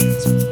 Handsome 0.00 0.49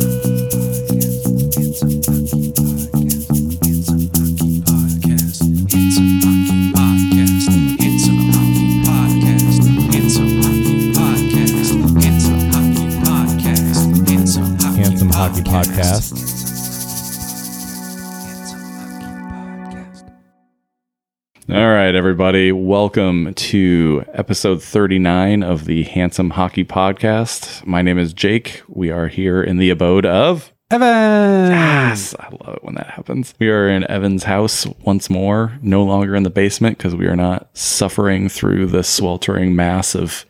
everybody. 21.99 22.53
Welcome 22.53 23.35
to 23.35 24.05
episode 24.15 24.62
39 24.62 25.43
of 25.43 25.65
the 25.65 25.83
Handsome 25.83 26.30
Hockey 26.30 26.65
Podcast. 26.65 27.67
My 27.67 27.83
name 27.83 27.98
is 27.98 28.12
Jake. 28.12 28.62
We 28.69 28.93
are 28.93 29.09
here 29.09 29.43
in 29.43 29.56
the 29.56 29.70
abode 29.70 30.06
of. 30.06 30.53
Evan. 30.70 31.51
Yes, 31.51 32.15
I 32.20 32.29
love 32.29 32.55
it 32.55 32.62
when 32.62 32.77
that 32.77 32.91
happens. 32.91 33.34
We 33.41 33.51
are 33.51 33.69
in 33.69 33.83
Evan's 33.91 34.23
house 34.23 34.65
once 34.84 35.11
more, 35.11 35.59
no 35.61 35.83
longer 35.83 36.15
in 36.15 36.23
the 36.23 36.30
basement 36.30 36.79
because 36.79 36.95
we 36.95 37.09
are 37.09 37.16
not 37.16 37.48
suffering 37.59 38.28
through 38.28 38.67
the 38.67 38.84
sweltering 38.84 39.56
mass 39.56 39.97
of 39.97 40.25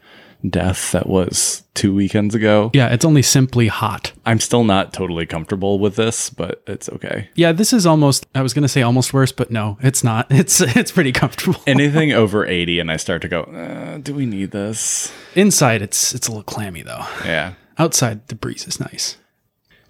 death 0.48 0.92
that 0.92 1.08
was 1.08 1.64
two 1.74 1.94
weekends 1.94 2.34
ago. 2.34 2.70
Yeah, 2.74 2.88
it's 2.88 3.04
only 3.04 3.22
simply 3.22 3.68
hot. 3.68 4.12
I'm 4.24 4.40
still 4.40 4.64
not 4.64 4.92
totally 4.92 5.26
comfortable 5.26 5.78
with 5.78 5.96
this, 5.96 6.30
but 6.30 6.62
it's 6.66 6.88
okay. 6.90 7.28
Yeah, 7.34 7.52
this 7.52 7.72
is 7.72 7.86
almost 7.86 8.26
I 8.34 8.42
was 8.42 8.54
going 8.54 8.62
to 8.62 8.68
say 8.68 8.82
almost 8.82 9.12
worse, 9.12 9.32
but 9.32 9.50
no, 9.50 9.78
it's 9.80 10.04
not. 10.04 10.26
It's 10.38 10.60
it's 10.60 10.92
pretty 10.92 11.10
comfortable. 11.10 11.60
Anything 11.66 12.12
over 12.12 12.46
80, 12.46 12.78
and 12.78 12.92
I 12.92 12.96
start 12.96 13.22
to 13.22 13.28
go, 13.28 13.42
uh, 13.42 13.98
do 13.98 14.14
we 14.14 14.24
need 14.24 14.52
this? 14.52 15.12
Inside 15.34 15.82
it's 15.82 16.14
it's 16.14 16.28
a 16.28 16.30
little 16.30 16.44
clammy 16.44 16.82
though. 16.82 17.04
Yeah. 17.24 17.54
Outside 17.76 18.28
the 18.28 18.34
breeze 18.34 18.66
is 18.66 18.78
nice. 18.78 19.16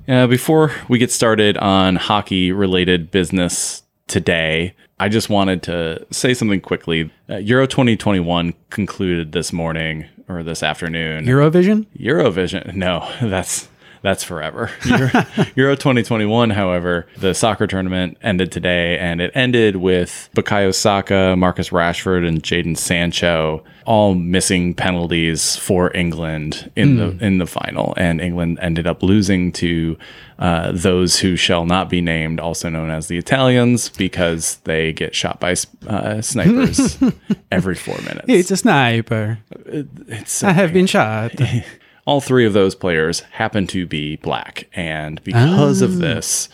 Uh, 0.08 0.26
before 0.26 0.72
we 0.88 0.98
get 0.98 1.10
started 1.10 1.58
on 1.58 1.96
hockey 1.96 2.50
related 2.50 3.10
business 3.10 3.82
today, 4.06 4.74
I 4.98 5.10
just 5.10 5.28
wanted 5.28 5.62
to 5.64 6.06
say 6.10 6.32
something 6.32 6.62
quickly. 6.62 7.10
Uh, 7.28 7.36
Euro 7.36 7.66
2021 7.66 8.54
concluded 8.70 9.32
this 9.32 9.52
morning 9.52 10.06
or 10.28 10.42
this 10.42 10.62
afternoon. 10.62 11.24
Eurovision? 11.24 11.86
Eurovision. 11.98 12.74
No, 12.74 13.08
that's 13.22 13.68
that's 14.02 14.24
forever. 14.24 14.70
Euro, 14.86 15.10
Euro 15.54 15.74
2021, 15.74 16.50
however, 16.50 17.06
the 17.16 17.34
soccer 17.34 17.66
tournament 17.66 18.18
ended 18.22 18.52
today, 18.52 18.98
and 18.98 19.20
it 19.20 19.30
ended 19.34 19.76
with 19.76 20.28
Bukayo 20.34 20.74
Saka, 20.74 21.36
Marcus 21.36 21.70
Rashford, 21.70 22.26
and 22.26 22.42
Jadon 22.42 22.76
Sancho 22.76 23.64
all 23.88 24.14
missing 24.14 24.74
penalties 24.74 25.56
for 25.56 25.96
England 25.96 26.70
in 26.76 26.96
the 26.98 27.24
in 27.24 27.38
the 27.38 27.46
final, 27.46 27.94
and 27.96 28.20
England 28.20 28.58
ended 28.60 28.86
up 28.86 29.02
losing 29.02 29.50
to 29.50 29.96
uh, 30.38 30.72
those 30.72 31.18
who 31.18 31.36
shall 31.36 31.64
not 31.64 31.88
be 31.88 32.02
named, 32.02 32.38
also 32.38 32.68
known 32.68 32.90
as 32.90 33.08
the 33.08 33.16
Italians, 33.16 33.88
because 33.88 34.56
they 34.64 34.92
get 34.92 35.14
shot 35.14 35.40
by 35.40 35.54
uh, 35.86 36.20
snipers 36.20 36.98
every 37.50 37.74
four 37.74 37.96
minutes. 38.02 38.26
It's 38.28 38.50
a 38.50 38.58
sniper. 38.58 39.38
It's 39.64 40.44
I 40.44 40.52
have 40.52 40.74
been 40.74 40.86
shot. 40.86 41.32
all 42.08 42.22
three 42.22 42.46
of 42.46 42.54
those 42.54 42.74
players 42.74 43.20
happen 43.32 43.66
to 43.66 43.84
be 43.86 44.16
black. 44.16 44.66
And 44.72 45.22
because 45.24 45.82
of 45.82 45.96
oh. 45.96 45.98
this, 45.98 46.48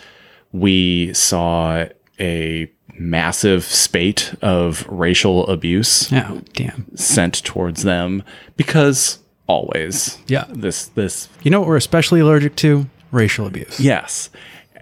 we 0.51 1.15
saw 1.15 1.87
a 2.19 2.69
massive 2.99 3.63
spate 3.65 4.35
of 4.43 4.85
racial 4.89 5.47
abuse 5.49 6.13
Oh, 6.13 6.43
damn. 6.55 6.87
sent 6.97 7.45
towards 7.45 7.85
them 7.85 8.23
because 8.57 9.19
always 9.47 10.19
Yeah. 10.27 10.45
this 10.49 10.87
this 10.89 11.29
You 11.45 11.51
know 11.53 11.61
what 11.61 11.69
we're 11.69 11.77
especially 11.77 12.19
allergic 12.21 12.57
to? 12.57 12.87
Racial 13.13 13.47
abuse. 13.47 13.79
yes 13.79 14.31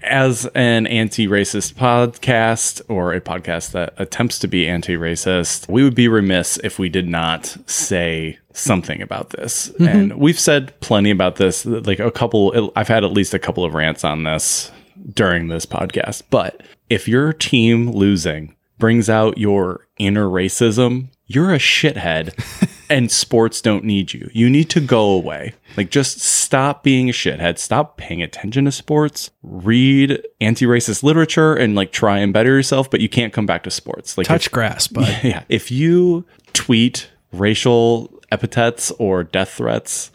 as 0.02 0.46
an 0.54 0.86
anti-racist 0.86 1.74
podcast 1.74 2.82
or 2.88 3.12
a 3.12 3.20
podcast 3.20 3.72
that 3.72 3.94
attempts 3.98 4.38
to 4.40 4.48
be 4.48 4.66
anti-racist 4.68 5.68
we 5.68 5.82
would 5.82 5.94
be 5.94 6.08
remiss 6.08 6.58
if 6.64 6.78
we 6.78 6.88
did 6.88 7.08
not 7.08 7.56
say 7.66 8.38
something 8.52 9.00
about 9.00 9.30
this. 9.30 9.68
Mm-hmm. 9.70 9.88
And 9.88 10.18
we've 10.18 10.38
said 10.38 10.78
plenty 10.80 11.10
about 11.10 11.36
this 11.36 11.64
like 11.64 11.98
a 11.98 12.10
couple 12.10 12.72
i've 12.76 12.88
had 12.88 13.04
at 13.04 13.12
least 13.12 13.34
a 13.34 13.38
couple 13.38 13.64
of 13.64 13.74
rants 13.74 14.04
on 14.04 14.24
this 14.24 14.70
during 15.14 15.48
this 15.48 15.66
podcast. 15.66 16.22
But 16.30 16.62
if 16.90 17.08
your 17.08 17.32
team 17.32 17.90
losing 17.90 18.56
brings 18.78 19.08
out 19.08 19.38
your 19.38 19.86
inner 19.98 20.26
racism 20.26 21.08
you're 21.26 21.54
a 21.54 21.58
shithead 21.58 22.34
and 22.92 23.10
sports 23.10 23.60
don't 23.62 23.84
need 23.84 24.12
you. 24.12 24.30
You 24.32 24.50
need 24.50 24.68
to 24.70 24.80
go 24.80 25.10
away. 25.10 25.54
Like, 25.76 25.90
just 25.90 26.20
stop 26.20 26.82
being 26.82 27.08
a 27.08 27.12
shithead. 27.12 27.58
Stop 27.58 27.96
paying 27.96 28.22
attention 28.22 28.66
to 28.66 28.72
sports. 28.72 29.30
Read 29.42 30.22
anti 30.40 30.66
racist 30.66 31.02
literature 31.02 31.54
and 31.54 31.74
like 31.74 31.90
try 31.90 32.18
and 32.18 32.32
better 32.32 32.50
yourself, 32.50 32.90
but 32.90 33.00
you 33.00 33.08
can't 33.08 33.32
come 33.32 33.46
back 33.46 33.62
to 33.64 33.70
sports. 33.70 34.18
Like, 34.18 34.26
Touch 34.26 34.50
grass, 34.50 34.86
but 34.88 35.08
if, 35.08 35.24
yeah. 35.24 35.44
If 35.48 35.70
you 35.70 36.26
tweet 36.52 37.10
racial 37.32 38.12
epithets 38.30 38.90
or 38.92 39.24
death 39.24 39.54
threats, 39.54 40.10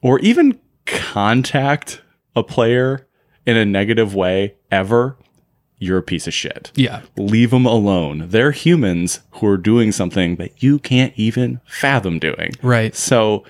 or 0.00 0.20
even 0.20 0.58
contact 0.86 2.02
a 2.36 2.42
player 2.42 3.06
in 3.46 3.56
a 3.56 3.64
negative 3.64 4.14
way 4.14 4.54
ever, 4.70 5.16
you're 5.82 5.98
a 5.98 6.02
piece 6.02 6.26
of 6.26 6.34
shit 6.34 6.70
yeah. 6.74 7.02
leave 7.16 7.50
them 7.50 7.66
alone. 7.66 8.28
They're 8.28 8.52
humans 8.52 9.20
who 9.32 9.48
are 9.48 9.56
doing 9.56 9.92
something 9.92 10.36
that 10.36 10.62
you 10.62 10.78
can't 10.78 11.12
even 11.16 11.60
fathom 11.66 12.18
doing. 12.18 12.52
Right. 12.62 12.94
So 12.94 13.44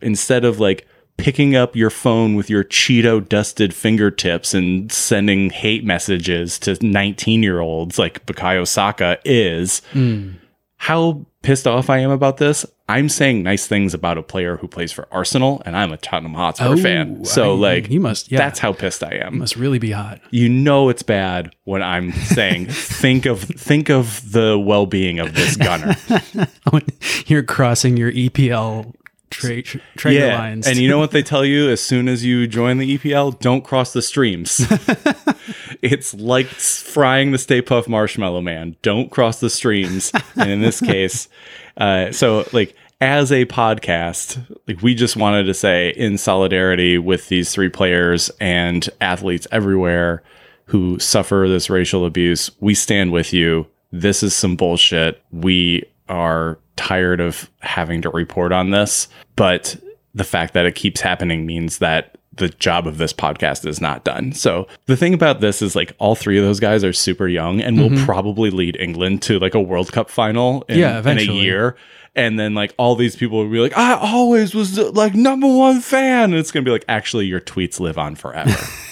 instead 0.00 0.44
of 0.44 0.60
like 0.60 0.86
picking 1.16 1.56
up 1.56 1.74
your 1.74 1.90
phone 1.90 2.34
with 2.34 2.50
your 2.50 2.64
Cheeto 2.64 3.26
dusted 3.26 3.74
fingertips 3.74 4.54
and 4.54 4.90
sending 4.92 5.50
hate 5.50 5.84
messages 5.84 6.58
to 6.60 6.76
19 6.84 7.42
year 7.42 7.60
olds 7.60 7.98
like 7.98 8.24
Bukayo 8.26 8.66
Saka 8.66 9.18
is, 9.24 9.80
hmm. 9.92 10.32
how 10.76 11.24
pissed 11.42 11.66
off 11.66 11.90
I 11.90 11.98
am 11.98 12.10
about 12.10 12.36
this. 12.38 12.64
I'm 12.88 13.08
saying 13.08 13.42
nice 13.42 13.66
things 13.66 13.94
about 13.94 14.18
a 14.18 14.22
player 14.22 14.56
who 14.58 14.68
plays 14.68 14.92
for 14.92 15.08
Arsenal, 15.10 15.62
and 15.64 15.76
I'm 15.76 15.92
a 15.92 15.96
Tottenham 15.96 16.34
Hotspur 16.34 16.66
Oh, 16.66 16.76
fan. 16.76 17.24
So, 17.24 17.52
I- 17.54 17.56
like, 17.56 17.90
you 17.90 18.00
must- 18.00 18.30
yeah. 18.30 18.38
that's 18.38 18.58
how 18.58 18.72
pissed 18.72 19.02
I 19.02 19.16
am 19.16 19.38
Must 19.38 19.56
really 19.56 19.78
be 19.78 19.92
hot. 19.92 20.20
you 20.30 20.48
know 20.48 20.88
it's 20.88 21.02
bad 21.02 21.54
when 21.64 21.82
I'm 21.82 22.12
saying 22.12 22.66
think 22.70 23.26
of 23.26 23.40
think 23.42 23.88
of 23.90 24.32
the 24.32 24.58
well 24.58 24.86
being 24.86 25.18
of 25.18 25.34
this 25.34 25.56
gunner. 25.56 25.96
You're 27.26 27.42
crossing 27.42 27.96
your 27.96 28.12
EPL 28.12 28.94
tra- 29.32 29.62
tra- 29.62 29.80
trade 29.96 30.32
lines. 30.32 30.66
and 30.66 30.78
you 30.78 30.88
know 30.88 30.98
what 30.98 31.10
they 31.10 31.22
tell 31.32 31.44
you 31.44 31.70
as 31.70 31.80
soon 31.80 32.08
as 32.08 32.24
you 32.24 32.46
join 32.46 32.78
the 32.78 32.98
EPL? 32.98 33.38
Don't 33.40 33.62
cross 33.62 33.92
the 33.92 34.02
streams. 34.02 34.60
it's 35.82 36.14
like 36.14 36.46
frying 36.46 37.32
the 37.32 37.38
Stay 37.38 37.62
Puft 37.62 37.88
Marshmallow 37.88 38.40
Man. 38.40 38.76
Don't 38.82 39.10
cross 39.10 39.40
the 39.40 39.50
streams. 39.50 40.12
and 40.36 40.50
in 40.50 40.60
this 40.60 40.80
case, 40.80 41.28
uh, 41.76 42.12
so 42.12 42.46
like 42.52 42.74
as 43.00 43.32
a 43.32 43.44
podcast, 43.46 44.38
like 44.68 44.80
we 44.80 44.94
just 44.94 45.16
wanted 45.16 45.44
to 45.44 45.54
say 45.54 45.90
in 45.90 46.16
solidarity 46.16 46.98
with 46.98 47.28
these 47.28 47.52
three 47.52 47.68
players 47.68 48.30
and 48.40 48.88
athletes 49.00 49.46
everywhere 49.50 50.22
who 50.66 50.98
suffer 51.00 51.46
this 51.48 51.68
racial 51.68 52.06
abuse, 52.06 52.50
we 52.60 52.74
stand 52.74 53.12
with 53.12 53.32
you. 53.32 53.66
This 53.90 54.22
is 54.22 54.34
some 54.34 54.56
bullshit. 54.56 55.20
We 55.32 55.84
are 56.08 56.58
tired 56.76 57.20
of 57.20 57.50
having 57.60 58.02
to 58.02 58.10
report 58.10 58.52
on 58.52 58.70
this, 58.70 59.08
but 59.36 59.76
the 60.14 60.24
fact 60.24 60.54
that 60.54 60.66
it 60.66 60.74
keeps 60.74 61.00
happening 61.00 61.46
means 61.46 61.78
that 61.78 62.16
the 62.34 62.48
job 62.48 62.86
of 62.86 62.98
this 62.98 63.12
podcast 63.12 63.66
is 63.66 63.80
not 63.80 64.04
done. 64.04 64.32
So 64.32 64.66
the 64.86 64.96
thing 64.96 65.12
about 65.12 65.40
this 65.40 65.60
is 65.60 65.76
like 65.76 65.94
all 65.98 66.14
three 66.14 66.38
of 66.38 66.44
those 66.44 66.60
guys 66.60 66.82
are 66.82 66.92
super 66.92 67.28
young 67.28 67.60
and 67.60 67.78
will 67.78 67.90
mm-hmm. 67.90 68.04
probably 68.04 68.50
lead 68.50 68.76
England 68.80 69.22
to 69.22 69.38
like 69.38 69.54
a 69.54 69.60
World 69.60 69.92
Cup 69.92 70.08
final 70.08 70.62
in, 70.68 70.78
Yeah, 70.78 71.06
in 71.06 71.18
a 71.18 71.22
year. 71.22 71.76
And 72.14 72.38
then 72.38 72.54
like 72.54 72.74
all 72.78 72.94
these 72.94 73.16
people 73.16 73.38
will 73.38 73.50
be 73.50 73.58
like, 73.58 73.76
I 73.76 73.94
always 73.94 74.54
was 74.54 74.78
like 74.78 75.14
number 75.14 75.46
one 75.46 75.80
fan. 75.80 76.24
And 76.24 76.34
it's 76.34 76.50
gonna 76.50 76.64
be 76.64 76.70
like, 76.70 76.84
actually, 76.88 77.26
your 77.26 77.40
tweets 77.40 77.80
live 77.80 77.98
on 77.98 78.14
forever. 78.14 78.50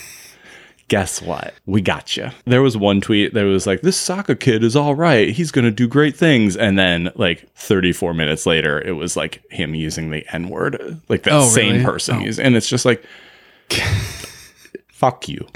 Guess 0.91 1.23
what? 1.23 1.55
We 1.67 1.81
got 1.81 2.17
you. 2.17 2.29
There 2.47 2.61
was 2.63 2.77
one 2.77 3.01
tweet 3.01 3.33
that 3.33 3.45
was 3.45 3.67
like, 3.67 3.81
"This 3.81 3.97
soccer 3.97 4.35
kid 4.35 4.63
is 4.63 4.77
all 4.77 4.95
right. 4.95 5.31
He's 5.31 5.51
gonna 5.53 5.71
do 5.71 5.87
great 5.89 6.15
things." 6.17 6.57
And 6.57 6.79
then, 6.79 7.11
like 7.15 7.49
34 7.55 8.13
minutes 8.13 8.45
later, 8.45 8.79
it 8.81 8.93
was 8.93 9.17
like 9.17 9.41
him 9.53 9.75
using 9.75 10.11
the 10.11 10.27
N 10.35 10.49
word, 10.49 11.01
like 11.09 11.23
that 11.23 11.33
Oh, 11.33 11.47
same 11.49 11.73
really? 11.75 11.85
person 11.85 12.17
Oh. 12.17 12.21
using. 12.21 12.45
And 12.45 12.57
it's 12.57 12.69
just 12.69 12.85
like, 12.85 13.03
fuck 14.89 15.29
you. 15.29 15.47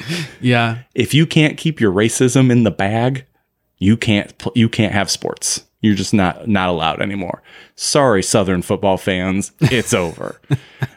yeah. 0.40 0.78
If 0.94 1.14
you 1.14 1.26
can't 1.26 1.56
keep 1.58 1.80
your 1.80 1.92
racism 1.92 2.50
in 2.50 2.62
the 2.64 2.70
bag, 2.70 3.26
you 3.78 3.96
can't 3.96 4.32
you 4.54 4.68
can't 4.68 4.92
have 4.92 5.10
sports. 5.10 5.64
You're 5.80 5.96
just 5.96 6.14
not 6.14 6.48
not 6.48 6.68
allowed 6.70 7.02
anymore. 7.02 7.42
Sorry, 7.76 8.22
Southern 8.22 8.62
football 8.62 8.96
fans, 8.96 9.52
it's 9.60 9.92
over. 10.04 10.40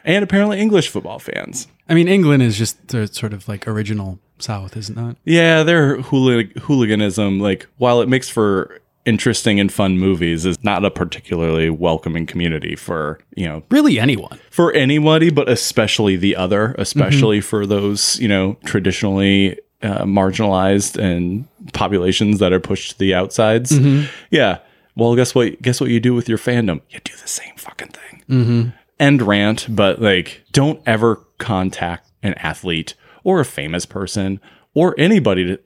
And 0.04 0.22
apparently 0.22 0.60
English 0.60 0.88
football 0.88 1.18
fans. 1.18 1.66
I 1.88 1.94
mean, 1.94 2.08
England 2.08 2.42
is 2.42 2.56
just 2.56 2.88
the 2.88 3.06
sort 3.06 3.32
of 3.32 3.48
like 3.48 3.66
original 3.66 4.18
South, 4.42 4.76
isn't 4.76 4.94
that? 4.96 5.16
Yeah, 5.24 5.62
their 5.62 5.98
hoolig- 5.98 6.56
hooliganism, 6.58 7.40
like 7.40 7.66
while 7.78 8.00
it 8.00 8.08
makes 8.08 8.28
for 8.28 8.80
interesting 9.04 9.58
and 9.58 9.72
fun 9.72 9.98
movies 9.98 10.44
is 10.44 10.62
not 10.62 10.84
a 10.84 10.90
particularly 10.90 11.70
welcoming 11.70 12.26
community 12.26 12.76
for, 12.76 13.18
you 13.34 13.46
know, 13.46 13.62
Really, 13.70 13.98
anyone. 13.98 14.38
for 14.50 14.72
anybody, 14.74 15.30
but 15.30 15.48
especially 15.48 16.16
the 16.16 16.36
other, 16.36 16.68
mm-hmm. 16.68 16.80
especially 16.82 17.40
for 17.40 17.64
those, 17.64 18.20
you 18.20 18.28
know, 18.28 18.58
traditionally 18.66 19.58
uh, 19.82 20.02
marginalized 20.04 21.00
and 21.00 21.46
populations 21.72 22.38
that 22.40 22.52
are 22.52 22.60
pushed 22.60 22.92
to 22.92 22.98
the 22.98 23.14
outsides. 23.14 23.72
Mm-hmm. 23.72 24.10
Yeah. 24.30 24.58
Well, 24.94 25.14
guess 25.16 25.34
what? 25.34 25.62
Guess 25.62 25.80
what 25.80 25.90
you 25.90 26.00
do 26.00 26.12
with 26.12 26.28
your 26.28 26.38
fandom? 26.38 26.80
You 26.90 27.00
do 27.04 27.12
the 27.16 27.28
same 27.28 27.54
fucking 27.56 27.88
thing. 27.88 28.22
Mm-hmm. 28.28 28.68
End 29.00 29.22
rant, 29.22 29.66
but 29.70 30.02
like, 30.02 30.42
don't 30.52 30.82
ever 30.86 31.16
contact 31.38 32.10
an 32.22 32.34
athlete 32.34 32.94
or 33.28 33.40
a 33.40 33.44
famous 33.44 33.84
person 33.84 34.40
or 34.74 34.94
anybody 34.98 35.44
to. 35.44 35.60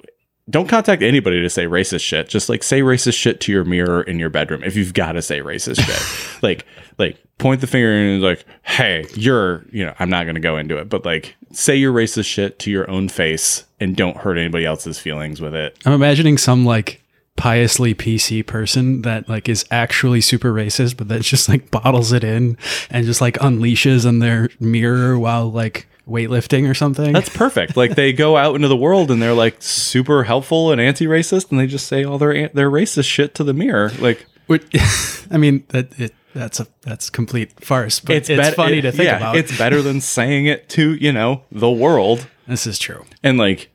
Don't 0.50 0.68
contact 0.68 1.02
anybody 1.02 1.40
to 1.40 1.48
say 1.48 1.66
racist 1.66 2.00
shit. 2.00 2.28
Just 2.28 2.48
like 2.48 2.64
say 2.64 2.80
racist 2.80 3.14
shit 3.14 3.40
to 3.42 3.52
your 3.52 3.62
mirror 3.62 4.02
in 4.02 4.18
your 4.18 4.28
bedroom 4.28 4.64
if 4.64 4.74
you've 4.74 4.92
got 4.92 5.12
to 5.12 5.22
say 5.22 5.38
racist 5.38 5.80
shit. 5.80 6.42
like, 6.42 6.66
like 6.98 7.22
point 7.38 7.60
the 7.60 7.68
finger 7.68 7.92
and 7.92 8.20
like, 8.20 8.44
hey, 8.62 9.06
you're, 9.14 9.64
you 9.70 9.86
know, 9.86 9.94
I'm 10.00 10.10
not 10.10 10.24
going 10.24 10.34
to 10.34 10.40
go 10.40 10.56
into 10.58 10.78
it, 10.78 10.88
but 10.88 11.04
like 11.04 11.36
say 11.52 11.76
your 11.76 11.92
racist 11.92 12.26
shit 12.26 12.58
to 12.58 12.72
your 12.72 12.90
own 12.90 13.08
face 13.08 13.64
and 13.78 13.96
don't 13.96 14.16
hurt 14.16 14.36
anybody 14.36 14.64
else's 14.64 14.98
feelings 14.98 15.40
with 15.40 15.54
it. 15.54 15.78
I'm 15.86 15.92
imagining 15.92 16.36
some 16.38 16.64
like 16.64 17.01
piously 17.36 17.94
PC 17.94 18.46
person 18.46 19.02
that 19.02 19.28
like 19.28 19.48
is 19.48 19.64
actually 19.70 20.20
super 20.20 20.52
racist, 20.52 20.96
but 20.96 21.08
that 21.08 21.22
just 21.22 21.48
like 21.48 21.70
bottles 21.70 22.12
it 22.12 22.24
in 22.24 22.56
and 22.90 23.04
just 23.06 23.20
like 23.20 23.38
unleashes 23.38 24.06
in 24.06 24.18
their 24.20 24.48
mirror 24.60 25.18
while 25.18 25.50
like 25.50 25.86
weightlifting 26.08 26.68
or 26.68 26.74
something. 26.74 27.12
That's 27.12 27.28
perfect. 27.28 27.76
Like 27.76 27.94
they 27.94 28.12
go 28.12 28.36
out 28.36 28.54
into 28.56 28.68
the 28.68 28.76
world 28.76 29.10
and 29.10 29.22
they're 29.22 29.32
like 29.34 29.56
super 29.60 30.24
helpful 30.24 30.72
and 30.72 30.80
anti-racist, 30.80 31.50
and 31.50 31.58
they 31.60 31.66
just 31.66 31.86
say 31.86 32.04
all 32.04 32.18
their 32.18 32.48
their 32.48 32.70
racist 32.70 33.06
shit 33.08 33.34
to 33.36 33.44
the 33.44 33.52
mirror. 33.54 33.90
Like 33.98 34.26
Which, 34.46 34.64
I 35.30 35.36
mean 35.38 35.64
that 35.68 35.98
it 35.98 36.14
that's 36.34 36.60
a 36.60 36.66
that's 36.82 37.08
complete 37.10 37.52
farce, 37.64 38.00
but 38.00 38.16
it's, 38.16 38.28
bet- 38.28 38.54
funny 38.54 38.78
it- 38.78 38.82
to 38.82 38.92
think 38.92 39.04
yeah, 39.04 39.16
about. 39.18 39.36
It's 39.36 39.56
better 39.56 39.80
than 39.82 40.00
saying 40.16 40.46
it 40.46 40.68
to 40.70 40.94
you 40.94 41.12
know 41.12 41.44
the 41.52 41.70
world, 41.70 42.26
this 42.46 42.66
is 42.66 42.78
true. 42.78 43.04
and 43.22 43.38
like 43.38 43.70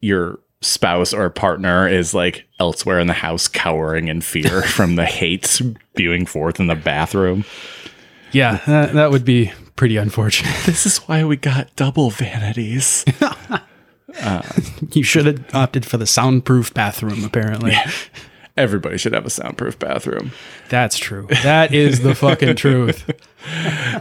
your 0.00 0.38
spouse 0.66 1.12
or 1.14 1.30
partner 1.30 1.88
is 1.88 2.12
like 2.14 2.46
elsewhere 2.58 3.00
in 3.00 3.06
the 3.06 3.12
house, 3.12 3.48
cowering 3.48 4.08
in 4.08 4.20
fear 4.20 4.62
from 4.76 4.96
the 4.96 5.04
hate 5.06 5.46
spewing 5.46 6.26
forth 6.26 6.60
in 6.60 6.66
the 6.66 6.74
bathroom. 6.74 7.44
Yeah, 8.32 8.60
that, 8.66 8.92
that 8.94 9.10
would 9.10 9.24
be 9.24 9.52
pretty 9.76 9.96
unfortunate. 9.96 10.54
This 10.66 10.84
is 10.86 10.98
why 10.98 11.24
we 11.24 11.36
got 11.36 11.74
double 11.76 12.10
vanities. 12.10 13.04
you 14.92 15.02
should 15.02 15.26
have 15.26 15.54
opted 15.54 15.86
for 15.86 15.96
the 15.96 16.06
soundproof 16.06 16.74
bathroom. 16.74 17.24
Apparently, 17.24 17.74
Everybody 18.56 18.96
should 18.96 19.12
have 19.12 19.26
a 19.26 19.30
soundproof 19.30 19.78
bathroom. 19.78 20.32
that's 20.70 20.96
true. 20.96 21.26
That 21.42 21.74
is 21.74 22.00
the 22.00 22.14
fucking 22.14 22.56
truth. 22.56 23.10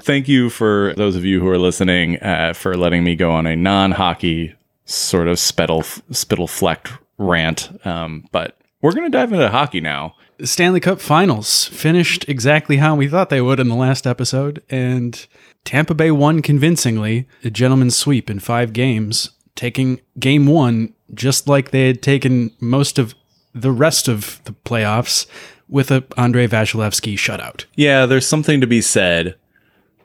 thank 0.01 0.29
you 0.29 0.49
for 0.49 0.93
those 0.95 1.17
of 1.17 1.25
you 1.25 1.41
who 1.41 1.47
are 1.49 1.57
listening 1.57 2.21
uh, 2.23 2.53
for 2.53 2.77
letting 2.77 3.03
me 3.03 3.15
go 3.17 3.31
on 3.31 3.47
a 3.47 3.55
non-hockey 3.57 4.55
sort 4.85 5.27
of 5.27 5.39
spittle 5.39 5.83
spittle 5.83 6.47
flecked 6.47 6.91
rant. 7.17 7.85
Um, 7.85 8.27
but 8.31 8.57
we're 8.81 8.93
gonna 8.93 9.09
dive 9.09 9.33
into 9.33 9.49
hockey 9.49 9.81
now. 9.81 10.15
The 10.37 10.47
Stanley 10.47 10.79
Cup 10.79 10.99
Finals 10.99 11.65
finished 11.65 12.27
exactly 12.27 12.77
how 12.77 12.95
we 12.95 13.07
thought 13.07 13.29
they 13.29 13.41
would 13.41 13.59
in 13.59 13.69
the 13.69 13.75
last 13.75 14.05
episode, 14.05 14.61
and 14.69 15.25
Tampa 15.63 15.93
Bay 15.93 16.11
won 16.11 16.41
convincingly, 16.41 17.27
a 17.43 17.49
gentleman's 17.49 17.95
sweep 17.95 18.29
in 18.29 18.39
five 18.39 18.73
games, 18.73 19.31
taking 19.55 20.01
game 20.19 20.45
one 20.45 20.93
just 21.13 21.47
like 21.47 21.71
they 21.71 21.87
had 21.87 22.01
taken 22.01 22.51
most 22.59 22.99
of 22.99 23.15
the 23.53 23.71
rest 23.71 24.07
of 24.07 24.41
the 24.43 24.51
playoffs 24.51 25.25
with 25.69 25.89
a 25.89 26.03
Andrei 26.17 26.47
Vasilevskiy 26.47 27.15
shutout. 27.15 27.65
Yeah, 27.75 28.05
there's 28.05 28.27
something 28.27 28.59
to 28.61 28.67
be 28.67 28.81
said 28.81 29.35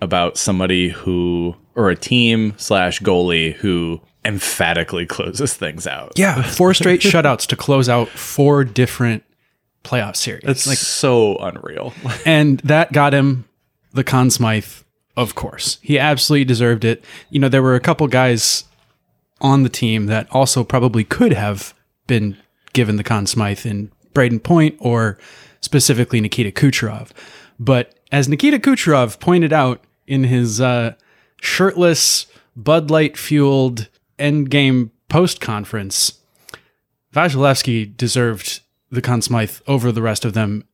about 0.01 0.39
somebody 0.39 0.91
who 0.91 1.57
or 1.75 1.91
a 1.91 1.97
team 1.97 2.55
slash 2.57 3.01
goalie 3.01 3.55
who 3.55 4.01
emphatically 4.25 5.07
closes 5.07 5.55
things 5.55 5.87
out. 5.87 6.13
Yeah, 6.17 6.43
four 6.43 6.75
straight 6.75 7.01
shutouts 7.01 7.47
to 7.49 7.57
close 7.57 7.89
out 7.89 8.09
four 8.09 8.65
different 8.65 9.25
playoff 9.85 10.17
series. 10.17 10.45
It's 10.45 10.67
like 10.67 10.79
so 10.79 11.37
unreal. 11.37 11.95
and 12.27 12.61
that 12.61 12.93
got 12.93 13.15
him 13.15 13.47
the 13.93 14.05
Conn 14.05 14.31
Smythe, 14.31 14.83
of 15.17 15.35
course. 15.35 15.79
He 15.83 15.99
absolutely 15.99 16.45
deserved 16.45 16.85
it. 16.85 17.05
You 17.31 17.41
know, 17.41 17.49
there 17.49 17.63
were 17.63 17.75
a 17.75 17.81
couple 17.81 18.07
guys 18.07 18.65
on 19.41 19.63
the 19.63 19.69
team 19.69 20.07
that 20.07 20.29
also 20.31 20.65
probably 20.65 21.05
could 21.05 21.33
have 21.33 21.75
been 22.07 22.37
given 22.73 22.97
the 22.97 23.05
Conn 23.05 23.27
Smythe 23.27 23.65
in 23.65 23.91
Brayden 24.13 24.43
Point 24.43 24.77
or 24.81 25.19
specifically 25.61 26.21
Nikita 26.21 26.51
Kucherov. 26.51 27.11
But 27.59 27.95
as 28.13 28.29
Nikita 28.29 28.59
Kucherov 28.59 29.19
pointed 29.21 29.53
out 29.53 29.83
in 30.07 30.25
his 30.25 30.61
uh, 30.61 30.95
shirtless, 31.41 32.27
Bud 32.57 32.91
Light 32.91 33.17
fueled 33.17 33.89
endgame 34.21 34.91
post 35.09 35.41
conference, 35.41 36.19
Vasilevskiy 37.15 37.97
deserved 37.97 38.61
the 38.91 39.03
Conn 39.03 39.23
Smythe 39.23 39.59
over 39.67 39.91
the 39.93 40.03
rest 40.03 40.25
of 40.25 40.33
them. 40.35 40.65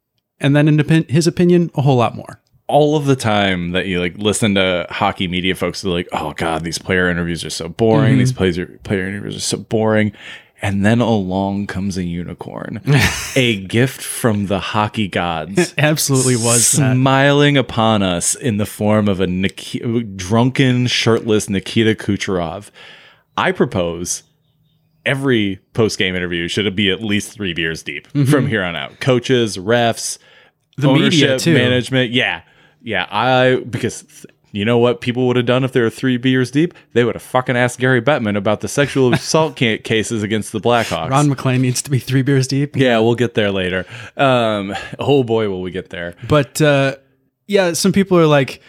And 0.40 0.54
then, 0.54 0.68
in 0.68 1.04
his 1.08 1.26
opinion, 1.26 1.70
a 1.74 1.82
whole 1.82 1.96
lot 1.96 2.14
more. 2.14 2.40
all 2.68 2.96
of 2.96 3.06
the 3.06 3.14
time 3.16 3.70
that 3.70 3.86
you 3.86 4.00
like 4.00 4.18
listen 4.18 4.56
to 4.56 4.84
hockey 4.90 5.28
media 5.28 5.54
folks 5.54 5.84
are 5.84 5.88
like, 5.90 6.08
oh 6.12 6.32
god, 6.32 6.64
these 6.64 6.78
player 6.78 7.08
interviews 7.08 7.44
are 7.44 7.50
so 7.50 7.68
boring. 7.68 8.10
Mm-hmm. 8.12 8.18
These 8.18 8.32
plays 8.32 8.58
are, 8.58 8.66
player 8.82 9.06
interviews 9.06 9.36
are 9.36 9.40
so 9.40 9.58
boring. 9.58 10.12
And 10.62 10.84
then 10.84 11.00
along 11.00 11.66
comes 11.68 11.96
a 11.96 12.02
unicorn, 12.02 12.80
a 13.36 13.60
gift 13.66 14.00
from 14.02 14.46
the 14.46 14.58
hockey 14.58 15.06
gods, 15.06 15.74
Absolutely 15.78 16.34
was 16.34 16.72
that. 16.72 16.94
smiling 16.94 17.56
upon 17.56 18.02
us 18.02 18.34
in 18.34 18.56
the 18.56 18.66
form 18.66 19.06
of 19.06 19.20
a 19.20 19.26
Nik- 19.26 20.16
drunken, 20.16 20.86
shirtless 20.86 21.48
Nikita 21.50 21.94
Kucherov. 21.94 22.70
I 23.36 23.52
propose 23.52 24.22
every 25.04 25.60
post 25.72 25.98
game 25.98 26.14
interview 26.16 26.48
should 26.48 26.74
be 26.74 26.90
at 26.90 27.02
least 27.02 27.32
three 27.32 27.52
beers 27.54 27.82
deep 27.82 28.06
from 28.26 28.46
here 28.46 28.62
on 28.64 28.74
out. 28.76 28.98
Coaches, 29.00 29.56
refs, 29.56 30.18
The 30.76 30.92
media, 30.92 31.38
too. 31.38 31.54
management. 31.54 32.10
Yeah, 32.12 32.42
yeah. 32.82 33.06
I 33.10 33.56
because 33.68 34.02
th- 34.02 34.26
you 34.52 34.64
know 34.64 34.78
what 34.78 35.00
people 35.02 35.26
would 35.26 35.36
have 35.36 35.44
done 35.44 35.64
if 35.64 35.72
they 35.72 35.80
were 35.80 35.90
three 35.90 36.16
beers 36.16 36.50
deep? 36.50 36.72
They 36.94 37.04
would 37.04 37.14
have 37.14 37.22
fucking 37.22 37.56
asked 37.56 37.78
Gary 37.78 38.00
Bettman 38.00 38.36
about 38.38 38.60
the 38.62 38.68
sexual 38.68 39.12
assault 39.14 39.56
ca- 39.58 39.78
cases 39.78 40.22
against 40.22 40.52
the 40.52 40.60
Blackhawks. 40.60 41.10
Ron 41.10 41.28
MacLean 41.28 41.60
needs 41.60 41.82
to 41.82 41.90
be 41.90 41.98
three 41.98 42.22
beers 42.22 42.48
deep. 42.48 42.74
yeah, 42.74 42.98
we'll 42.98 43.16
get 43.16 43.34
there 43.34 43.50
later. 43.50 43.84
Um, 44.16 44.74
oh 44.98 45.22
boy, 45.24 45.48
will 45.50 45.60
we 45.62 45.70
get 45.72 45.90
there? 45.90 46.14
But 46.26 46.60
uh, 46.62 46.96
yeah, 47.46 47.74
some 47.74 47.92
people 47.92 48.18
are 48.18 48.26
like, 48.26 48.60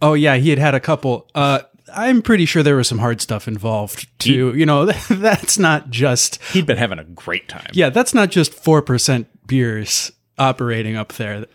oh, 0.00 0.14
yeah, 0.14 0.36
he 0.36 0.50
had 0.50 0.58
had 0.58 0.74
a 0.74 0.80
couple. 0.80 1.28
Uh, 1.36 1.60
I'm 1.94 2.22
pretty 2.22 2.44
sure 2.46 2.62
there 2.62 2.76
was 2.76 2.88
some 2.88 2.98
hard 2.98 3.20
stuff 3.20 3.46
involved 3.48 4.08
too. 4.18 4.54
You 4.56 4.66
know, 4.66 4.86
that's 5.10 5.58
not 5.58 5.90
just, 5.90 6.42
He'd 6.52 6.66
been 6.66 6.76
having 6.78 6.98
a 6.98 7.04
great 7.04 7.48
time. 7.48 7.68
yeah, 7.72 7.88
that's 7.90 8.14
not 8.14 8.30
just 8.30 8.52
4% 8.52 9.26
beers 9.46 10.12
operating 10.38 10.96
up 10.96 11.12
there. 11.14 11.46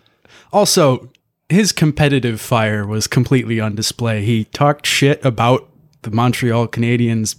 Also, 0.53 1.11
his 1.49 1.71
competitive 1.71 2.39
fire 2.41 2.85
was 2.85 3.07
completely 3.07 3.59
on 3.59 3.75
display. 3.75 4.23
He 4.23 4.45
talked 4.45 4.85
shit 4.85 5.23
about 5.25 5.69
the 6.03 6.11
Montreal 6.11 6.67
Canadiens 6.67 7.35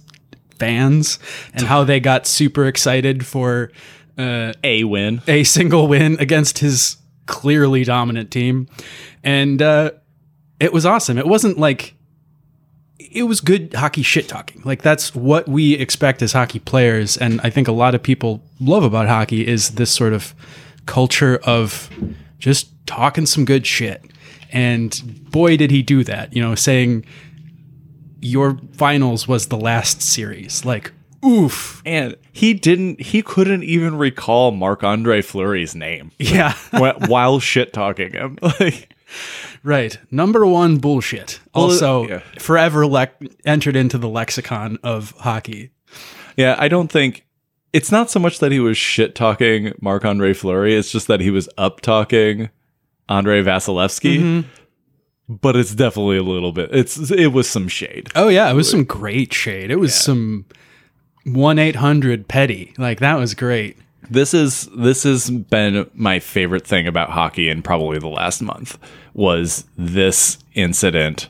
fans 0.59 1.19
and 1.53 1.65
how 1.67 1.83
they 1.83 1.99
got 1.99 2.27
super 2.27 2.65
excited 2.65 3.25
for 3.25 3.71
uh, 4.17 4.51
A 4.63 4.83
win. 4.83 5.21
a 5.27 5.43
single 5.43 5.87
win 5.87 6.17
against 6.19 6.59
his 6.59 6.97
clearly 7.27 7.83
dominant 7.83 8.31
team. 8.31 8.67
And 9.23 9.61
uh, 9.61 9.91
it 10.59 10.73
was 10.73 10.85
awesome. 10.85 11.17
It 11.17 11.27
wasn't 11.27 11.57
like 11.57 11.95
it 12.99 13.23
was 13.23 13.41
good 13.41 13.73
hockey 13.73 14.03
shit 14.03 14.27
talking. 14.27 14.61
Like 14.65 14.81
that's 14.81 15.15
what 15.15 15.47
we 15.47 15.73
expect 15.73 16.21
as 16.21 16.33
hockey 16.33 16.59
players. 16.59 17.17
And 17.17 17.39
I 17.43 17.49
think 17.49 17.67
a 17.67 17.71
lot 17.71 17.95
of 17.95 18.03
people 18.03 18.43
love 18.59 18.83
about 18.83 19.07
hockey 19.07 19.47
is 19.47 19.71
this 19.71 19.91
sort 19.91 20.13
of 20.13 20.35
culture 20.85 21.37
of 21.43 21.89
just 22.39 22.69
talking 22.85 23.25
some 23.25 23.45
good 23.45 23.65
shit. 23.65 24.03
And 24.51 25.29
boy, 25.31 25.57
did 25.57 25.71
he 25.71 25.81
do 25.81 26.03
that, 26.03 26.35
you 26.35 26.41
know, 26.41 26.55
saying 26.55 27.05
your 28.21 28.59
finals 28.73 29.27
was 29.27 29.47
the 29.47 29.57
last 29.57 30.01
series. 30.01 30.65
Like, 30.65 30.91
oof. 31.25 31.81
And 31.85 32.15
he 32.33 32.53
didn't. 32.53 32.99
He 33.01 33.21
couldn't 33.21 33.63
even 33.63 33.95
recall 33.95 34.51
Marc 34.51 34.83
Andre 34.83 35.21
Fleury's 35.21 35.75
name 35.75 36.11
Yeah. 36.19 36.53
while 36.71 37.39
shit 37.39 37.71
talking 37.73 38.11
him. 38.11 38.37
Like, 38.59 38.93
Right. 39.63 39.97
Number 40.11 40.45
one 40.45 40.77
bullshit. 40.77 41.39
Also, 41.53 42.07
yeah. 42.07 42.19
forever 42.37 42.83
lec- 42.83 43.35
entered 43.45 43.75
into 43.75 43.97
the 43.97 44.09
lexicon 44.09 44.77
of 44.83 45.11
hockey. 45.19 45.71
yeah, 46.37 46.55
I 46.59 46.67
don't 46.67 46.91
think 46.91 47.25
it's 47.73 47.91
not 47.91 48.09
so 48.09 48.19
much 48.19 48.39
that 48.39 48.51
he 48.51 48.59
was 48.59 48.77
shit 48.77 49.15
talking 49.15 49.73
Marc 49.81 50.05
Andre 50.05 50.33
Fleury. 50.33 50.75
It's 50.75 50.91
just 50.91 51.07
that 51.07 51.19
he 51.21 51.29
was 51.29 51.49
up 51.57 51.81
talking 51.81 52.49
Andrei 53.07 53.43
Vasilevskiy. 53.43 54.19
Mm-hmm. 54.19 54.49
But 55.31 55.55
it's 55.55 55.75
definitely 55.75 56.17
a 56.17 56.23
little 56.23 56.51
bit. 56.51 56.69
It's 56.73 57.11
it 57.11 57.27
was 57.27 57.47
some 57.47 57.67
shade. 57.67 58.09
Oh, 58.15 58.29
yeah. 58.29 58.49
It 58.49 58.55
was 58.55 58.69
some 58.69 58.83
great 58.83 59.31
shade. 59.31 59.69
It 59.69 59.75
was 59.75 59.93
some 59.93 60.45
1 61.25 61.59
800 61.59 62.27
petty. 62.27 62.73
Like, 62.79 62.99
that 62.99 63.13
was 63.19 63.35
great. 63.35 63.77
This 64.09 64.33
is 64.33 64.67
this 64.75 65.03
has 65.03 65.29
been 65.29 65.89
my 65.93 66.19
favorite 66.19 66.65
thing 66.65 66.87
about 66.87 67.09
hockey 67.09 67.49
in 67.49 67.61
probably 67.61 67.99
the 67.99 68.07
last 68.07 68.41
month 68.41 68.77
was 69.13 69.65
this 69.77 70.37
incident 70.53 71.29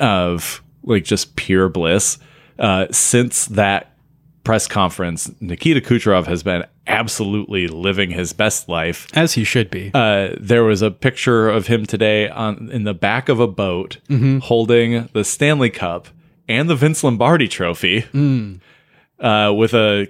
of 0.00 0.62
like 0.82 1.04
just 1.04 1.36
pure 1.36 1.68
bliss. 1.68 2.18
Uh, 2.58 2.86
since 2.90 3.46
that 3.46 3.96
press 4.44 4.66
conference, 4.66 5.30
Nikita 5.40 5.80
Kucherov 5.80 6.26
has 6.26 6.42
been 6.42 6.64
absolutely 6.86 7.66
living 7.66 8.10
his 8.10 8.32
best 8.32 8.68
life. 8.68 9.08
As 9.14 9.32
he 9.32 9.42
should 9.44 9.70
be. 9.70 9.90
Uh, 9.94 10.34
there 10.38 10.64
was 10.64 10.82
a 10.82 10.90
picture 10.90 11.48
of 11.48 11.66
him 11.66 11.86
today 11.86 12.28
on 12.28 12.70
in 12.70 12.84
the 12.84 12.94
back 12.94 13.28
of 13.28 13.40
a 13.40 13.46
boat 13.48 13.98
holding 14.42 15.08
the 15.12 15.24
Stanley 15.24 15.70
Cup 15.70 16.08
and 16.48 16.68
the 16.68 16.76
Vince 16.76 17.02
Lombardi 17.02 17.48
Trophy, 17.48 18.04
uh, 19.18 19.52
with 19.52 19.72
a 19.72 20.08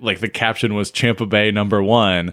like 0.00 0.20
the 0.20 0.28
caption 0.28 0.74
was 0.74 0.90
Champa 0.90 1.26
Bay 1.26 1.50
number 1.50 1.82
one. 1.82 2.32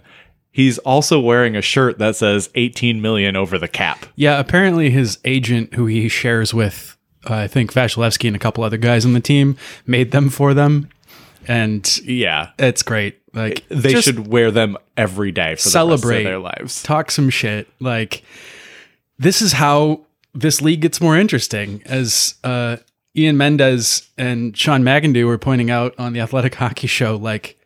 He's 0.50 0.78
also 0.78 1.20
wearing 1.20 1.54
a 1.56 1.62
shirt 1.62 1.98
that 1.98 2.16
says 2.16 2.50
18 2.54 3.00
million 3.00 3.36
over 3.36 3.58
the 3.58 3.68
cap. 3.68 4.06
yeah, 4.16 4.38
apparently 4.40 4.90
his 4.90 5.18
agent, 5.24 5.74
who 5.74 5.86
he 5.86 6.08
shares 6.08 6.52
with, 6.52 6.96
uh, 7.28 7.34
I 7.34 7.48
think 7.48 7.72
Vasilevskiy 7.72 8.26
and 8.28 8.34
a 8.36 8.38
couple 8.40 8.64
other 8.64 8.78
guys 8.78 9.04
on 9.04 9.12
the 9.12 9.20
team, 9.20 9.56
made 9.86 10.10
them 10.10 10.30
for 10.30 10.54
them. 10.54 10.88
And 11.46 11.98
Yeah, 12.04 12.50
it's 12.58 12.82
great. 12.82 13.20
Like 13.34 13.64
they 13.68 14.00
should 14.00 14.26
wear 14.26 14.50
them 14.50 14.76
every 14.96 15.30
day 15.32 15.54
for 15.54 15.60
Celebrate. 15.68 16.00
the 16.00 16.08
rest 16.08 16.18
of 16.18 16.24
their 16.24 16.38
lives. 16.38 16.82
talk 16.82 17.10
some 17.10 17.30
shit. 17.30 17.68
Like 17.78 18.24
this 19.18 19.40
is 19.42 19.52
how 19.52 20.00
this 20.34 20.60
league 20.60 20.80
gets 20.80 21.00
more 21.00 21.16
interesting. 21.16 21.82
As 21.86 22.34
uh, 22.42 22.78
Ian 23.18 23.36
Mendes 23.36 24.08
and 24.16 24.56
Sean 24.56 24.82
McIndoe 24.82 25.26
were 25.26 25.38
pointing 25.38 25.70
out 25.70 25.94
on 25.98 26.12
the 26.12 26.20
Athletic 26.20 26.54
Hockey 26.54 26.86
Show, 26.86 27.16
like 27.16 27.58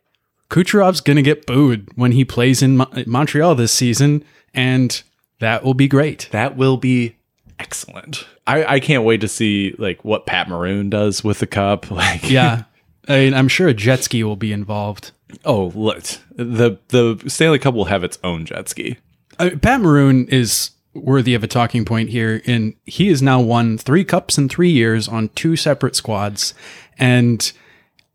Kucherov's 0.51 1.01
gonna 1.01 1.23
get 1.23 1.47
booed 1.47 1.89
when 1.97 2.13
he 2.13 2.25
plays 2.25 2.63
in 2.63 2.79
Mo- 2.79 2.91
Montreal 3.07 3.55
this 3.55 3.73
season, 3.73 4.25
and 4.55 5.03
that 5.41 5.63
will 5.65 5.75
be 5.75 5.89
great. 5.89 6.29
That 6.33 6.57
will 6.57 6.77
be 6.77 7.17
excellent. 7.59 8.27
I, 8.47 8.65
I 8.65 8.81
can't 8.81 9.05
wait 9.05 9.21
to 9.21 9.29
see 9.29 9.75
like 9.79 10.05
what 10.05 10.27
Pat 10.27 10.49
Maroon 10.49 10.91
does 10.91 11.23
with 11.23 11.39
the 11.39 11.47
cup. 11.47 11.91
Like 11.91 12.29
Yeah. 12.29 12.65
I 13.09 13.13
mean, 13.19 13.35
I'm 13.35 13.49
sure 13.49 13.69
a 13.69 13.75
jet 13.75 14.05
ski 14.05 14.23
will 14.25 14.37
be 14.37 14.53
involved. 14.53 15.11
oh 15.45 15.73
look 15.75 16.03
the 16.37 16.79
the 16.89 17.23
Stanley 17.29 17.59
Cup 17.59 17.75
will 17.75 17.87
have 17.87 18.05
its 18.05 18.19
own 18.25 18.45
jet 18.47 18.69
ski. 18.69 18.97
Uh, 19.39 19.51
Pat 19.61 19.81
Maroon 19.81 20.27
is 20.29 20.71
worthy 20.95 21.35
of 21.35 21.43
a 21.43 21.49
talking 21.49 21.85
point 21.85 22.11
here, 22.11 22.43
and 22.47 22.75
he 22.85 23.09
has 23.09 23.23
now 23.23 23.41
won 23.41 23.79
three 23.79 24.05
cups 24.05 24.39
in 24.39 24.49
three 24.49 24.71
years 24.71 25.09
on 25.09 25.29
two 25.31 25.57
separate 25.57 25.97
squads, 25.97 26.55
and 26.99 27.53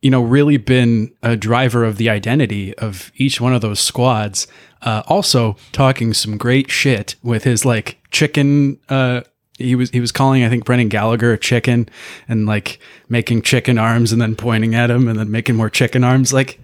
you 0.01 0.12
know 0.12 0.22
really 0.22 0.57
been 0.57 1.12
a 1.24 1.36
driver 1.36 1.84
of 1.84 1.98
the 1.98 2.10
identity 2.10 2.77
of 2.77 3.12
each 3.15 3.41
one 3.41 3.53
of 3.53 3.62
those 3.62 3.79
squads. 3.79 4.48
Uh, 4.81 5.01
also 5.07 5.55
talking 5.72 6.13
some 6.13 6.38
great 6.38 6.69
shit 6.69 7.15
with 7.24 7.43
his 7.43 7.65
like 7.65 7.98
chicken. 8.12 8.79
Uh, 8.89 9.22
he 9.57 9.75
was 9.75 9.89
he 9.89 10.00
was 10.00 10.12
calling 10.12 10.43
I 10.43 10.50
think 10.50 10.65
Brendan 10.65 10.89
Gallagher 10.89 11.34
a 11.34 11.38
chicken 11.38 11.89
and 12.27 12.46
like 12.46 12.79
making 13.10 13.41
chicken 13.41 13.79
arms 13.79 14.12
and 14.12 14.22
then 14.22 14.36
pointing 14.36 14.75
at 14.75 14.91
him 14.91 15.07
and 15.07 15.17
then 15.17 15.31
making 15.31 15.55
more 15.55 15.69
chicken 15.69 16.03
arms. 16.03 16.31
Like 16.31 16.60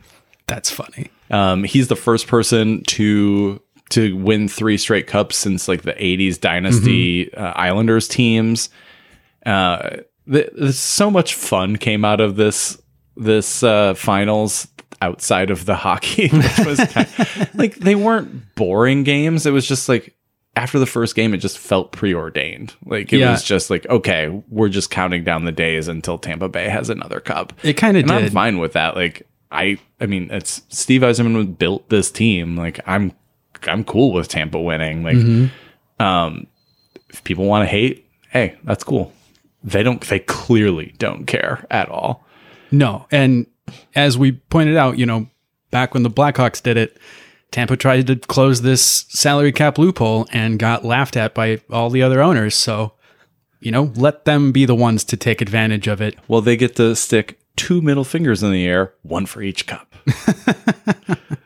that's 0.46 0.70
funny. 0.70 1.10
Um, 1.32 1.64
he's 1.64 1.88
the 1.88 1.96
first 1.96 2.28
person 2.28 2.84
to 2.84 3.60
to 3.90 4.16
win 4.18 4.48
three 4.48 4.78
straight 4.78 5.08
cups 5.08 5.38
since 5.38 5.68
like 5.68 5.84
the 5.84 5.94
'80s 5.94 6.40
dynasty 6.40 7.34
uh, 7.34 7.54
Islanders 7.56 8.08
teams. 8.08 8.70
Uh, 9.46 9.98
th- 10.32 10.50
there's 10.58 10.80
so 10.80 11.12
much 11.12 11.36
fun 11.36 11.76
came 11.78 12.06
out 12.06 12.20
of 12.22 12.36
this 12.36 12.82
this 13.16 13.62
uh, 13.64 13.94
finals 13.94 14.68
outside 15.02 15.50
of 15.52 15.66
the 15.66 15.76
hockey, 15.86 16.30
which 16.30 16.60
was 16.66 16.80
kind 16.92 17.08
like 17.54 17.76
they 17.76 17.96
weren't 17.96 18.56
boring 18.56 19.04
games. 19.04 19.46
It 19.46 19.52
was 19.52 19.68
just 19.68 19.90
like 19.90 20.16
after 20.56 20.78
the 20.80 20.86
first 20.86 21.16
game, 21.16 21.34
it 21.34 21.38
just 21.38 21.58
felt 21.58 21.92
preordained. 21.92 22.74
Like 22.86 23.12
it 23.12 23.20
Yeah. 23.20 23.32
was 23.32 23.44
just 23.44 23.70
like 23.70 23.86
okay, 23.88 24.30
we're 24.50 24.70
just 24.70 24.90
counting 24.90 25.24
down 25.24 25.46
the 25.46 25.52
days 25.52 25.88
until 25.88 26.18
Tampa 26.18 26.48
Bay 26.48 26.70
has 26.70 26.90
another 26.90 27.20
cup. 27.20 27.54
It 27.64 27.74
kind 27.74 27.98
of 27.98 28.04
And 28.04 28.12
I'm 28.12 28.30
fine 28.32 28.60
with 28.60 28.74
that. 28.74 28.96
Like 28.96 29.28
I, 29.52 29.78
I 30.00 30.08
mean, 30.08 30.30
it's 30.32 30.64
Steve 30.70 31.02
Yzerman 31.02 31.58
built 31.60 31.90
this 31.90 32.10
team. 32.10 32.56
Like 32.58 32.80
I'm, 32.88 33.12
I'm 33.68 33.84
cool 33.84 34.12
with 34.14 34.28
Tampa 34.28 34.60
winning. 34.60 35.04
Like, 35.04 35.16
Mm-hmm. 35.18 36.04
um, 36.04 36.48
if 37.10 37.24
people 37.24 37.46
want 37.46 37.64
to 37.64 37.68
hate, 37.70 38.06
hey, 38.32 38.58
that's 38.64 38.84
cool. 38.84 39.14
They 39.64 39.84
don't. 39.84 40.02
They 40.02 40.20
clearly 40.20 40.94
don't 40.98 41.26
care 41.26 41.66
at 41.72 41.88
all. 41.90 42.26
No. 42.72 43.06
And 43.12 43.46
as 43.96 44.18
we 44.18 44.32
pointed 44.34 44.76
out, 44.78 44.98
you 44.98 45.06
know, 45.06 45.28
back 45.72 45.94
when 45.94 46.04
the 46.04 46.10
Blackhawks 46.10 46.62
did 46.62 46.76
it, 46.76 46.98
Tampa 47.52 47.78
tried 47.78 48.08
to 48.08 48.16
close 48.16 48.62
this 48.64 49.06
salary 49.10 49.52
cap 49.52 49.78
loophole 49.78 50.28
and 50.34 50.58
got 50.60 50.84
laughed 50.84 51.16
at 51.16 51.34
by 51.36 51.62
all 51.70 51.90
the 51.92 52.02
other 52.02 52.22
owners. 52.22 52.56
So, 52.56 52.94
you 53.60 53.72
know, 53.72 53.94
let 53.96 54.26
them 54.26 54.52
be 54.52 54.66
the 54.66 54.76
ones 54.76 55.04
to 55.06 55.16
take 55.18 55.40
advantage 55.40 55.88
of 55.88 56.02
it. 56.02 56.18
Well, 56.28 56.42
they 56.42 56.58
get 56.58 56.76
to 56.78 56.96
stick 56.96 57.40
two 57.56 57.80
middle 57.82 58.04
fingers 58.04 58.42
in 58.42 58.52
the 58.52 58.66
air, 58.66 58.94
one 59.04 59.28
for 59.28 59.42
each 59.44 59.68
cup. 59.68 59.94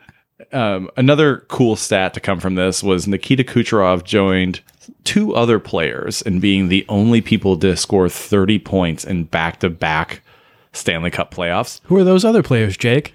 um, 0.52 0.90
another 0.96 1.38
cool 1.48 1.76
stat 1.76 2.14
to 2.14 2.20
come 2.20 2.40
from 2.40 2.54
this 2.54 2.82
was 2.82 3.06
Nikita 3.08 3.44
Kucherov 3.44 4.04
joined 4.04 4.60
two 5.04 5.34
other 5.34 5.58
players 5.58 6.22
in 6.22 6.40
being 6.40 6.68
the 6.68 6.84
only 6.88 7.20
people 7.20 7.56
to 7.58 7.76
score 7.76 8.08
30 8.08 8.58
points 8.60 9.04
in 9.04 9.24
back 9.24 9.60
to 9.60 9.68
back 9.70 10.22
Stanley 10.72 11.10
Cup 11.10 11.32
playoffs. 11.34 11.80
Who 11.84 11.96
are 11.96 12.04
those 12.04 12.24
other 12.24 12.42
players, 12.42 12.76
Jake? 12.76 13.14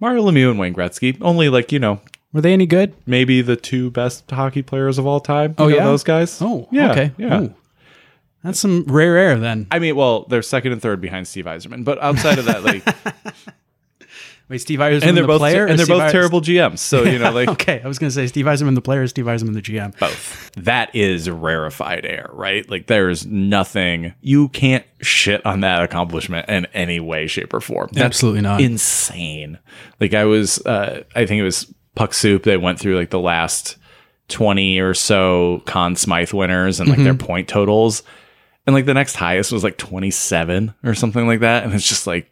Mario 0.00 0.22
Lemieux 0.24 0.50
and 0.50 0.58
Wayne 0.58 0.74
Gretzky, 0.74 1.16
only 1.20 1.48
like, 1.50 1.72
you 1.72 1.78
know, 1.78 2.00
Were 2.32 2.40
they 2.40 2.52
any 2.54 2.66
good? 2.66 2.94
maybe 3.06 3.42
the 3.42 3.56
two 3.56 3.90
best 3.90 4.30
hockey 4.30 4.62
players 4.62 4.96
of 4.98 5.06
all 5.06 5.20
time. 5.20 5.50
You 5.58 5.64
Oh, 5.64 5.68
know 5.68 5.76
yeah? 5.76 5.84
Those 5.84 6.04
guys? 6.04 6.40
Oh, 6.40 6.68
yeah. 6.70 6.90
okay. 6.92 7.12
Yeah. 7.18 7.40
Ooh. 7.42 7.54
That's 8.42 8.58
some 8.58 8.84
rare 8.84 9.18
air 9.18 9.38
then. 9.38 9.66
I 9.70 9.78
mean, 9.78 9.96
well, 9.96 10.24
they're 10.24 10.40
second 10.40 10.72
and 10.72 10.80
third 10.80 11.02
behind 11.02 11.28
Steve 11.28 11.44
Yzerman, 11.44 11.84
but 11.84 12.00
outside 12.02 12.38
of 12.38 12.46
that, 12.46 12.64
like, 12.64 12.82
Wait, 14.50 14.58
Steve 14.58 14.80
Yzerman 14.80 15.02
and 15.04 15.16
they're 15.16 15.22
the 15.22 15.28
both 15.28 15.38
player? 15.38 15.64
and 15.64 15.78
they're 15.78 15.86
Steve 15.86 15.96
both 15.98 16.10
terrible 16.10 16.40
GMs. 16.40 16.80
So 16.80 17.04
you 17.04 17.18
know, 17.20 17.30
like, 17.34 17.48
Okay, 17.48 17.80
I 17.82 17.86
was 17.86 17.98
going 18.00 18.10
to 18.10 18.14
say 18.14 18.26
Steve 18.26 18.46
Yzerman 18.46 18.74
the 18.74 18.80
player, 18.82 19.06
Steve 19.06 19.26
Yzerman 19.26 19.54
the 19.54 19.62
GM. 19.62 19.96
both. 19.98 20.50
That 20.56 20.92
is 20.94 21.30
rarefied 21.30 22.04
air, 22.04 22.28
right? 22.32 22.68
Like 22.68 22.88
there's 22.88 23.24
nothing 23.24 24.12
you 24.20 24.48
can't 24.48 24.84
shit 25.00 25.46
on 25.46 25.60
that 25.60 25.82
accomplishment 25.84 26.48
in 26.48 26.66
any 26.74 26.98
way, 26.98 27.28
shape, 27.28 27.54
or 27.54 27.60
form. 27.60 27.90
That's 27.92 28.04
Absolutely 28.04 28.40
not. 28.40 28.60
insane. 28.60 29.58
Like 30.00 30.14
I 30.14 30.24
was, 30.24 30.58
uh, 30.66 31.04
I 31.14 31.26
think 31.26 31.38
it 31.38 31.44
was 31.44 31.72
Puck 31.94 32.12
Soup. 32.12 32.42
They 32.42 32.56
went 32.56 32.80
through 32.80 32.96
like 32.96 33.10
the 33.10 33.20
last 33.20 33.76
twenty 34.28 34.80
or 34.80 34.94
so 34.94 35.62
Conn 35.66 35.94
Smythe 35.94 36.32
winners 36.32 36.80
and 36.80 36.88
like 36.88 36.98
their 36.98 37.14
point 37.14 37.46
totals, 37.48 38.02
and 38.66 38.74
like 38.74 38.86
the 38.86 38.94
next 38.94 39.14
highest 39.14 39.52
was 39.52 39.62
like 39.62 39.76
twenty 39.76 40.10
seven 40.10 40.74
or 40.82 40.94
something 40.94 41.26
like 41.28 41.40
that. 41.40 41.62
And 41.64 41.72
it's 41.72 41.88
just 41.88 42.06
like, 42.08 42.30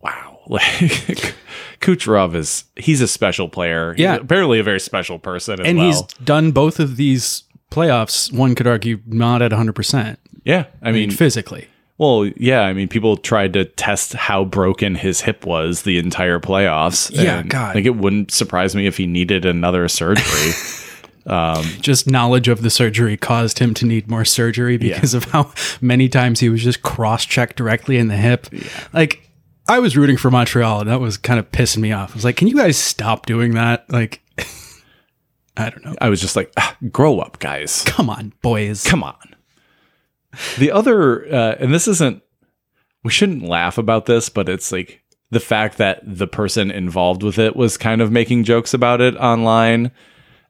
wow. 0.00 0.35
Like 0.48 0.62
Kucherov 1.80 2.34
is 2.34 2.64
he's 2.76 3.00
a 3.00 3.08
special 3.08 3.48
player. 3.48 3.94
He's 3.94 4.02
Yeah. 4.02 4.16
apparently 4.16 4.58
a 4.58 4.62
very 4.62 4.80
special 4.80 5.18
person 5.18 5.60
as 5.60 5.66
and 5.66 5.78
well. 5.78 5.86
he's 5.86 6.02
done 6.24 6.52
both 6.52 6.78
of 6.80 6.96
these 6.96 7.42
playoffs, 7.70 8.32
one 8.32 8.54
could 8.54 8.66
argue, 8.66 9.00
not 9.06 9.42
at 9.42 9.50
100%. 9.52 10.16
Yeah, 10.44 10.66
I 10.80 10.92
mean, 10.92 11.10
physically. 11.10 11.66
well, 11.98 12.26
yeah, 12.36 12.60
I 12.62 12.72
mean, 12.72 12.86
people 12.88 13.16
tried 13.16 13.52
to 13.54 13.64
test 13.64 14.12
how 14.12 14.44
broken 14.44 14.94
his 14.94 15.22
hip 15.22 15.44
was 15.44 15.82
the 15.82 15.98
entire 15.98 16.38
playoffs. 16.38 17.10
Yeah, 17.12 17.40
and, 17.40 17.50
God. 17.50 17.74
Like 17.74 17.84
it 17.84 17.96
wouldn't 17.96 18.30
surprise 18.30 18.76
me 18.76 18.86
if 18.86 18.96
he 18.96 19.06
needed 19.06 19.44
another 19.44 19.88
surgery. 19.88 20.52
Um, 21.28 21.64
just 21.80 22.08
knowledge 22.08 22.46
of 22.46 22.62
the 22.62 22.70
surgery 22.70 23.16
caused 23.16 23.58
him 23.58 23.74
to 23.74 23.84
need 23.84 24.08
more 24.08 24.24
surgery 24.24 24.76
because 24.76 25.12
of 25.12 25.24
how 25.24 25.52
many 25.80 26.08
times 26.08 26.38
he 26.38 26.48
was 26.48 26.62
just 26.62 26.82
cross 26.82 27.24
checked 27.24 27.56
directly 27.56 27.96
in 27.96 28.06
the 28.06 28.16
hip. 28.16 28.46
Like, 28.92 29.25
I 29.68 29.78
was 29.80 29.96
rooting 29.96 30.16
for 30.16 30.30
Montreal, 30.30 30.80
and 30.80 30.90
that 30.90 31.00
was 31.00 31.16
kind 31.16 31.38
of 31.40 31.50
pissing 31.50 31.78
me 31.78 31.92
off. 31.92 32.12
I 32.12 32.14
was 32.14 32.24
like, 32.24 32.36
can 32.36 32.48
you 32.48 32.56
guys 32.56 32.76
stop 32.76 33.26
doing 33.26 33.54
that? 33.54 33.90
Like, 33.90 34.22
I 35.56 35.70
don't 35.70 35.84
know. 35.84 35.94
I 36.00 36.08
was 36.08 36.20
just 36.20 36.36
like, 36.36 36.52
"Ah, 36.56 36.76
grow 36.92 37.18
up, 37.18 37.38
guys. 37.38 37.82
Come 37.84 38.08
on, 38.10 38.32
boys. 38.42 38.84
Come 38.84 39.02
on. 39.02 39.16
The 40.58 40.70
other, 40.70 41.26
uh, 41.32 41.56
and 41.58 41.72
this 41.72 41.88
isn't, 41.88 42.22
we 43.02 43.10
shouldn't 43.10 43.42
laugh 43.42 43.78
about 43.78 44.06
this, 44.06 44.28
but 44.28 44.48
it's 44.48 44.70
like 44.70 45.02
the 45.30 45.40
fact 45.40 45.78
that 45.78 46.00
the 46.04 46.26
person 46.26 46.70
involved 46.70 47.22
with 47.22 47.38
it 47.38 47.56
was 47.56 47.76
kind 47.76 48.00
of 48.00 48.12
making 48.12 48.44
jokes 48.44 48.74
about 48.74 49.00
it 49.00 49.16
online 49.16 49.90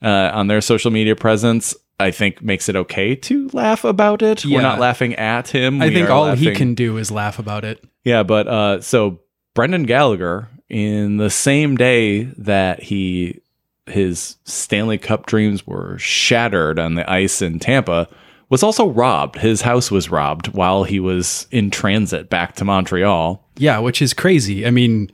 uh, 0.03 0.31
on 0.35 0.49
their 0.49 0.61
social 0.61 0.91
media 0.91 1.15
presence. 1.17 1.75
I 1.99 2.11
think 2.11 2.43
makes 2.43 2.69
it 2.69 2.77
okay 2.77 3.15
to 3.15 3.49
laugh 3.53 3.85
about 3.85 4.23
it. 4.23 4.45
Yeah. 4.45 4.57
We're 4.57 4.63
not 4.63 4.79
laughing 4.79 5.15
at 5.15 5.49
him. 5.49 5.81
I 5.81 5.91
think 5.91 6.11
all 6.11 6.35
he 6.35 6.55
can 6.55 6.75
do 6.75 6.99
is 6.99 7.11
laugh 7.11 7.39
about 7.39 7.65
it. 7.65 7.83
Yeah, 8.05 8.23
but 8.23 8.47
uh, 8.47 8.81
so 8.83 9.21
Brendan 9.55 9.85
Gallagher, 9.85 10.49
in 10.69 11.17
the 11.17 11.31
same 11.31 11.77
day 11.77 12.25
that 12.25 12.83
he 12.83 13.41
his 13.87 14.37
Stanley 14.45 14.99
Cup 14.99 15.27
dreams 15.27 15.67
were 15.67 15.97
shattered 15.99 16.79
on 16.79 16.95
the 16.95 17.11
ice 17.11 17.41
in 17.41 17.59
Tampa, 17.59 18.09
was 18.49 18.63
also 18.63 18.89
robbed. 18.89 19.39
His 19.39 19.63
house 19.63 19.91
was 19.91 20.11
robbed 20.11 20.49
while 20.49 20.85
he 20.85 21.01
was 21.01 21.47
in 21.51 21.71
transit 21.71 22.29
back 22.29 22.57
to 22.57 22.65
Montreal. 22.65 23.45
Yeah, 23.57 23.79
which 23.79 24.03
is 24.03 24.13
crazy. 24.13 24.67
I 24.67 24.71
mean, 24.71 25.11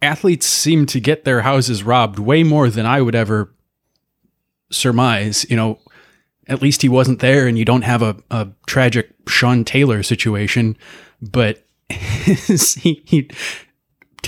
athletes 0.00 0.46
seem 0.46 0.86
to 0.86 1.00
get 1.00 1.24
their 1.24 1.42
houses 1.42 1.82
robbed 1.82 2.18
way 2.18 2.42
more 2.42 2.70
than 2.70 2.86
I 2.86 3.02
would 3.02 3.14
ever 3.14 3.52
surmise. 4.70 5.46
You 5.48 5.56
know, 5.56 5.78
at 6.46 6.62
least 6.62 6.82
he 6.82 6.88
wasn't 6.88 7.20
there 7.20 7.46
and 7.46 7.58
you 7.58 7.64
don't 7.64 7.82
have 7.82 8.02
a, 8.02 8.16
a 8.30 8.48
tragic 8.66 9.10
Sean 9.26 9.64
Taylor 9.64 10.02
situation, 10.02 10.76
but 11.20 11.64
he, 11.90 13.02
he 13.04 13.30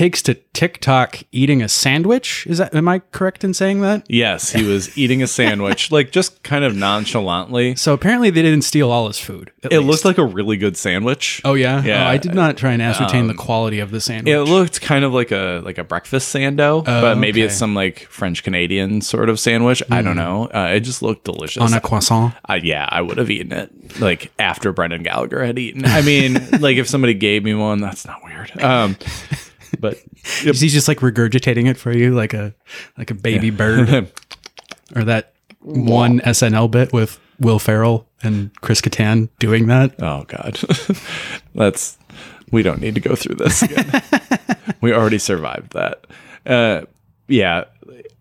takes 0.00 0.22
to 0.22 0.32
TikTok 0.32 1.18
eating 1.30 1.60
a 1.62 1.68
sandwich. 1.68 2.46
Is 2.46 2.56
that 2.56 2.74
am 2.74 2.88
I 2.88 3.00
correct 3.12 3.44
in 3.44 3.52
saying 3.52 3.82
that? 3.82 4.06
Yes, 4.08 4.50
he 4.50 4.64
was 4.64 4.96
eating 4.98 5.22
a 5.22 5.26
sandwich, 5.26 5.92
like 5.92 6.10
just 6.10 6.42
kind 6.42 6.64
of 6.64 6.74
nonchalantly. 6.74 7.76
So 7.76 7.92
apparently 7.92 8.30
they 8.30 8.40
didn't 8.40 8.62
steal 8.62 8.90
all 8.90 9.08
his 9.08 9.18
food. 9.18 9.52
It 9.62 9.70
least. 9.70 9.84
looked 9.84 10.04
like 10.06 10.16
a 10.16 10.24
really 10.24 10.56
good 10.56 10.78
sandwich. 10.78 11.42
Oh 11.44 11.52
yeah, 11.52 11.82
Yeah. 11.84 12.00
Um, 12.00 12.06
Oh, 12.06 12.10
I 12.12 12.16
did 12.16 12.34
not 12.34 12.56
try 12.56 12.72
and 12.72 12.80
ascertain 12.80 13.26
the 13.26 13.34
quality 13.34 13.78
of 13.78 13.90
the 13.90 14.00
sandwich. 14.00 14.32
It 14.32 14.42
looked 14.44 14.80
kind 14.80 15.04
of 15.04 15.12
like 15.12 15.32
a 15.32 15.60
like 15.62 15.76
a 15.76 15.84
breakfast 15.84 16.34
sando, 16.34 16.82
but 16.82 17.18
maybe 17.18 17.42
it's 17.42 17.54
some 17.54 17.74
like 17.74 18.06
French 18.08 18.42
Canadian 18.42 19.02
sort 19.02 19.28
of 19.28 19.38
sandwich. 19.38 19.82
I 19.90 20.00
don't 20.00 20.16
know. 20.16 20.46
Uh, 20.46 20.72
it 20.74 20.80
just 20.80 21.02
looked 21.02 21.24
delicious. 21.24 21.62
on 21.62 21.74
a 21.74 21.80
croissant. 21.80 22.32
Uh, 22.48 22.58
yeah, 22.62 22.88
I 22.90 23.02
would 23.02 23.18
have 23.18 23.28
eaten 23.30 23.52
it 23.52 24.00
like 24.00 24.32
after 24.38 24.72
Brendan 24.72 25.02
Gallagher 25.02 25.44
had 25.44 25.58
eaten. 25.58 25.84
I 25.84 26.00
mean, 26.00 26.38
like 26.58 26.78
if 26.78 26.88
somebody 26.88 27.12
gave 27.12 27.44
me 27.44 27.52
one, 27.52 27.82
that's 27.82 28.06
not 28.06 28.24
weird. 28.24 28.50
Um, 28.62 28.96
but 29.78 29.98
Is 30.44 30.60
he 30.60 30.68
just 30.68 30.88
like 30.88 30.98
regurgitating 30.98 31.68
it 31.68 31.76
for 31.76 31.96
you, 31.96 32.14
like 32.14 32.34
a 32.34 32.54
like 32.98 33.10
a 33.10 33.14
baby 33.14 33.50
bird, 33.50 33.88
or 34.96 35.04
that 35.04 35.34
one 35.60 36.20
SNL 36.20 36.70
bit 36.70 36.92
with 36.92 37.18
Will 37.38 37.58
Ferrell 37.58 38.08
and 38.22 38.54
Chris 38.60 38.80
Kattan 38.80 39.28
doing 39.38 39.66
that? 39.68 39.94
oh 40.02 40.24
god, 40.28 40.58
that's 41.54 41.98
we 42.50 42.62
don't 42.62 42.80
need 42.80 42.94
to 42.94 43.00
go 43.00 43.14
through 43.14 43.36
this 43.36 43.62
again. 43.62 44.02
we 44.80 44.92
already 44.92 45.18
survived 45.18 45.72
that. 45.72 46.06
Uh, 46.46 46.86
yeah. 47.28 47.64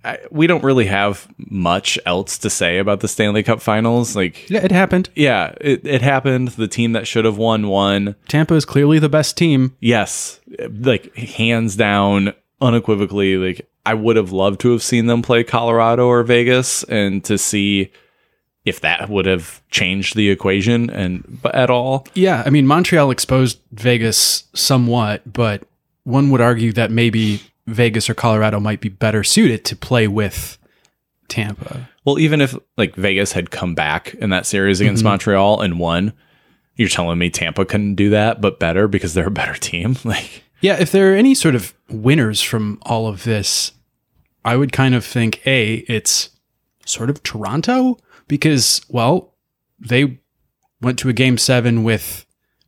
I, 0.04 0.18
we 0.32 0.48
don't 0.48 0.64
really 0.64 0.86
have 0.86 1.28
much 1.38 2.00
else 2.06 2.38
to 2.40 2.50
say 2.50 2.78
about 2.78 3.02
the 3.02 3.08
Stanley 3.08 3.44
Cup 3.44 3.62
Finals. 3.62 4.16
Like, 4.16 4.50
Yeah, 4.50 4.64
it 4.64 4.72
happened. 4.72 5.10
yeah, 5.16 5.54
it, 5.60 5.86
it 5.86 6.02
happened. 6.02 6.50
The 6.50 6.68
team 6.70 6.94
that 6.94 7.06
should 7.08 7.26
have 7.26 7.38
won 7.38 7.68
won. 7.68 8.16
Tampa 8.28 8.54
is 8.56 8.64
clearly 8.66 9.00
the 9.00 9.10
best 9.10 9.36
team. 9.38 9.76
yes, 9.82 10.40
like 10.72 11.14
hands 11.16 11.76
down, 11.76 12.34
unequivocally, 12.62 13.36
like 13.38 13.70
I 13.86 13.94
would 13.94 14.16
have 14.16 14.32
loved 14.32 14.60
to 14.62 14.72
have 14.72 14.84
seen 14.84 15.08
them 15.08 15.22
play 15.22 15.44
Colorado 15.44 16.08
or 16.08 16.24
Vegas 16.24 16.84
and 16.84 17.24
to 17.26 17.38
see 17.38 17.92
if 18.66 18.82
that 18.82 19.10
would 19.10 19.26
have 19.26 19.62
changed 19.72 20.16
the 20.16 20.30
equation 20.30 20.90
and 20.90 21.40
but 21.42 21.56
at 21.56 21.70
all. 21.70 22.06
Yeah, 22.14 22.44
I 22.46 22.50
mean 22.52 22.68
Montreal 22.68 23.10
exposed 23.12 23.60
Vegas 23.72 24.44
somewhat, 24.54 25.22
but 25.32 25.64
one 26.04 26.30
would 26.30 26.42
argue 26.42 26.72
that 26.74 26.92
maybe 26.92 27.42
Vegas 27.70 28.10
or 28.10 28.14
Colorado 28.14 28.60
might 28.60 28.82
be 28.82 28.90
better 28.90 29.24
suited 29.24 29.66
to 29.66 29.76
play 29.76 30.08
with 30.08 30.58
Tampa. 31.28 31.90
Well, 32.06 32.20
even 32.20 32.42
if 32.42 32.56
like 32.78 32.96
Vegas 32.96 33.32
had 33.32 33.52
come 33.52 33.76
back 33.76 34.14
in 34.16 34.30
that 34.32 34.46
series 34.46 34.82
against 34.82 35.02
mm-hmm. 35.02 35.10
Montreal 35.10 35.62
and 35.62 35.80
won, 35.80 36.14
you're 36.76 36.90
telling 36.90 37.20
me 37.20 37.30
Tampa 37.30 37.66
couldn't 37.66 37.96
do 37.96 38.10
that, 38.12 38.42
but 38.42 38.60
better 38.60 38.88
because 38.88 39.14
they're 39.14 39.28
a 39.28 39.32
better 39.32 39.56
team. 39.56 39.96
Like, 40.04 40.44
Yeah, 40.62 40.78
if 40.80 40.92
there 40.92 41.14
are 41.14 41.16
any 41.16 41.36
sort 41.36 41.56
of 41.56 41.74
winners 41.90 42.42
from 42.42 42.80
all 42.82 43.08
of 43.08 43.24
this, 43.24 43.72
I 44.44 44.56
would 44.56 44.72
kind 44.72 44.96
of 44.96 45.06
think 45.06 45.46
A, 45.46 45.76
it's 45.88 46.30
sort 46.86 47.10
of 47.10 47.24
Toronto 47.24 47.98
because, 48.28 48.82
well, 48.90 49.36
they 49.80 50.20
went 50.82 51.00
to 51.00 51.10
a 51.10 51.14
game 51.14 51.38
seven 51.38 51.84
with 51.84 52.26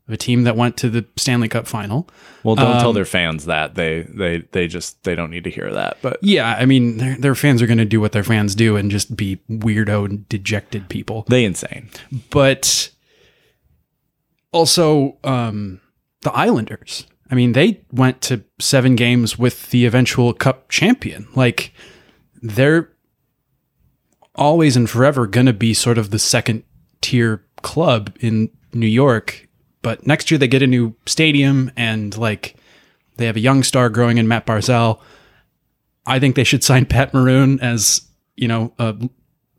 a 0.08 0.18
team 0.18 0.44
that 0.44 0.56
went 0.56 0.78
to 0.78 0.90
the 0.90 1.06
Stanley 1.16 1.48
Cup 1.48 1.68
final. 1.68 2.08
well, 2.44 2.56
don't 2.56 2.80
tell 2.80 2.94
their 2.94 3.06
fans 3.06 3.46
that 3.46 3.76
they 3.76 4.02
they 4.10 4.40
they 4.52 4.68
just 4.68 5.04
they 5.04 5.16
don't 5.16 5.32
need 5.32 5.44
to 5.46 5.50
hear 5.50 5.72
that. 5.72 5.98
But 6.02 6.18
Yeah, 6.22 6.56
I 6.58 6.66
mean, 6.66 6.98
their, 6.98 7.16
their 7.16 7.36
fans 7.36 7.62
are 7.62 7.68
going 7.68 7.78
to 7.78 7.86
do 7.86 8.02
what 8.02 8.12
their 8.12 8.24
fans 8.24 8.56
do 8.56 8.76
and 8.76 8.92
just 8.92 9.16
be 9.16 9.38
weirdo 9.50 10.06
and 10.06 10.30
dejected 10.30 10.90
people. 10.90 11.26
they 11.30 11.46
insane. 11.46 11.90
But 12.30 12.92
also, 14.52 15.18
um, 15.24 15.82
the 16.22 16.32
Islanders. 16.34 17.08
I 17.30 17.36
mean, 17.36 17.54
they 17.54 17.82
went 17.94 18.22
to 18.24 18.44
seven 18.60 18.98
games 18.98 19.40
with 19.40 19.70
the 19.70 19.86
eventual 19.86 20.34
cup 20.34 20.68
champion. 20.68 21.28
Like, 21.34 21.74
they're 22.42 22.92
always 24.36 24.76
and 24.76 24.90
forever 24.90 25.28
going 25.28 25.46
to 25.46 25.54
be 25.54 25.74
sort 25.74 25.98
of 25.98 26.10
the 26.10 26.20
second 26.20 26.64
tier 27.00 27.46
club 27.62 28.16
in 28.20 28.50
New 28.74 28.88
York. 28.88 29.48
But 29.82 30.06
next 30.06 30.30
year 30.30 30.38
they 30.38 30.48
get 30.48 30.62
a 30.62 30.68
new 30.68 30.96
stadium 31.06 31.72
and 31.76 32.16
like 32.18 32.56
they 33.18 33.26
have 33.26 33.36
a 33.36 33.42
young 33.42 33.64
star 33.64 33.90
growing 33.90 34.18
in 34.18 34.28
Matt 34.28 34.46
Barzal. 34.46 35.00
I 36.06 36.20
think 36.20 36.36
they 36.36 36.44
should 36.44 36.64
sign 36.64 36.86
Pat 36.86 37.14
Maroon 37.14 37.60
as, 37.60 38.02
you 38.36 38.48
know, 38.48 38.74
a 38.80 38.96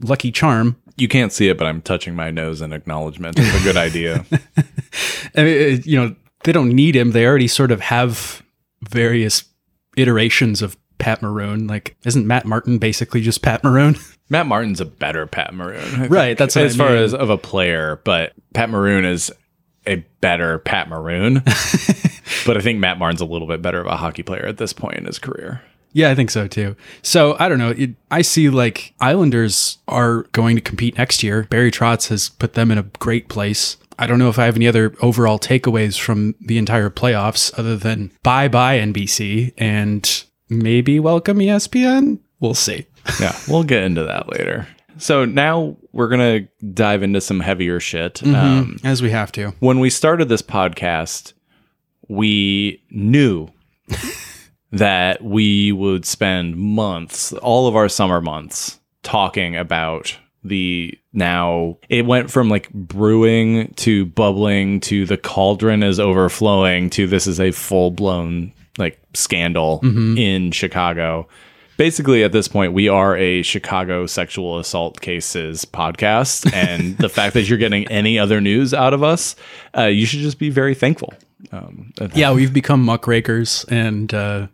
lucky 0.01 0.33
charm. 0.33 0.77
You 0.97 1.09
can't 1.09 1.33
see 1.33 1.49
it, 1.49 1.57
but 1.57 1.67
I'm 1.67 1.81
touching 1.81 2.15
my 2.15 2.31
nose 2.31 2.61
in 2.61 2.73
acknowledgement 2.73 3.39
of 3.39 3.45
a 3.47 3.65
good 3.65 3.77
idea. 3.77 4.25
I 5.37 5.43
mean, 5.43 5.75
uh, 5.75 5.83
you 5.85 5.99
know, 5.99 6.15
they 6.45 6.53
don't 6.53 6.69
need 6.69 6.95
him. 6.95 7.13
They 7.13 7.27
already 7.27 7.49
sort 7.49 7.71
of 7.71 7.81
have 7.81 8.43
various 8.83 9.45
iterations 9.97 10.61
of 10.61 10.77
Pat 10.99 11.23
Maroon. 11.23 11.67
Like, 11.67 11.97
isn't 12.05 12.27
Matt 12.27 12.45
Martin 12.47 12.79
basically 12.79 13.23
just 13.23 13.43
Pat 13.43 13.65
Maroon? 13.65 13.97
Matt 14.29 14.47
Martin's 14.47 14.81
a 14.81 14.85
better 14.85 15.27
Pat 15.27 15.53
Maroon, 15.53 16.09
Right, 16.09 16.39
that's 16.39 16.57
what 16.57 16.65
as 16.65 16.75
I 16.75 16.85
far 16.85 16.97
as 16.97 17.13
of 17.13 17.29
a 17.29 17.37
player. 17.37 18.01
But 18.05 18.33
Pat 18.55 18.71
Maroon 18.71 19.05
is 19.05 19.31
a 19.87 19.97
better 20.21 20.59
Pat 20.61 20.89
Maroon. 20.89 21.35
but 22.47 22.57
I 22.57 22.61
think 22.61 22.79
Matt 22.79 22.99
Martin's 22.99 23.21
a 23.21 23.27
little 23.27 23.49
bit 23.49 23.63
better 23.63 23.81
of 23.81 23.87
a 23.87 23.97
hockey 23.97 24.23
player 24.23 24.47
at 24.47 24.59
this 24.59 24.73
point 24.73 24.97
in 24.97 25.05
his 25.07 25.19
career. 25.19 25.63
yeah, 25.93 26.11
I 26.11 26.15
think 26.15 26.31
so 26.31 26.47
too. 26.47 26.77
So 27.03 27.37
I 27.39 27.49
don't 27.49 27.59
know. 27.59 27.71
It, 27.71 27.91
I 28.11 28.23
see 28.23 28.49
like 28.49 28.95
Islanders 29.01 29.79
are 29.89 30.23
going 30.33 30.57
to 30.57 30.63
compete 30.63 30.97
next 30.99 31.23
year. 31.23 31.45
Barry 31.51 31.71
Trotz 31.71 32.09
has 32.09 32.29
put 32.29 32.55
them 32.55 32.71
in 32.71 32.79
a 32.79 32.85
great 32.99 33.29
place. 33.29 33.77
I 33.99 34.07
don't 34.07 34.19
know 34.19 34.31
if 34.31 34.39
I 34.39 34.47
have 34.47 34.57
any 34.57 34.67
other 34.67 34.95
overall 35.03 35.39
takeaways 35.39 35.99
from 35.99 36.35
the 36.41 36.59
entire 36.59 36.91
playoffs 36.91 37.57
other 37.59 37.77
than 37.77 38.11
bye 38.23 38.49
bye 38.49 38.79
NBC 38.79 39.53
and 39.59 40.25
maybe 40.49 40.99
welcome 40.99 41.39
ESPN. 41.39 42.19
We'll 42.41 42.55
see. 42.55 42.87
Yeah, 43.21 43.37
we'll 43.49 43.65
get 43.65 43.83
into 43.83 44.05
that 44.05 44.29
later. 44.31 44.67
So 45.03 45.25
now 45.25 45.77
we're 45.91 46.07
gonna 46.07 46.43
dive 46.73 47.03
into 47.03 47.21
some 47.21 47.41
heavier 47.41 47.81
shit. 47.81 48.15
Mm-hmm. 48.15 48.35
Um, 48.37 48.79
As 48.85 49.03
we 49.03 49.11
have 49.11 49.33
to. 49.33 49.51
when 49.59 49.81
we 49.81 49.91
started 49.91 50.29
this 50.29 50.43
podcast, 50.43 51.33
we 52.07 52.81
knew 52.89 53.49
that 54.71 55.25
we 55.25 55.73
would 55.73 56.07
spend 56.07 56.57
months, 56.57 57.33
all 57.33 57.67
of 57.67 57.75
our 57.75 57.89
summer 57.89 58.21
months, 58.21 58.79
talking 59.03 59.57
about 59.57 60.17
the 60.45 60.97
now 61.13 61.79
it 61.89 62.07
went 62.07 62.31
from 62.31 62.49
like 62.49 62.71
brewing 62.71 63.75
to 63.75 64.07
bubbling 64.07 64.79
to 64.83 65.05
the 65.05 65.17
cauldron 65.17 65.83
is 65.83 65.99
overflowing 65.99 66.91
to 66.91 67.09
this 67.09 67.27
is 67.27 67.41
a 67.41 67.51
full 67.51 67.91
blown 67.91 68.53
like 68.79 69.01
scandal 69.15 69.81
in 70.17 70.53
Chicago. 70.53 71.27
Basically, 71.77 72.23
at 72.23 72.33
this 72.33 72.49
point, 72.49 72.73
we 72.73 72.89
are 72.89 73.17
a 73.17 73.43
Chicago 73.43 74.07
sexual 74.07 74.59
assault 74.59 75.01
cases 75.01 75.65
podcast, 75.65 76.53
and 76.53 76.97
the 76.99 77.09
fact 77.19 77.35
that 77.35 77.49
you're 77.49 77.59
getting 77.59 77.87
any 77.89 78.19
other 78.19 78.41
news 78.41 78.75
out 78.75 78.95
of 78.95 79.03
us, 79.03 79.35
uh, 79.77 79.85
you 79.85 80.07
should 80.07 80.21
just 80.21 80.39
be 80.39 80.51
very 80.51 80.75
thankful. 80.75 81.13
Um, 81.51 81.93
Yeah, 82.15 82.33
we've 82.33 82.53
become 82.53 82.85
muckrakers, 82.85 83.65
and 83.69 84.13
uh, 84.13 84.47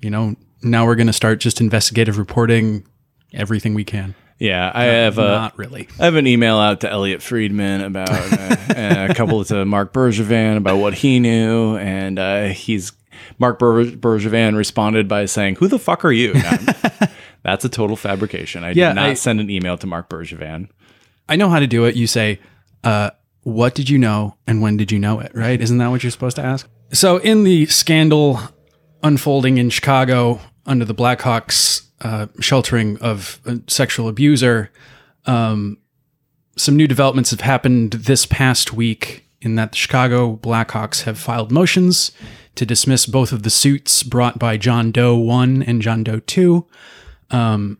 you 0.00 0.10
know 0.10 0.36
now 0.62 0.86
we're 0.86 0.96
going 0.96 1.06
to 1.06 1.12
start 1.12 1.38
just 1.40 1.60
investigative 1.60 2.18
reporting 2.18 2.84
everything 3.32 3.74
we 3.74 3.84
can. 3.84 4.14
yeah. 4.38 4.70
I 4.74 4.84
have 4.84 5.18
a 5.18 5.28
Not 5.28 5.58
really. 5.58 5.88
I 6.00 6.06
have 6.06 6.16
an 6.16 6.26
email 6.26 6.56
out 6.56 6.80
to 6.80 6.90
Elliotte 6.90 7.22
Friedman 7.22 7.82
about 7.82 8.10
uh, 8.10 8.56
a 9.10 9.14
couple 9.14 9.44
to 9.44 9.64
Marc 9.64 9.92
Bergevin 9.92 10.56
about 10.56 10.78
what 10.78 10.94
he 10.94 11.20
knew, 11.20 11.76
and 11.76 12.18
uh, 12.18 12.44
he's 12.46 12.92
Marc 13.38 13.58
Ber- 13.58 13.84
Bergevin 13.84 14.56
responded 14.56 15.08
by 15.08 15.26
saying, 15.26 15.56
"Who 15.56 15.68
the 15.68 15.78
fuck 15.78 16.04
are 16.04 16.12
you?" 16.12 16.34
That's 17.42 17.64
a 17.64 17.68
total 17.68 17.96
fabrication. 17.96 18.64
I 18.64 18.70
Yeah, 18.70 18.88
did 18.90 18.94
not 18.96 19.06
I- 19.10 19.14
send 19.14 19.40
an 19.40 19.50
email 19.50 19.76
to 19.78 19.86
Marc 19.86 20.08
Bergevin. 20.08 20.68
I 21.28 21.36
know 21.36 21.48
how 21.48 21.58
to 21.58 21.66
do 21.66 21.84
it. 21.84 21.94
You 21.96 22.06
say, 22.06 22.40
uh, 22.84 23.10
"What 23.42 23.74
did 23.74 23.88
you 23.90 23.98
know, 23.98 24.36
and 24.46 24.60
when 24.62 24.76
did 24.76 24.90
you 24.92 24.98
know 24.98 25.20
it?" 25.20 25.32
Right? 25.34 25.60
Isn't 25.60 25.78
that 25.78 25.88
what 25.88 26.02
you're 26.02 26.10
supposed 26.10 26.36
to 26.36 26.42
ask? 26.42 26.68
So, 26.92 27.18
in 27.18 27.44
the 27.44 27.66
scandal 27.66 28.40
unfolding 29.02 29.58
in 29.58 29.70
Chicago 29.70 30.40
under 30.66 30.84
the 30.84 30.94
Blackhawks 30.94 31.82
uh, 32.00 32.26
sheltering 32.40 32.96
of 32.98 33.40
a 33.46 33.60
sexual 33.68 34.08
abuser, 34.08 34.70
um, 35.26 35.78
some 36.56 36.76
new 36.76 36.86
developments 36.86 37.30
have 37.30 37.40
happened 37.40 37.92
this 37.92 38.26
past 38.26 38.72
week. 38.72 39.22
In 39.40 39.56
that 39.56 39.72
the 39.72 39.76
Chicago 39.76 40.36
Blackhawks 40.36 41.02
have 41.02 41.18
filed 41.18 41.52
motions 41.52 42.12
to 42.56 42.66
dismiss 42.66 43.06
both 43.06 43.32
of 43.32 43.42
the 43.42 43.50
suits 43.50 44.02
brought 44.02 44.38
by 44.38 44.56
John 44.56 44.90
Doe 44.90 45.16
1 45.16 45.62
and 45.62 45.82
John 45.82 46.04
Doe 46.04 46.20
2. 46.20 46.66
Um, 47.30 47.78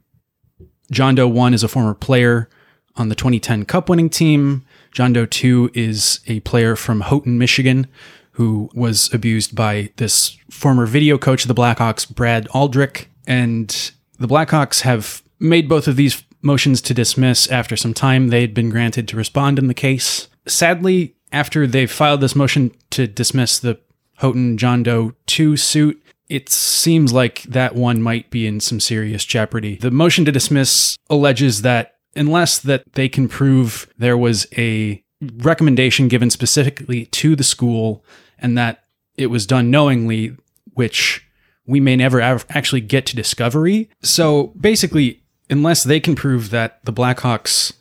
John 0.90 1.14
Doe 1.14 1.28
1 1.28 1.54
is 1.54 1.62
a 1.62 1.68
former 1.68 1.94
player 1.94 2.48
on 2.96 3.08
the 3.08 3.14
2010 3.14 3.64
Cup 3.64 3.88
winning 3.88 4.10
team. 4.10 4.64
John 4.92 5.12
Doe 5.12 5.26
2 5.26 5.70
is 5.74 6.20
a 6.26 6.40
player 6.40 6.76
from 6.76 7.02
Houghton, 7.02 7.38
Michigan, 7.38 7.87
who 8.32 8.70
was 8.74 9.12
abused 9.12 9.54
by 9.54 9.90
this 9.96 10.37
former 10.50 10.87
video 10.87 11.18
coach 11.18 11.44
of 11.44 11.48
the 11.48 11.54
Blackhawks, 11.54 12.12
Brad 12.12 12.48
Aldrich. 12.48 13.08
And 13.26 13.92
the 14.18 14.28
Blackhawks 14.28 14.82
have 14.82 15.22
made 15.38 15.68
both 15.68 15.88
of 15.88 15.96
these 15.96 16.22
motions 16.42 16.80
to 16.82 16.94
dismiss 16.94 17.50
after 17.50 17.76
some 17.76 17.94
time 17.94 18.28
they 18.28 18.42
had 18.42 18.54
been 18.54 18.70
granted 18.70 19.08
to 19.08 19.16
respond 19.16 19.58
in 19.58 19.66
the 19.66 19.74
case. 19.74 20.28
Sadly, 20.46 21.16
after 21.32 21.66
they 21.66 21.87
filed 21.87 22.20
this 22.20 22.37
motion 22.37 22.70
to 22.90 23.06
dismiss 23.06 23.58
the 23.58 23.78
Houghton 24.24 24.56
John 24.56 24.82
Doe 24.82 25.12
2 25.26 25.58
suit, 25.58 26.02
it 26.30 26.48
seems 26.48 27.12
like 27.12 27.42
that 27.42 27.74
one 27.74 28.00
might 28.00 28.30
be 28.30 28.46
in 28.46 28.58
some 28.58 28.80
serious 28.80 29.22
jeopardy. 29.22 29.76
The 29.76 29.90
motion 29.90 30.24
to 30.24 30.32
dismiss 30.32 30.96
alleges 31.10 31.60
that 31.60 31.96
unless 32.16 32.58
that 32.60 32.90
they 32.94 33.06
can 33.10 33.28
prove 33.28 33.87
there 33.98 34.16
was 34.16 34.46
a 34.56 35.04
recommendation 35.20 36.08
given 36.08 36.30
specifically 36.30 37.04
to 37.06 37.37
the 37.37 37.44
school 37.44 38.02
and 38.38 38.56
that 38.56 38.84
it 39.18 39.26
was 39.26 39.46
done 39.46 39.70
knowingly, 39.70 40.34
which 40.72 41.28
we 41.66 41.78
may 41.78 41.94
never 41.94 42.22
av- 42.22 42.46
actually 42.48 42.80
get 42.80 43.04
to 43.04 43.16
discovery. 43.16 43.90
So 44.02 44.54
basically, 44.58 45.22
unless 45.50 45.84
they 45.84 46.00
can 46.00 46.14
prove 46.14 46.48
that 46.48 46.82
the 46.87 46.94
Blackhawks 46.94 47.74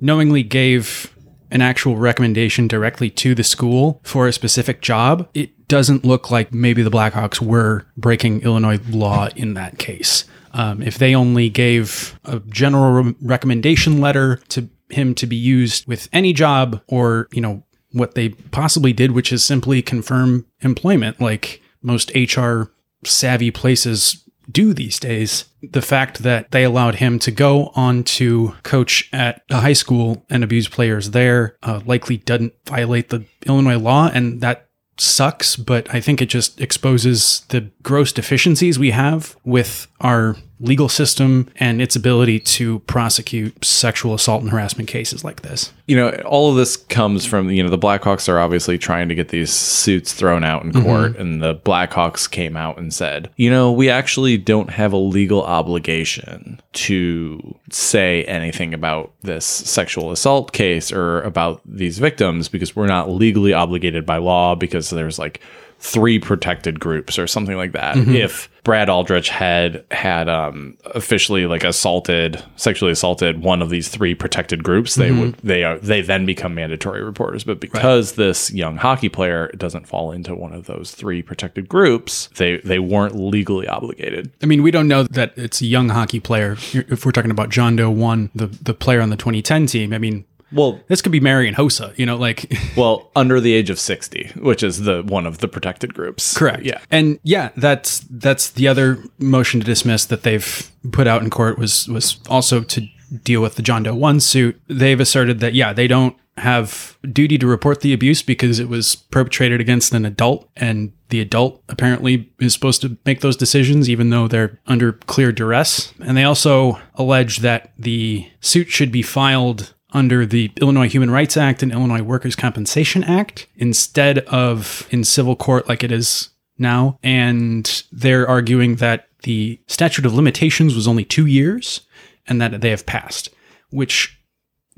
knowingly 0.00 0.44
gave 0.44 1.14
an 1.50 1.60
actual 1.60 1.96
recommendation 1.96 2.68
directly 2.68 3.10
to 3.10 3.34
the 3.34 3.44
school 3.44 4.00
for 4.02 4.26
a 4.26 4.32
specific 4.32 4.80
job, 4.80 5.28
it 5.34 5.50
doesn't 5.70 6.04
look 6.04 6.32
like 6.32 6.52
maybe 6.52 6.82
the 6.82 6.90
Blackhawks 6.90 7.40
were 7.40 7.86
breaking 7.96 8.42
Illinois 8.42 8.80
law 8.90 9.28
in 9.36 9.54
that 9.54 9.78
case. 9.78 10.24
Um, 10.52 10.82
if 10.82 10.98
they 10.98 11.14
only 11.14 11.48
gave 11.48 12.18
a 12.24 12.40
general 12.40 13.04
re- 13.04 13.14
recommendation 13.22 14.00
letter 14.00 14.40
to 14.48 14.68
him 14.88 15.14
to 15.14 15.26
be 15.26 15.36
used 15.36 15.86
with 15.86 16.08
any 16.12 16.32
job 16.32 16.82
or, 16.88 17.28
you 17.32 17.40
know, 17.40 17.62
what 17.92 18.16
they 18.16 18.30
possibly 18.30 18.92
did, 18.92 19.12
which 19.12 19.32
is 19.32 19.44
simply 19.44 19.80
confirm 19.80 20.44
employment, 20.60 21.20
like 21.20 21.62
most 21.82 22.10
HR 22.16 22.64
savvy 23.04 23.52
places 23.52 24.24
do 24.50 24.74
these 24.74 24.98
days. 24.98 25.44
The 25.62 25.82
fact 25.82 26.24
that 26.24 26.50
they 26.50 26.64
allowed 26.64 26.96
him 26.96 27.20
to 27.20 27.30
go 27.30 27.70
on 27.76 28.02
to 28.04 28.56
coach 28.64 29.08
at 29.12 29.42
a 29.50 29.60
high 29.60 29.74
school 29.74 30.24
and 30.28 30.42
abuse 30.42 30.66
players 30.66 31.10
there 31.10 31.56
uh, 31.62 31.80
likely 31.86 32.16
doesn't 32.16 32.54
violate 32.66 33.10
the 33.10 33.24
Illinois 33.46 33.78
law, 33.78 34.10
and 34.12 34.40
that 34.40 34.69
sucks. 35.00 35.56
But 35.56 35.92
I 35.94 36.00
think 36.00 36.20
it 36.20 36.26
just 36.26 36.60
exposes 36.60 37.42
the 37.48 37.70
gross 37.82 38.12
deficiencies 38.12 38.78
we 38.78 38.90
have 38.90 39.36
with 39.44 39.86
our 40.00 40.36
legal 40.60 40.88
system 40.88 41.48
and 41.56 41.80
its 41.80 41.96
ability 41.96 42.38
to 42.38 42.80
prosecute 42.80 43.64
sexual 43.64 44.14
assault 44.14 44.42
and 44.42 44.50
harassment 44.50 44.88
cases 44.88 45.24
like 45.24 45.42
this. 45.42 45.72
you 45.86 45.96
know, 45.96 46.10
all 46.24 46.50
of 46.50 46.56
this 46.56 46.76
comes 46.76 47.26
from, 47.26 47.50
you 47.50 47.64
know, 47.64 47.68
the 47.68 47.78
Blackhawks 47.78 48.28
are 48.28 48.38
obviously 48.38 48.78
trying 48.78 49.08
to 49.08 49.14
get 49.16 49.30
these 49.30 49.52
suits 49.52 50.12
thrown 50.12 50.44
out 50.44 50.62
in 50.62 50.70
mm-hmm. 50.70 50.84
court. 50.84 51.16
And 51.16 51.42
the 51.42 51.56
Blackhawks 51.56 52.30
came 52.30 52.56
out 52.56 52.78
and 52.78 52.94
said, 52.94 53.28
you 53.34 53.50
know, 53.50 53.72
we 53.72 53.90
actually 53.90 54.38
don't 54.38 54.70
have 54.70 54.92
a 54.92 54.96
legal 54.96 55.42
obligation 55.42 56.60
to 56.74 57.58
say 57.70 58.22
anything 58.24 58.72
about 58.72 59.12
this 59.22 59.44
sexual 59.44 60.12
assault 60.12 60.52
case 60.52 60.92
or 60.92 61.22
about 61.22 61.60
these 61.64 61.98
victims 61.98 62.48
because 62.48 62.76
we're 62.76 62.86
not 62.86 63.10
legally 63.10 63.52
obligated 63.52 64.06
by 64.06 64.18
law 64.18 64.54
because 64.54 64.90
there's 64.90 65.18
like 65.18 65.40
three 65.80 66.18
protected 66.18 66.78
groups 66.78 67.18
or 67.18 67.26
something 67.26 67.56
like 67.56 67.72
that. 67.72 67.96
If 67.96 68.50
Brad 68.64 68.90
Aldrich 68.90 69.30
had 69.30 69.84
had 69.90 70.28
um, 70.28 70.76
officially 70.94 71.46
like 71.46 71.64
assaulted, 71.64 72.42
sexually 72.56 72.92
assaulted 72.92 73.42
one 73.42 73.62
of 73.62 73.70
these 73.70 73.88
three 73.88 74.14
protected 74.14 74.62
groups, 74.62 74.96
they 74.96 75.10
would 75.10 75.34
they 75.36 75.64
are 75.64 75.78
they 75.78 76.02
then 76.02 76.26
become 76.26 76.54
mandatory 76.54 77.02
reporters. 77.02 77.44
But 77.44 77.60
because 77.60 78.12
this 78.12 78.52
young 78.52 78.76
hockey 78.76 79.08
player 79.08 79.48
doesn't 79.56 79.88
fall 79.88 80.12
into 80.12 80.34
one 80.34 80.52
of 80.52 80.66
those 80.66 80.92
three 80.92 81.22
protected 81.22 81.68
groups, 81.68 82.28
they 82.36 82.58
they 82.58 82.78
weren't 82.78 83.16
legally 83.16 83.66
obligated. 83.66 84.30
I 84.42 84.46
mean, 84.46 84.62
we 84.62 84.70
don't 84.70 84.88
know 84.88 85.04
that 85.04 85.32
it's 85.36 85.62
a 85.62 85.66
young 85.66 85.88
hockey 85.88 86.20
player. 86.20 86.56
If 86.72 87.06
we're 87.06 87.12
talking 87.12 87.30
about 87.30 87.48
John 87.48 87.76
Doe 87.76 87.90
1, 87.90 88.30
the, 88.34 88.46
the 88.46 88.74
player 88.74 89.00
on 89.00 89.10
the 89.10 89.16
2010 89.16 89.66
team, 89.66 89.92
I 89.92 89.98
mean, 89.98 90.24
Well, 90.52 90.80
this 90.88 91.02
could 91.02 91.12
be 91.12 91.20
Marian 91.20 91.54
Hossa, 91.54 91.96
you 91.98 92.06
know, 92.06 92.16
like. 92.16 92.52
well, 92.76 93.10
under 93.14 93.40
the 93.40 93.52
age 93.52 93.70
of 93.70 93.78
sixty, 93.78 94.30
which 94.36 94.62
is 94.62 94.80
the 94.82 95.02
one 95.02 95.26
of 95.26 95.38
the 95.38 95.48
protected 95.48 95.94
groups. 95.94 96.36
Correct. 96.36 96.62
Yeah. 96.62 96.80
And 96.90 97.18
yeah, 97.22 97.50
that's 97.56 98.00
that's 98.10 98.50
the 98.50 98.68
other 98.68 98.98
motion 99.18 99.60
to 99.60 99.66
dismiss 99.66 100.04
that 100.06 100.22
they've 100.22 100.70
put 100.92 101.06
out 101.06 101.22
in 101.22 101.30
court 101.30 101.58
was 101.58 101.88
was 101.88 102.18
also 102.28 102.62
to 102.62 102.86
deal 103.24 103.42
with 103.42 103.56
the 103.56 103.62
John 103.62 103.82
Doe 103.82 103.94
one 103.94 104.20
suit. 104.20 104.60
They've 104.68 105.00
asserted 105.00 105.40
that 105.40 105.54
yeah, 105.54 105.72
they 105.72 105.86
don't 105.88 106.16
have 106.36 106.96
duty 107.12 107.38
to 107.38 107.46
report 107.46 107.80
the 107.80 107.92
abuse 107.92 108.22
because 108.22 108.58
it 108.58 108.68
was 108.68 108.96
perpetrated 108.96 109.60
against 109.60 109.92
an 109.92 110.06
adult 110.06 110.48
and 110.56 110.92
the 111.10 111.20
adult 111.20 111.62
apparently 111.68 112.32
is 112.40 112.54
supposed 112.54 112.80
to 112.80 112.96
make 113.04 113.20
those 113.20 113.36
decisions 113.36 113.90
even 113.90 114.10
though 114.10 114.26
they're 114.26 114.58
under 114.66 114.92
clear 114.92 115.32
duress. 115.32 115.92
And 116.00 116.16
they 116.16 116.24
also 116.24 116.80
allege 116.94 117.38
that 117.38 117.72
the 117.78 118.28
suit 118.40 118.70
should 118.70 118.90
be 118.90 119.02
filed 119.02 119.74
under 119.92 120.26
the 120.26 120.50
Illinois 120.60 120.88
Human 120.88 121.10
Rights 121.10 121.36
Act 121.36 121.62
and 121.62 121.72
Illinois 121.72 122.02
Workers' 122.02 122.36
Compensation 122.36 123.04
Act 123.04 123.46
instead 123.56 124.20
of 124.20 124.86
in 124.90 125.04
civil 125.04 125.36
court 125.36 125.68
like 125.68 125.82
it 125.82 125.92
is 125.92 126.30
now. 126.58 126.98
And 127.02 127.82
they're 127.90 128.28
arguing 128.28 128.76
that 128.76 129.08
the 129.22 129.60
statute 129.66 130.06
of 130.06 130.14
limitations 130.14 130.74
was 130.74 130.88
only 130.88 131.04
two 131.04 131.26
years 131.26 131.82
and 132.26 132.40
that 132.40 132.60
they 132.60 132.70
have 132.70 132.86
passed, 132.86 133.28
which 133.70 134.18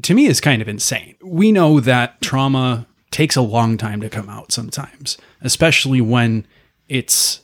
to 0.03 0.14
me 0.14 0.27
is 0.27 0.40
kind 0.40 0.62
of 0.62 0.68
insane. 0.68 1.16
We 1.22 1.53
know 1.53 1.81
that 1.81 2.20
trauma 2.20 2.87
takes 3.11 3.37
a 3.37 3.42
long 3.42 3.77
time 3.77 4.01
to 4.01 4.09
come 4.09 4.29
out 4.29 4.53
sometimes, 4.53 5.18
especially 5.42 6.01
when 6.01 6.46
it's 6.88 7.42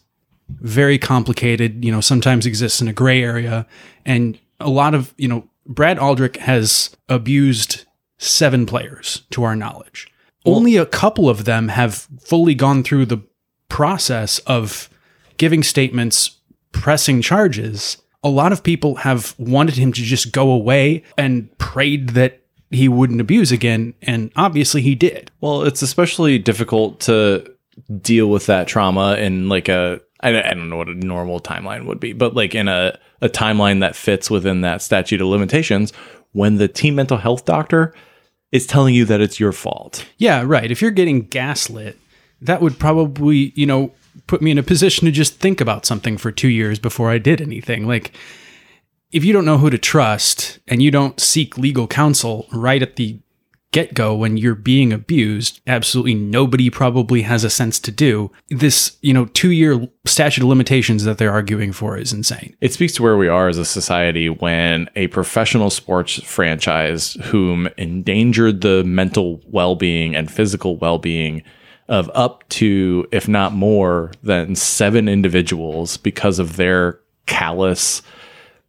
very 0.49 0.99
complicated, 0.99 1.85
you 1.85 1.93
know, 1.93 2.01
sometimes 2.01 2.47
exists 2.47 2.81
in 2.81 2.89
a 2.89 2.93
gray 2.93 3.23
area. 3.23 3.67
And 4.05 4.39
a 4.61 4.71
lot 4.71 4.95
of, 4.95 5.15
you 5.19 5.29
know, 5.29 5.47
Brad 5.69 5.99
Aldrich 5.99 6.39
has 6.39 6.97
abused 7.09 7.85
seven 8.17 8.67
players 8.67 9.23
to 9.31 9.45
our 9.45 9.55
knowledge. 9.55 10.11
Only 10.45 10.77
a 10.77 10.87
couple 10.87 11.29
of 11.29 11.45
them 11.45 11.69
have 11.69 12.09
fully 12.23 12.55
gone 12.55 12.83
through 12.83 13.07
the 13.07 13.23
process 13.69 14.39
of 14.41 14.89
giving 15.37 15.63
statements, 15.63 16.41
pressing 16.73 17.21
charges. 17.21 17.99
A 18.25 18.31
lot 18.31 18.51
of 18.51 18.63
people 18.63 18.97
have 18.97 19.35
wanted 19.39 19.77
him 19.77 19.93
to 19.93 20.03
just 20.03 20.33
go 20.33 20.51
away 20.51 21.05
and 21.19 21.57
prayed 21.59 22.11
that 22.11 22.43
he 22.71 22.89
wouldn't 22.89 23.21
abuse 23.21 23.53
again. 23.53 23.95
And 24.03 24.33
obviously 24.37 24.81
he 24.81 24.95
did. 24.95 25.31
Well, 25.41 25.63
it's 25.63 25.83
especially 25.83 26.39
difficult 26.39 27.01
to 27.01 27.55
deal 28.01 28.29
with 28.29 28.47
that 28.47 28.69
trauma 28.69 29.17
in 29.17 29.49
like 29.49 29.69
a 29.69 30.01
I 30.21 30.31
I 30.31 30.55
don't 30.55 30.69
know 30.69 30.77
what 30.77 30.89
a 30.89 30.95
normal 30.95 31.41
timeline 31.41 31.87
would 31.87 32.01
be, 32.01 32.13
but 32.13 32.35
like 32.35 32.55
in 32.55 32.69
a, 32.69 32.99
a 33.21 33.29
timeline 33.29 33.81
that 33.81 33.97
fits 33.97 34.31
within 34.31 34.63
that 34.63 34.83
statute 34.83 35.21
of 35.21 35.29
limitations 35.29 35.93
when 36.33 36.57
the 36.57 36.69
team 36.69 36.95
mental 36.95 37.19
health 37.19 37.45
doctor 37.45 37.95
is 38.53 38.67
telling 38.67 38.95
you 38.95 39.05
that 39.05 39.21
it's 39.21 39.39
your 39.39 39.53
fault. 39.53 40.07
Yeah, 40.17 40.43
right. 40.45 40.71
If 40.71 40.81
you're 40.81 40.91
getting 40.91 41.23
gaslit, 41.23 41.99
that 42.41 42.63
would 42.63 42.79
probably, 42.79 43.53
you 43.55 43.67
know, 43.67 43.93
put 44.27 44.43
me 44.43 44.51
in 44.51 44.59
a 44.59 44.63
position 44.63 45.05
to 45.07 45.13
just 45.13 45.39
think 45.39 45.61
about 45.61 45.87
something 45.87 46.17
for 46.17 46.33
two 46.33 46.49
years 46.49 46.79
before 46.79 47.11
I 47.11 47.19
did 47.19 47.41
anything. 47.41 47.87
Like, 47.87 48.13
if 49.11 49.25
you 49.25 49.33
don't 49.33 49.45
know 49.45 49.59
who 49.59 49.71
to 49.71 49.79
trust 49.79 50.59
and 50.67 50.83
you 50.83 50.91
don't 50.91 51.19
seek 51.21 51.57
legal 51.57 51.87
counsel 51.87 52.47
right 52.53 52.83
at 52.83 52.97
the 52.97 53.19
get 53.73 53.95
go 53.95 54.15
when 54.15 54.37
you're 54.37 54.55
being 54.55 54.93
abused, 54.93 55.61
absolutely 55.67 56.15
nobody 56.15 56.71
probably 56.71 57.23
has 57.23 57.45
a 57.45 57.51
sense 57.51 57.79
to 57.81 57.91
do. 57.91 58.31
This, 58.49 58.97
you 59.03 59.13
know, 59.13 59.27
two 59.27 59.51
year 59.51 59.89
statute 60.07 60.43
of 60.43 60.49
limitations 60.49 61.05
that 61.05 61.19
they're 61.19 61.33
arguing 61.33 61.73
for 61.73 61.97
is 61.97 62.13
insane. 62.13 62.57
It 62.61 62.73
speaks 62.73 62.95
to 62.95 63.03
where 63.03 63.17
we 63.17 63.29
are 63.29 63.49
as 63.49 63.59
a 63.59 63.65
society 63.65 64.29
when 64.29 64.89
a 64.97 65.09
professional 65.09 65.71
sports 65.71 66.23
franchise 66.23 67.15
whom 67.25 67.69
endangered 67.77 68.63
the 68.63 68.85
mental 68.85 69.41
well-being 69.47 70.17
and 70.17 70.31
physical 70.31 70.77
well-being 70.79 71.43
of 71.89 72.11
up 72.15 72.47
to 72.51 73.07
if 73.13 73.29
not 73.29 73.53
more 73.53 74.13
than 74.23 74.55
7 74.55 75.09
individuals 75.09 75.97
because 75.97 76.39
of 76.39 76.57
their 76.57 77.01
callous 77.27 78.03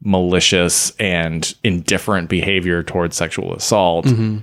malicious 0.02 0.92
and 0.98 1.56
indifferent 1.64 2.30
behavior 2.30 2.82
towards 2.82 3.18
sexual 3.18 3.54
assault 3.54 4.06
mm-hmm. 4.06 4.38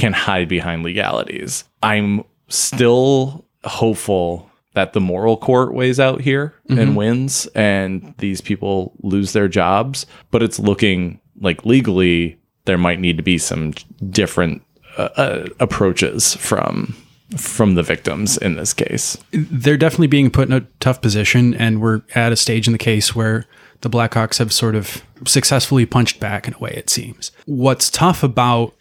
Can 0.00 0.12
hide 0.14 0.48
behind 0.48 0.82
legalities. 0.82 1.64
I'm 1.82 2.24
still 2.48 3.44
hopeful 3.64 4.50
that 4.72 4.94
the 4.94 5.00
moral 5.00 5.36
court 5.36 5.74
weighs 5.74 6.00
out 6.00 6.20
here 6.20 6.54
and 6.68 6.96
wins 6.96 7.46
and 7.54 8.14
these 8.18 8.40
people 8.40 8.94
lose 9.02 9.32
their 9.32 9.48
jobs, 9.48 10.06
but 10.30 10.42
it's 10.42 10.58
looking 10.58 11.20
like 11.40 11.66
legally 11.66 12.38
there 12.64 12.78
might 12.78 13.00
need 13.00 13.16
to 13.18 13.22
be 13.22 13.36
some 13.36 13.74
different 14.08 14.62
uh, 14.96 15.08
uh, 15.16 15.46
approaches 15.60 16.34
from 16.34 16.96
from 17.36 17.74
the 17.74 17.82
victims 17.82 18.36
in 18.38 18.56
this 18.56 18.72
case. 18.74 19.16
they're 19.30 19.76
definitely 19.76 20.08
being 20.08 20.30
put 20.30 20.48
in 20.48 20.52
a 20.52 20.66
tough 20.80 21.00
position, 21.00 21.54
and 21.54 21.80
we're 21.80 22.02
at 22.16 22.32
a 22.32 22.36
stage 22.36 22.66
in 22.66 22.72
the 22.72 22.78
case 22.78 23.14
where 23.14 23.46
the 23.82 23.90
Blackhawks 23.90 24.38
have 24.38 24.52
sort 24.52 24.74
of 24.74 25.04
successfully 25.26 25.86
punched 25.86 26.18
back 26.18 26.48
in 26.48 26.54
a 26.54 26.58
way, 26.58 26.72
it 26.74 26.90
seems. 26.90 27.30
What's 27.46 27.88
tough 27.88 28.24
about 28.24 28.74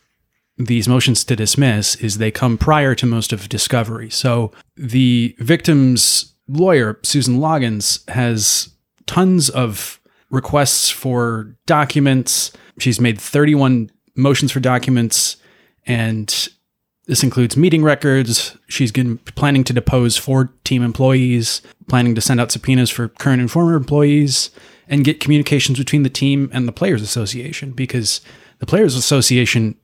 these 0.59 0.89
motions 0.89 1.23
to 1.23 1.35
dismiss 1.35 1.95
is 1.95 2.17
they 2.17 2.31
come 2.31 2.57
prior 2.57 2.93
to 2.93 3.05
most 3.05 3.31
of 3.31 3.47
discovery. 3.47 4.09
So 4.09 4.51
the 4.75 5.33
victim's 5.39 6.33
lawyer, 6.49 6.99
Susan 7.01 7.39
Loggans, 7.39 8.03
has 8.09 8.69
tons 9.05 9.49
of 9.49 10.01
requests 10.29 10.89
for 10.89 11.55
documents. 11.65 12.51
She's 12.77 12.99
made 12.99 13.19
31 13.19 13.89
motions 14.15 14.51
for 14.51 14.59
documents, 14.59 15.37
and 15.87 16.49
this 17.05 17.23
includes 17.23 17.55
meeting 17.55 17.81
records. 17.81 18.57
She's 18.67 18.91
planning 18.91 19.63
to 19.63 19.73
depose 19.73 20.17
four 20.17 20.51
team 20.65 20.83
employees, 20.83 21.61
planning 21.87 22.15
to 22.15 22.21
send 22.21 22.41
out 22.41 22.51
subpoenas 22.51 22.89
for 22.89 23.07
current 23.07 23.39
and 23.39 23.49
former 23.49 23.75
employees, 23.75 24.51
and 24.89 25.05
get 25.05 25.21
communications 25.21 25.79
between 25.79 26.03
the 26.03 26.09
team 26.09 26.49
and 26.51 26.67
the 26.67 26.73
Players 26.73 27.01
Association 27.01 27.71
because 27.71 28.19
the 28.59 28.65
Players 28.65 28.95
Association 28.95 29.75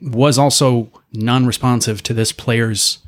was 0.00 0.38
also 0.38 0.90
non 1.12 1.46
responsive 1.46 2.02
to 2.04 2.14
this 2.14 2.32
player's 2.32 2.98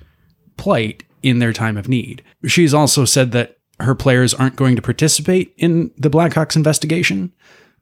plight 0.56 1.04
in 1.22 1.38
their 1.38 1.52
time 1.52 1.76
of 1.76 1.88
need. 1.88 2.22
She's 2.46 2.74
also 2.74 3.04
said 3.04 3.32
that 3.32 3.56
her 3.80 3.94
players 3.94 4.34
aren't 4.34 4.56
going 4.56 4.76
to 4.76 4.82
participate 4.82 5.54
in 5.56 5.90
the 5.96 6.10
Blackhawks 6.10 6.56
investigation 6.56 7.32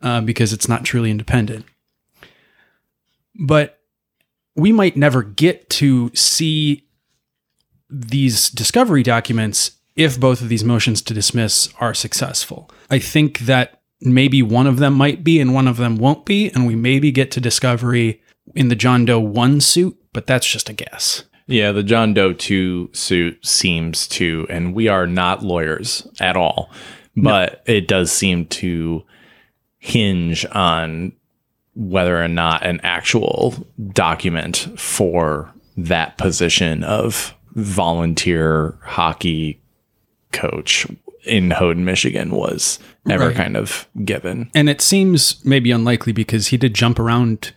uh, 0.03 0.21
because 0.21 0.53
it's 0.53 0.69
not 0.69 0.85
truly 0.85 1.11
independent. 1.11 1.65
But 3.35 3.81
we 4.55 4.73
might 4.73 4.97
never 4.97 5.23
get 5.23 5.69
to 5.71 6.11
see 6.15 6.87
these 7.89 8.51
discovery 8.51 9.03
documents 9.03 9.73
if 9.95 10.19
both 10.21 10.43
of 10.43 10.49
these 10.49 10.65
motions 10.65 11.01
to 11.03 11.15
dismiss 11.15 11.69
are 11.81 11.95
successful. 11.95 12.71
I 12.91 12.99
think 12.99 13.41
that 13.41 13.81
maybe 14.01 14.43
one 14.43 14.67
of 14.67 14.79
them 14.79 14.95
might 14.95 15.25
be 15.25 15.41
and 15.41 15.55
one 15.55 15.69
of 15.69 15.79
them 15.79 15.97
won't 15.97 16.27
be, 16.27 16.51
and 16.51 16.67
we 16.67 16.75
maybe 16.75 17.11
get 17.11 17.31
to 17.33 17.41
discovery 17.41 18.21
in 18.57 18.69
the 18.69 18.75
John 18.77 19.05
Doe 19.05 19.21
1 19.21 19.61
suit, 19.61 19.97
but 20.13 20.27
that's 20.27 20.47
just 20.51 20.69
a 20.69 20.73
guess. 20.73 21.25
Yeah, 21.47 21.71
the 21.73 21.83
John 21.83 22.13
Doe 22.15 22.33
2 22.33 22.91
suit 22.93 23.47
seems 23.47 24.09
to, 24.09 24.47
and 24.51 24.75
we 24.75 24.89
are 24.89 25.07
not 25.07 25.45
lawyers 25.45 26.07
at 26.21 26.37
all, 26.37 26.71
but 27.17 27.63
it 27.67 27.87
does 27.87 28.11
seem 28.11 28.47
to 28.47 29.05
hinge 29.79 30.45
on 30.53 31.13
whether 31.75 32.21
or 32.23 32.29
not 32.29 32.65
an 32.67 32.81
actual 32.83 33.55
document 33.93 34.67
for 34.77 35.53
that 35.77 36.17
position 36.19 36.83
of 36.83 37.35
volunteer 37.55 38.79
hockey 38.83 39.61
coach 40.33 40.87
in 41.25 41.51
Houghton, 41.51 41.85
Michigan 41.85 42.31
was 42.31 42.79
ever 43.09 43.29
Right. 43.29 43.37
kind 43.37 43.57
of 43.57 43.89
given. 44.05 44.51
And 44.55 44.69
it 44.69 44.81
seems 44.81 45.45
maybe 45.45 45.71
unlikely 45.71 46.13
because 46.13 46.49
he 46.49 46.57
did 46.57 46.75
jump 46.75 46.99
around 46.99 47.53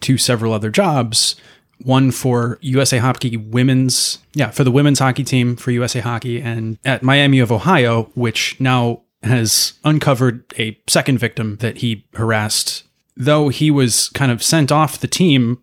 to 0.00 0.18
several 0.18 0.52
other 0.52 0.70
jobs. 0.70 1.36
One 1.82 2.10
for 2.10 2.58
USA 2.62 2.98
Hockey 2.98 3.36
women's, 3.36 4.18
yeah, 4.32 4.50
for 4.50 4.64
the 4.64 4.70
women's 4.70 4.98
hockey 4.98 5.24
team 5.24 5.56
for 5.56 5.70
USA 5.70 6.00
Hockey, 6.00 6.40
and 6.40 6.78
at 6.84 7.02
Miami 7.02 7.38
of 7.38 7.52
Ohio, 7.52 8.04
which 8.14 8.58
now 8.58 9.02
has 9.22 9.74
uncovered 9.84 10.44
a 10.58 10.78
second 10.86 11.18
victim 11.18 11.56
that 11.56 11.78
he 11.78 12.06
harassed. 12.14 12.84
Though 13.16 13.48
he 13.48 13.70
was 13.70 14.08
kind 14.10 14.32
of 14.32 14.42
sent 14.42 14.72
off 14.72 15.00
the 15.00 15.06
team 15.06 15.60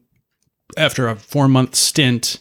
after 0.77 1.07
a 1.07 1.15
four 1.15 1.47
month 1.47 1.75
stint 1.75 2.39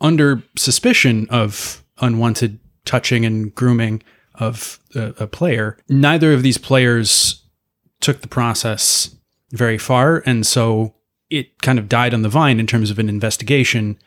under 0.00 0.42
suspicion 0.56 1.26
of 1.30 1.84
unwanted 2.00 2.58
touching 2.84 3.24
and 3.24 3.54
grooming 3.54 4.02
of 4.34 4.78
a, 4.94 5.14
a 5.20 5.26
player. 5.26 5.78
Neither 5.88 6.32
of 6.32 6.42
these 6.42 6.58
players 6.58 7.42
took 8.00 8.20
the 8.20 8.28
process 8.28 9.14
very 9.54 9.78
far, 9.78 10.22
and 10.26 10.46
so 10.46 10.94
it 11.30 11.60
kind 11.62 11.78
of 11.78 11.88
died 11.88 12.12
on 12.12 12.22
the 12.22 12.28
vine 12.28 12.60
in 12.60 12.66
terms 12.66 12.90
of 12.90 12.98
an 12.98 13.08
investigation. 13.08 13.98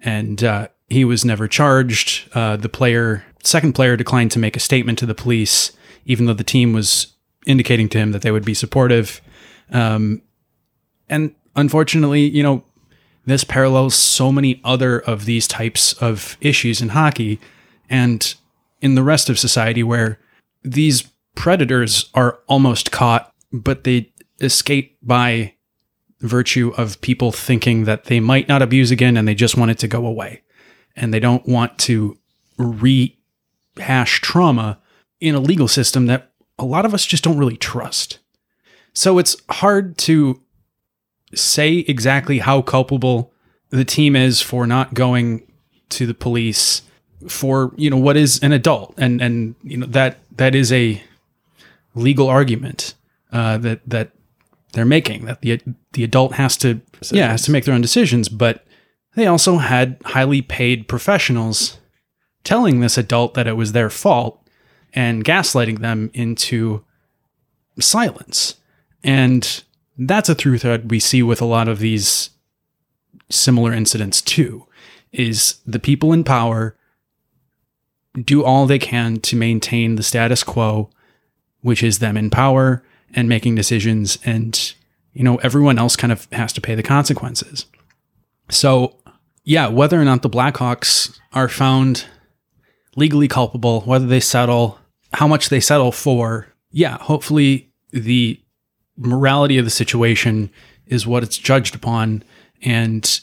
And 0.00 0.42
uh, 0.42 0.68
he 0.88 1.04
was 1.04 1.24
never 1.24 1.48
charged. 1.48 2.28
Uh, 2.34 2.56
the 2.56 2.68
player, 2.68 3.24
second 3.42 3.74
player, 3.74 3.96
declined 3.96 4.32
to 4.32 4.38
make 4.38 4.56
a 4.56 4.60
statement 4.60 4.98
to 4.98 5.06
the 5.06 5.14
police, 5.14 5.72
even 6.04 6.26
though 6.26 6.34
the 6.34 6.44
team 6.44 6.72
was 6.72 7.14
indicating 7.46 7.88
to 7.90 7.98
him 7.98 8.12
that 8.12 8.22
they 8.22 8.30
would 8.30 8.44
be 8.44 8.54
supportive. 8.54 9.20
Um, 9.70 10.22
and 11.08 11.34
unfortunately, 11.56 12.28
you 12.28 12.42
know, 12.42 12.64
this 13.26 13.44
parallels 13.44 13.94
so 13.94 14.30
many 14.30 14.60
other 14.64 14.98
of 14.98 15.24
these 15.24 15.48
types 15.48 15.94
of 15.94 16.36
issues 16.40 16.82
in 16.82 16.90
hockey 16.90 17.40
and 17.88 18.34
in 18.80 18.94
the 18.94 19.02
rest 19.02 19.30
of 19.30 19.38
society 19.38 19.82
where 19.82 20.18
these 20.62 21.04
predators 21.34 22.10
are 22.14 22.40
almost 22.46 22.90
caught, 22.90 23.32
but 23.52 23.84
they 23.84 24.12
escape 24.44 24.98
by 25.02 25.54
virtue 26.20 26.72
of 26.76 27.00
people 27.00 27.32
thinking 27.32 27.84
that 27.84 28.04
they 28.04 28.20
might 28.20 28.48
not 28.48 28.62
abuse 28.62 28.90
again 28.90 29.16
and 29.16 29.28
they 29.28 29.34
just 29.34 29.56
want 29.56 29.70
it 29.70 29.78
to 29.78 29.88
go 29.88 30.06
away. 30.06 30.42
And 30.96 31.12
they 31.12 31.20
don't 31.20 31.46
want 31.46 31.78
to 31.80 32.16
rehash 32.56 34.20
trauma 34.20 34.78
in 35.20 35.34
a 35.34 35.40
legal 35.40 35.68
system 35.68 36.06
that 36.06 36.30
a 36.58 36.64
lot 36.64 36.84
of 36.84 36.94
us 36.94 37.04
just 37.04 37.24
don't 37.24 37.38
really 37.38 37.56
trust. 37.56 38.18
So 38.92 39.18
it's 39.18 39.36
hard 39.50 39.98
to 39.98 40.40
say 41.34 41.78
exactly 41.88 42.38
how 42.38 42.62
culpable 42.62 43.32
the 43.70 43.84
team 43.84 44.14
is 44.14 44.40
for 44.40 44.66
not 44.66 44.94
going 44.94 45.50
to 45.90 46.06
the 46.06 46.14
police 46.14 46.82
for 47.28 47.72
you 47.76 47.90
know 47.90 47.96
what 47.96 48.16
is 48.16 48.38
an 48.42 48.52
adult 48.52 48.94
and 48.98 49.20
and 49.20 49.54
you 49.62 49.76
know 49.78 49.86
that 49.86 50.18
that 50.36 50.54
is 50.54 50.72
a 50.72 51.02
legal 51.94 52.28
argument 52.28 52.94
uh, 53.32 53.56
that 53.58 53.80
that 53.86 54.10
they're 54.74 54.84
making 54.84 55.24
that 55.24 55.40
the 55.40 55.60
the 55.92 56.04
adult 56.04 56.34
has 56.34 56.56
to 56.56 56.80
yeah 57.10 57.30
has 57.30 57.42
to 57.42 57.50
make 57.50 57.64
their 57.64 57.74
own 57.74 57.80
decisions 57.80 58.28
but 58.28 58.64
they 59.14 59.26
also 59.26 59.58
had 59.58 59.96
highly 60.04 60.42
paid 60.42 60.88
professionals 60.88 61.78
telling 62.42 62.80
this 62.80 62.98
adult 62.98 63.34
that 63.34 63.46
it 63.46 63.56
was 63.56 63.72
their 63.72 63.90
fault 63.90 64.40
and 64.92 65.24
gaslighting 65.24 65.80
them 65.80 66.10
into 66.14 66.84
silence. 67.80 68.56
And 69.02 69.64
that's 69.98 70.28
a 70.28 70.34
through 70.34 70.58
thread 70.58 70.90
we 70.90 71.00
see 71.00 71.22
with 71.22 71.40
a 71.40 71.46
lot 71.46 71.68
of 71.68 71.78
these 71.78 72.30
similar 73.30 73.72
incidents 73.72 74.20
too 74.20 74.66
is 75.12 75.56
the 75.66 75.78
people 75.78 76.12
in 76.12 76.24
power 76.24 76.76
do 78.22 78.44
all 78.44 78.66
they 78.66 78.78
can 78.78 79.18
to 79.18 79.34
maintain 79.34 79.96
the 79.96 80.02
status 80.02 80.42
quo 80.42 80.90
which 81.62 81.82
is 81.82 82.00
them 82.00 82.16
in 82.16 82.28
power 82.28 82.84
and 83.12 83.28
making 83.28 83.54
decisions 83.54 84.18
and 84.24 84.74
you 85.12 85.22
know 85.22 85.36
everyone 85.36 85.78
else 85.78 85.96
kind 85.96 86.12
of 86.12 86.26
has 86.32 86.52
to 86.52 86.60
pay 86.60 86.74
the 86.74 86.82
consequences 86.82 87.66
so 88.50 88.96
yeah 89.44 89.66
whether 89.66 90.00
or 90.00 90.04
not 90.04 90.22
the 90.22 90.30
blackhawks 90.30 91.18
are 91.32 91.48
found 91.48 92.06
legally 92.96 93.28
culpable 93.28 93.80
whether 93.82 94.06
they 94.06 94.20
settle 94.20 94.78
how 95.12 95.28
much 95.28 95.48
they 95.48 95.60
settle 95.60 95.92
for 95.92 96.48
yeah 96.70 96.98
hopefully 96.98 97.72
the 97.92 98.40
morality 98.96 99.58
of 99.58 99.64
the 99.64 99.70
situation 99.70 100.50
is 100.86 101.06
what 101.06 101.22
it's 101.22 101.38
judged 101.38 101.74
upon. 101.74 102.22
And 102.62 103.20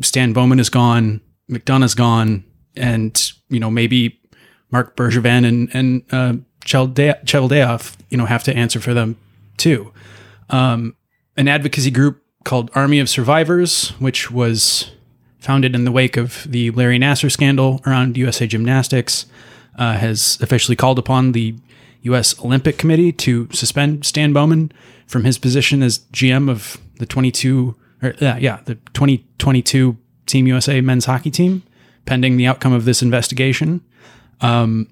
Stan 0.00 0.32
Bowman 0.32 0.60
is 0.60 0.70
gone, 0.70 1.20
McDonough's 1.48 1.94
gone, 1.94 2.44
and 2.76 3.32
you 3.48 3.60
know 3.60 3.70
maybe 3.70 4.20
Marc 4.70 4.96
Bergevin 4.96 5.46
and 5.46 5.74
and 5.74 6.02
uh, 6.12 6.34
Cheveldayoff, 6.64 7.96
you 8.08 8.18
know, 8.18 8.26
have 8.26 8.44
to 8.44 8.54
answer 8.54 8.80
for 8.80 8.94
them 8.94 9.16
too. 9.56 9.92
Um, 10.48 10.96
an 11.36 11.48
advocacy 11.48 11.90
group 11.90 12.22
called 12.44 12.70
Army 12.74 12.98
of 12.98 13.08
Survivors, 13.08 13.90
which 13.98 14.30
was 14.30 14.90
founded 15.38 15.74
in 15.74 15.84
the 15.84 15.92
wake 15.92 16.16
of 16.16 16.46
the 16.50 16.70
Larry 16.70 16.98
Nassar 16.98 17.30
scandal 17.30 17.80
around 17.86 18.16
USA 18.16 18.46
Gymnastics, 18.46 19.26
uh, 19.78 19.94
has 19.94 20.38
officially 20.40 20.76
called 20.76 20.98
upon 20.98 21.32
the 21.32 21.54
U.S. 22.02 22.38
Olympic 22.44 22.78
Committee 22.78 23.12
to 23.12 23.48
suspend 23.52 24.04
Stan 24.04 24.32
Bowman 24.32 24.72
from 25.06 25.24
his 25.24 25.38
position 25.38 25.82
as 25.82 26.00
GM 26.12 26.50
of 26.50 26.78
the 26.98 27.06
22, 27.06 27.74
or, 28.02 28.14
yeah, 28.18 28.36
yeah, 28.36 28.60
the 28.64 28.74
2022 28.74 29.96
Team 30.26 30.46
USA 30.46 30.80
men's 30.80 31.06
hockey 31.06 31.30
team, 31.30 31.62
pending 32.06 32.36
the 32.36 32.46
outcome 32.46 32.72
of 32.72 32.84
this 32.84 33.02
investigation. 33.02 33.80
Um, 34.40 34.88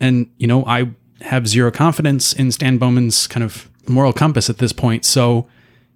and 0.00 0.30
you 0.38 0.46
know, 0.46 0.64
I 0.64 0.90
have 1.20 1.48
zero 1.48 1.70
confidence 1.70 2.32
in 2.32 2.52
Stan 2.52 2.78
Bowman's 2.78 3.26
kind 3.26 3.44
of 3.44 3.70
moral 3.88 4.12
compass 4.12 4.50
at 4.50 4.58
this 4.58 4.72
point. 4.72 5.04
So, 5.04 5.46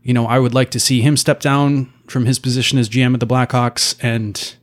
you 0.03 0.15
know, 0.15 0.27
I 0.27 0.39
would 0.39 0.55
like 0.55 0.71
to 0.71 0.81
see 0.81 1.01
him 1.01 1.17
step 1.17 1.41
down 1.41 1.93
from 2.07 2.27
his 2.27 2.39
position 2.39 2.79
as 2.79 2.89
GM 2.89 3.15
of 3.15 3.21
the 3.21 3.27
Blackhawks. 3.27 3.97
And 4.03 4.55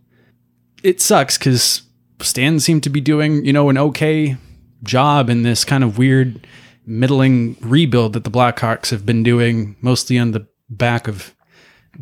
it 0.84 1.02
sucks 1.02 1.38
because 1.38 1.84
Stan 2.22 2.60
seemed 2.60 2.84
to 2.84 2.90
be 2.90 3.02
doing, 3.02 3.46
you 3.46 3.54
know, 3.54 3.70
an 3.70 3.78
okay 3.78 4.38
job 4.84 5.30
in 5.30 5.44
this 5.44 5.64
kind 5.64 5.84
of 5.84 5.98
weird 5.98 6.46
middling 6.86 7.58
rebuild 7.62 8.14
that 8.14 8.24
the 8.24 8.32
Blackhawks 8.32 8.90
have 8.92 9.06
been 9.06 9.24
doing, 9.24 9.76
mostly 9.82 10.18
on 10.18 10.32
the 10.32 10.48
back 10.70 11.08
of 11.08 11.36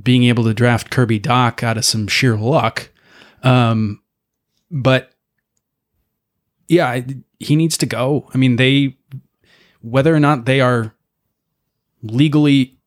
being 0.01 0.23
able 0.25 0.43
to 0.43 0.53
draft 0.53 0.91
Kirby 0.91 1.19
Dach 1.19 1.63
out 1.63 1.77
of 1.77 1.85
some 1.85 2.07
sheer 2.07 2.35
luck. 2.35 2.89
Um, 3.43 4.01
but 4.69 5.11
yeah, 6.67 7.01
he 7.39 7.55
needs 7.55 7.77
to 7.79 7.85
go. 7.85 8.29
I 8.33 8.37
mean, 8.37 8.55
they, 8.55 8.97
whether 9.81 10.13
or 10.13 10.19
not 10.19 10.45
they 10.45 10.61
are 10.61 10.93
legally 12.01 12.77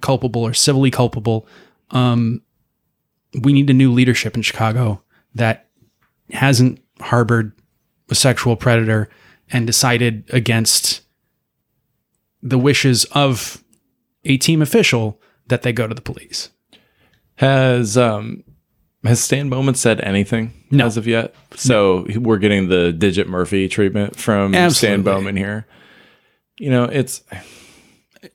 culpable 0.00 0.42
or 0.42 0.54
civilly 0.54 0.90
culpable, 0.90 1.46
um, 1.90 2.42
we 3.42 3.52
need 3.52 3.70
a 3.70 3.74
new 3.74 3.92
leadership 3.92 4.36
in 4.36 4.42
Chicago 4.42 5.02
that 5.34 5.68
hasn't 6.30 6.80
harbored 7.00 7.52
a 8.10 8.14
sexual 8.14 8.56
predator 8.56 9.08
and 9.50 9.66
decided 9.66 10.24
against 10.32 11.02
the 12.42 12.58
wishes 12.58 13.04
of 13.12 13.62
a 14.24 14.36
team 14.36 14.62
official 14.62 15.20
that 15.46 15.62
they 15.62 15.72
go 15.72 15.86
to 15.86 15.94
the 15.94 16.02
police. 16.02 16.50
Has 17.36 17.96
um 17.96 18.44
has 19.04 19.20
Stan 19.20 19.48
Bowman 19.48 19.74
said 19.74 20.00
anything 20.00 20.57
No. 20.70 20.86
as 20.86 20.96
of 20.96 21.06
yet? 21.06 21.34
So 21.54 22.06
we're 22.16 22.38
getting 22.38 22.68
the 22.68 22.92
Digit 22.92 23.28
Murphy 23.28 23.68
treatment 23.68 24.16
from 24.16 24.54
Absolutely. 24.54 24.72
Stan 24.72 25.02
Bowman 25.02 25.36
here. 25.36 25.66
You 26.58 26.70
know, 26.70 26.84
it's 26.84 27.22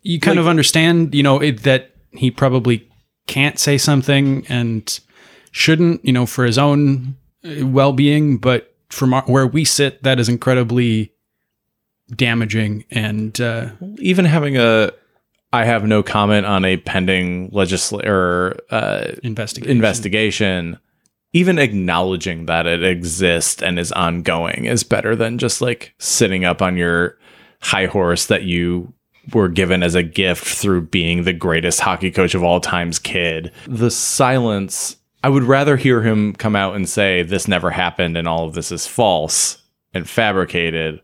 You 0.02 0.20
kind 0.20 0.40
of 0.40 0.48
understand, 0.48 1.14
you 1.14 1.24
know, 1.24 1.40
it, 1.40 1.64
that 1.64 1.92
he 2.12 2.32
probably 2.32 2.90
can't 3.28 3.60
say 3.60 3.78
something 3.78 4.46
and 4.48 5.00
shouldn't, 5.52 6.04
you 6.06 6.14
know, 6.14 6.26
for 6.26 6.46
his 6.46 6.58
own 6.58 7.16
uh, 7.46 7.66
well-being, 7.68 8.38
but 8.38 8.74
from 8.90 9.14
our, 9.14 9.24
where 9.24 9.48
we 9.48 9.66
sit, 9.66 10.04
that 10.04 10.20
is 10.20 10.30
incredibly 10.30 11.12
damaging 12.16 12.86
and 12.92 13.40
uh, 13.42 13.70
even 13.98 14.26
having 14.26 14.58
a 14.58 14.92
I 15.52 15.66
have 15.66 15.86
no 15.86 16.02
comment 16.02 16.46
on 16.48 16.66
a 16.66 16.78
pending 16.78 17.52
legisl 17.52 18.04
or 18.06 18.58
uh, 18.72 19.12
investigation. 19.22 19.76
investigation. 19.76 20.80
Even 21.34 21.58
acknowledging 21.58 22.46
that 22.46 22.68
it 22.68 22.84
exists 22.84 23.62
and 23.62 23.80
is 23.80 23.92
ongoing 23.92 24.66
is 24.66 24.84
better 24.84 25.16
than 25.16 25.40
just 25.40 25.62
like 25.62 25.94
sitting 25.98 26.46
up 26.46 26.62
on 26.62 26.78
your 26.78 27.18
high 27.60 27.88
horse 27.88 28.28
that 28.28 28.44
you 28.44 28.94
were 29.34 29.50
given 29.50 29.84
as 29.84 29.96
a 29.96 30.04
gift 30.04 30.46
through 30.46 30.82
being 30.82 31.24
the 31.24 31.34
greatest 31.34 31.80
hockey 31.80 32.12
coach 32.12 32.36
of 32.36 32.44
all 32.44 32.60
time's 32.60 33.00
kid. 33.00 33.52
The 33.68 33.90
silence, 33.90 34.98
I 35.24 35.30
would 35.30 35.44
rather 35.44 35.78
hear 35.78 36.02
him 36.02 36.34
come 36.34 36.56
out 36.56 36.76
and 36.76 36.88
say, 36.88 37.24
This 37.24 37.48
never 37.48 37.70
happened 37.70 38.18
and 38.18 38.28
all 38.28 38.46
of 38.46 38.54
this 38.54 38.72
is 38.72 38.86
false 38.86 39.58
and 39.94 40.08
fabricated 40.08 41.02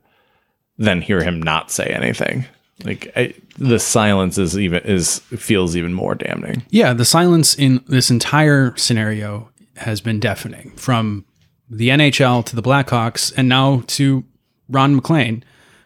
than 0.77 1.01
hear 1.01 1.23
him 1.23 1.41
not 1.41 1.71
say 1.71 1.85
anything. 1.85 2.45
Like 2.83 3.11
I, 3.15 3.33
the 3.57 3.79
silence 3.79 4.37
is 4.37 4.57
even 4.57 4.81
is 4.83 5.19
feels 5.19 5.75
even 5.75 5.93
more 5.93 6.15
damning. 6.15 6.63
Yeah, 6.69 6.93
the 6.93 7.05
silence 7.05 7.53
in 7.55 7.83
this 7.87 8.09
entire 8.09 8.75
scenario 8.77 9.49
has 9.79 10.01
been 10.01 10.19
deafening 10.19 10.71
from 10.75 11.25
the 11.69 11.89
NHL 11.89 12.45
to 12.45 12.55
the 12.55 12.61
Blackhawks 12.61 13.33
and 13.35 13.47
now 13.47 13.83
to 13.87 14.23
Ron 14.67 14.95
MacLean, 14.95 15.43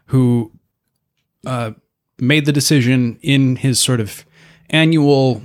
who 0.07 0.51
uh, 1.45 1.71
made 2.19 2.45
the 2.45 2.51
decision 2.51 3.19
in 3.21 3.57
his 3.57 3.79
sort 3.79 3.99
of 3.99 4.25
annual 4.69 5.41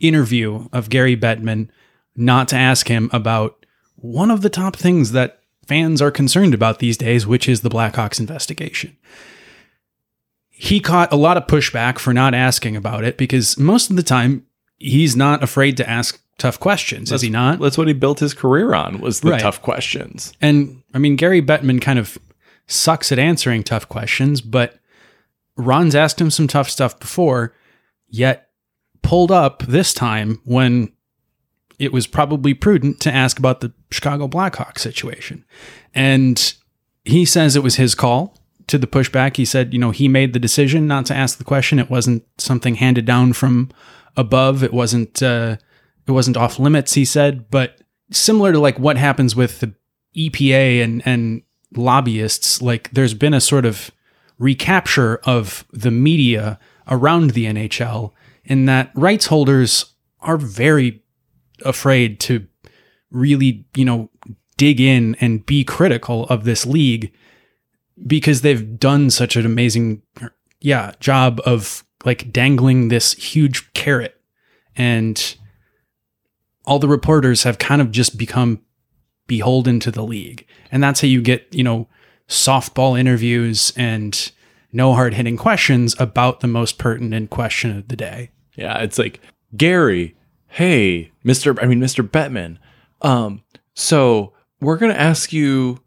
interview 0.00 0.68
of 0.72 0.90
Gary 0.90 1.16
Bettman 1.16 1.68
not 2.16 2.48
to 2.48 2.56
ask 2.56 2.88
him 2.88 3.10
about 3.12 3.64
one 3.96 4.30
of 4.30 4.42
the 4.42 4.50
top 4.50 4.76
things 4.76 5.12
that 5.12 5.40
fans 5.66 6.00
are 6.00 6.10
concerned 6.10 6.54
about 6.54 6.78
these 6.78 6.96
days, 6.96 7.26
which 7.26 7.48
is 7.48 7.60
the 7.60 7.70
Blackhawks 7.70 8.20
investigation. 8.20 8.96
He 10.48 10.80
caught 10.80 11.12
a 11.12 11.16
lot 11.16 11.36
of 11.36 11.46
pushback 11.46 11.98
for 11.98 12.14
not 12.14 12.34
asking 12.34 12.76
about 12.76 13.04
it 13.04 13.18
because 13.18 13.58
most 13.58 13.90
of 13.90 13.96
the 13.96 14.02
time 14.02 14.46
he's 14.78 15.16
not 15.16 15.42
afraid 15.42 15.76
to 15.76 15.88
ask 15.88 16.20
tough 16.38 16.60
questions, 16.60 17.10
is 17.12 17.22
he 17.22 17.30
not? 17.30 17.58
That's 17.60 17.78
what 17.78 17.88
he 17.88 17.94
built 17.94 18.20
his 18.20 18.34
career 18.34 18.74
on 18.74 19.00
was 19.00 19.20
the 19.20 19.30
Right. 19.30 19.40
tough 19.40 19.62
questions. 19.62 20.32
And 20.40 20.82
I 20.94 20.98
mean, 20.98 21.16
Gary 21.16 21.40
Bettman 21.42 21.80
kind 21.80 21.98
of 21.98 22.18
sucks 22.66 23.10
at 23.12 23.18
answering 23.18 23.62
tough 23.62 23.88
questions, 23.88 24.40
but 24.40 24.78
Ron's 25.56 25.94
asked 25.94 26.20
him 26.20 26.30
some 26.30 26.46
tough 26.48 26.68
stuff 26.68 26.98
before, 27.00 27.54
yet 28.08 28.48
pulled 29.02 29.30
up 29.32 29.62
this 29.66 29.94
time 29.94 30.40
when 30.44 30.92
it 31.78 31.92
was 31.92 32.06
probably 32.06 32.54
prudent 32.54 33.00
to 33.00 33.12
ask 33.14 33.38
about 33.38 33.60
the 33.60 33.72
Chicago 33.90 34.26
Blackhawks 34.28 34.78
situation. 34.80 35.44
And 35.94 36.54
he 37.04 37.24
says 37.24 37.54
it 37.56 37.62
was 37.62 37.76
his 37.76 37.94
call 37.94 38.36
to 38.66 38.78
the 38.78 38.86
pushback. 38.86 39.36
He 39.36 39.44
said, 39.44 39.72
you 39.72 39.78
know, 39.78 39.90
he 39.92 40.08
made 40.08 40.32
the 40.32 40.38
decision 40.38 40.86
not 40.86 41.06
to 41.06 41.14
ask 41.14 41.38
the 41.38 41.44
question. 41.44 41.78
It 41.78 41.88
wasn't 41.90 42.24
something 42.38 42.74
handed 42.76 43.04
down 43.04 43.32
from 43.32 43.70
above. 44.16 44.64
It 44.64 44.72
wasn't 44.72 45.22
uh, 45.22 45.56
it 46.06 46.12
wasn't 46.12 46.36
off 46.36 46.58
limits, 46.58 46.94
he 46.94 47.04
said, 47.04 47.50
but 47.50 47.80
similar 48.10 48.52
to 48.52 48.58
like 48.58 48.78
what 48.78 48.96
happens 48.96 49.34
with 49.34 49.60
the 49.60 49.74
EPA 50.16 50.82
and 50.82 51.02
and 51.06 51.42
lobbyists, 51.74 52.62
like 52.62 52.90
there's 52.90 53.14
been 53.14 53.34
a 53.34 53.40
sort 53.40 53.64
of 53.64 53.90
recapture 54.38 55.20
of 55.24 55.64
the 55.72 55.90
media 55.90 56.58
around 56.88 57.30
the 57.30 57.46
NHL 57.46 58.12
in 58.44 58.66
that 58.66 58.90
rights 58.94 59.26
holders 59.26 59.94
are 60.20 60.36
very 60.36 61.02
afraid 61.64 62.20
to 62.20 62.46
really, 63.10 63.66
you 63.74 63.84
know, 63.84 64.10
dig 64.56 64.80
in 64.80 65.16
and 65.20 65.44
be 65.44 65.64
critical 65.64 66.24
of 66.26 66.44
this 66.44 66.64
league 66.64 67.12
because 68.06 68.42
they've 68.42 68.78
done 68.78 69.10
such 69.10 69.36
an 69.36 69.46
amazing 69.46 70.02
yeah, 70.60 70.92
job 71.00 71.40
of 71.44 71.84
like 72.04 72.32
dangling 72.32 72.88
this 72.88 73.12
huge 73.14 73.72
carrot. 73.72 74.20
And 74.76 75.36
all 76.66 76.78
the 76.78 76.88
reporters 76.88 77.44
have 77.44 77.58
kind 77.58 77.80
of 77.80 77.90
just 77.90 78.18
become 78.18 78.60
beholden 79.26 79.80
to 79.80 79.90
the 79.90 80.02
league. 80.02 80.46
And 80.70 80.82
that's 80.82 81.00
how 81.00 81.08
you 81.08 81.22
get, 81.22 81.46
you 81.54 81.64
know, 81.64 81.88
softball 82.28 82.98
interviews 82.98 83.72
and 83.76 84.30
no 84.72 84.92
hard 84.94 85.14
hitting 85.14 85.36
questions 85.36 85.94
about 85.98 86.40
the 86.40 86.46
most 86.46 86.78
pertinent 86.78 87.30
question 87.30 87.76
of 87.76 87.88
the 87.88 87.96
day. 87.96 88.30
Yeah, 88.56 88.78
it's 88.78 88.98
like 88.98 89.20
Gary, 89.56 90.16
hey, 90.48 91.12
Mr. 91.24 91.62
I 91.62 91.66
mean 91.66 91.80
Mr. 91.80 92.06
Bettman. 92.06 92.58
Um, 93.02 93.42
so 93.74 94.32
we're 94.60 94.76
gonna 94.76 94.94
ask 94.94 95.32
you, 95.32 95.80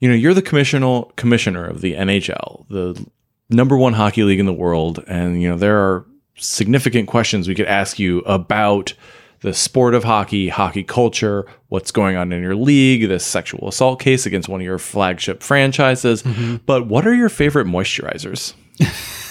you 0.00 0.08
know, 0.08 0.14
you're 0.14 0.34
the 0.34 0.42
commissioner 0.42 1.02
commissioner 1.16 1.66
of 1.66 1.80
the 1.80 1.94
NHL, 1.94 2.68
the 2.68 3.06
number 3.48 3.76
one 3.76 3.94
hockey 3.94 4.24
league 4.24 4.40
in 4.40 4.46
the 4.46 4.52
world, 4.52 5.02
and 5.06 5.40
you 5.40 5.48
know, 5.48 5.56
there 5.56 5.78
are 5.78 6.06
significant 6.36 7.08
questions 7.08 7.48
we 7.48 7.54
could 7.54 7.66
ask 7.66 7.98
you 7.98 8.18
about 8.20 8.92
the 9.40 9.54
sport 9.54 9.94
of 9.94 10.04
hockey, 10.04 10.48
hockey 10.48 10.82
culture, 10.82 11.46
what's 11.68 11.90
going 11.90 12.16
on 12.16 12.32
in 12.32 12.42
your 12.42 12.56
league, 12.56 13.08
this 13.08 13.24
sexual 13.24 13.68
assault 13.68 14.00
case 14.00 14.26
against 14.26 14.48
one 14.48 14.60
of 14.60 14.64
your 14.64 14.78
flagship 14.78 15.42
franchises. 15.42 16.22
Mm-hmm. 16.22 16.56
But 16.66 16.86
what 16.86 17.06
are 17.06 17.14
your 17.14 17.28
favorite 17.28 17.66
moisturizers? 17.66 18.54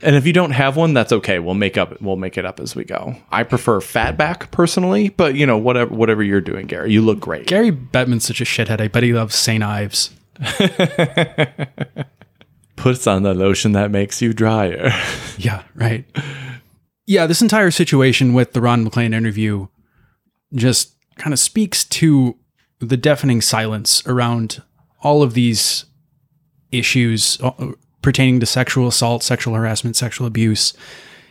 And 0.00 0.14
if 0.14 0.26
you 0.26 0.32
don't 0.32 0.52
have 0.52 0.76
one, 0.76 0.94
that's 0.94 1.12
okay. 1.12 1.40
We'll 1.40 1.54
make 1.54 1.76
up 1.76 2.00
we'll 2.00 2.16
make 2.16 2.38
it 2.38 2.44
up 2.44 2.60
as 2.60 2.76
we 2.76 2.84
go. 2.84 3.16
I 3.32 3.42
prefer 3.42 3.80
fatback 3.80 4.50
personally, 4.50 5.08
but 5.08 5.34
you 5.34 5.44
know, 5.44 5.58
whatever 5.58 5.92
whatever 5.92 6.22
you're 6.22 6.40
doing, 6.40 6.66
Gary. 6.66 6.92
You 6.92 7.02
look 7.02 7.18
great. 7.18 7.46
Gary 7.46 7.72
Bettman's 7.72 8.24
such 8.24 8.40
a 8.40 8.44
shithead. 8.44 8.80
I 8.80 8.88
bet 8.88 9.02
he 9.02 9.12
loves 9.12 9.34
St. 9.34 9.62
Ives. 9.62 10.10
Puts 12.76 13.08
on 13.08 13.24
the 13.24 13.34
lotion 13.34 13.72
that 13.72 13.90
makes 13.90 14.22
you 14.22 14.32
drier. 14.32 14.92
Yeah, 15.36 15.64
right. 15.74 16.04
Yeah, 17.08 17.24
this 17.24 17.40
entire 17.40 17.70
situation 17.70 18.34
with 18.34 18.52
the 18.52 18.60
Ron 18.60 18.84
MacLean 18.84 19.14
interview 19.14 19.68
just 20.52 20.94
kind 21.16 21.32
of 21.32 21.38
speaks 21.38 21.82
to 21.86 22.36
the 22.80 22.98
deafening 22.98 23.40
silence 23.40 24.06
around 24.06 24.62
all 25.02 25.22
of 25.22 25.32
these 25.32 25.86
issues 26.70 27.40
uh, 27.40 27.72
pertaining 28.02 28.40
to 28.40 28.46
sexual 28.46 28.86
assault, 28.86 29.22
sexual 29.22 29.54
harassment, 29.54 29.96
sexual 29.96 30.26
abuse. 30.26 30.74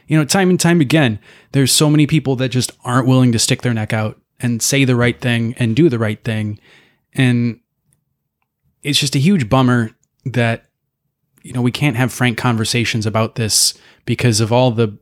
You 0.07 0.17
know, 0.17 0.25
time 0.25 0.49
and 0.49 0.59
time 0.59 0.81
again, 0.81 1.19
there's 1.51 1.71
so 1.71 1.91
many 1.91 2.07
people 2.07 2.35
that 2.37 2.49
just 2.49 2.71
aren't 2.83 3.07
willing 3.07 3.31
to 3.33 3.37
stick 3.37 3.61
their 3.61 3.75
neck 3.75 3.93
out 3.93 4.19
and 4.39 4.63
say 4.63 4.83
the 4.83 4.95
right 4.95 5.21
thing 5.21 5.53
and 5.59 5.75
do 5.75 5.89
the 5.89 5.99
right 5.99 6.23
thing. 6.23 6.59
And 7.13 7.59
it's 8.81 8.97
just 8.97 9.15
a 9.15 9.19
huge 9.19 9.47
bummer 9.47 9.91
that 10.25 10.65
you 11.43 11.53
know, 11.53 11.61
we 11.61 11.71
can't 11.71 11.97
have 11.97 12.11
frank 12.11 12.35
conversations 12.35 13.05
about 13.05 13.35
this 13.35 13.75
because 14.05 14.41
of 14.41 14.51
all 14.51 14.71
the 14.71 14.97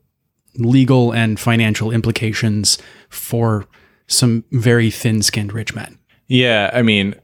legal 0.58 1.12
and 1.12 1.39
financial 1.39 1.91
implications 1.91 2.78
for 3.10 3.65
some 4.08 4.44
very 4.52 4.89
thin-skinned 4.91 5.52
rich 5.54 5.74
men. 5.74 5.98
yeah, 6.28 6.70
I 6.74 6.82
mean, 6.82 7.15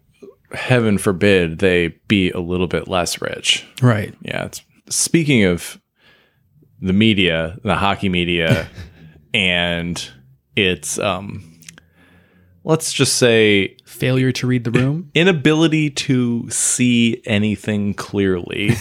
heaven 0.54 0.98
forbid 0.98 1.60
they 1.60 1.90
be 2.08 2.30
a 2.32 2.40
little 2.40 2.68
bit 2.68 2.88
less 2.88 3.22
rich. 3.22 3.66
Right. 3.82 4.14
Yeah. 4.22 4.46
It's, 4.46 4.62
speaking 4.90 5.46
of 5.46 5.80
the 6.82 6.94
media, 6.94 7.58
the 7.64 7.76
hockey 7.76 8.10
media, 8.10 8.68
and 9.34 10.10
it's 10.56 11.00
um 11.00 11.60
let's 12.64 12.92
just 12.92 13.16
say 13.16 13.78
Failure 13.86 14.32
to 14.34 14.48
read 14.48 14.64
the 14.64 14.72
room. 14.72 15.12
inability 15.16 15.90
to 15.92 16.50
see 16.50 17.22
anything 17.26 17.94
clearly. 17.94 18.72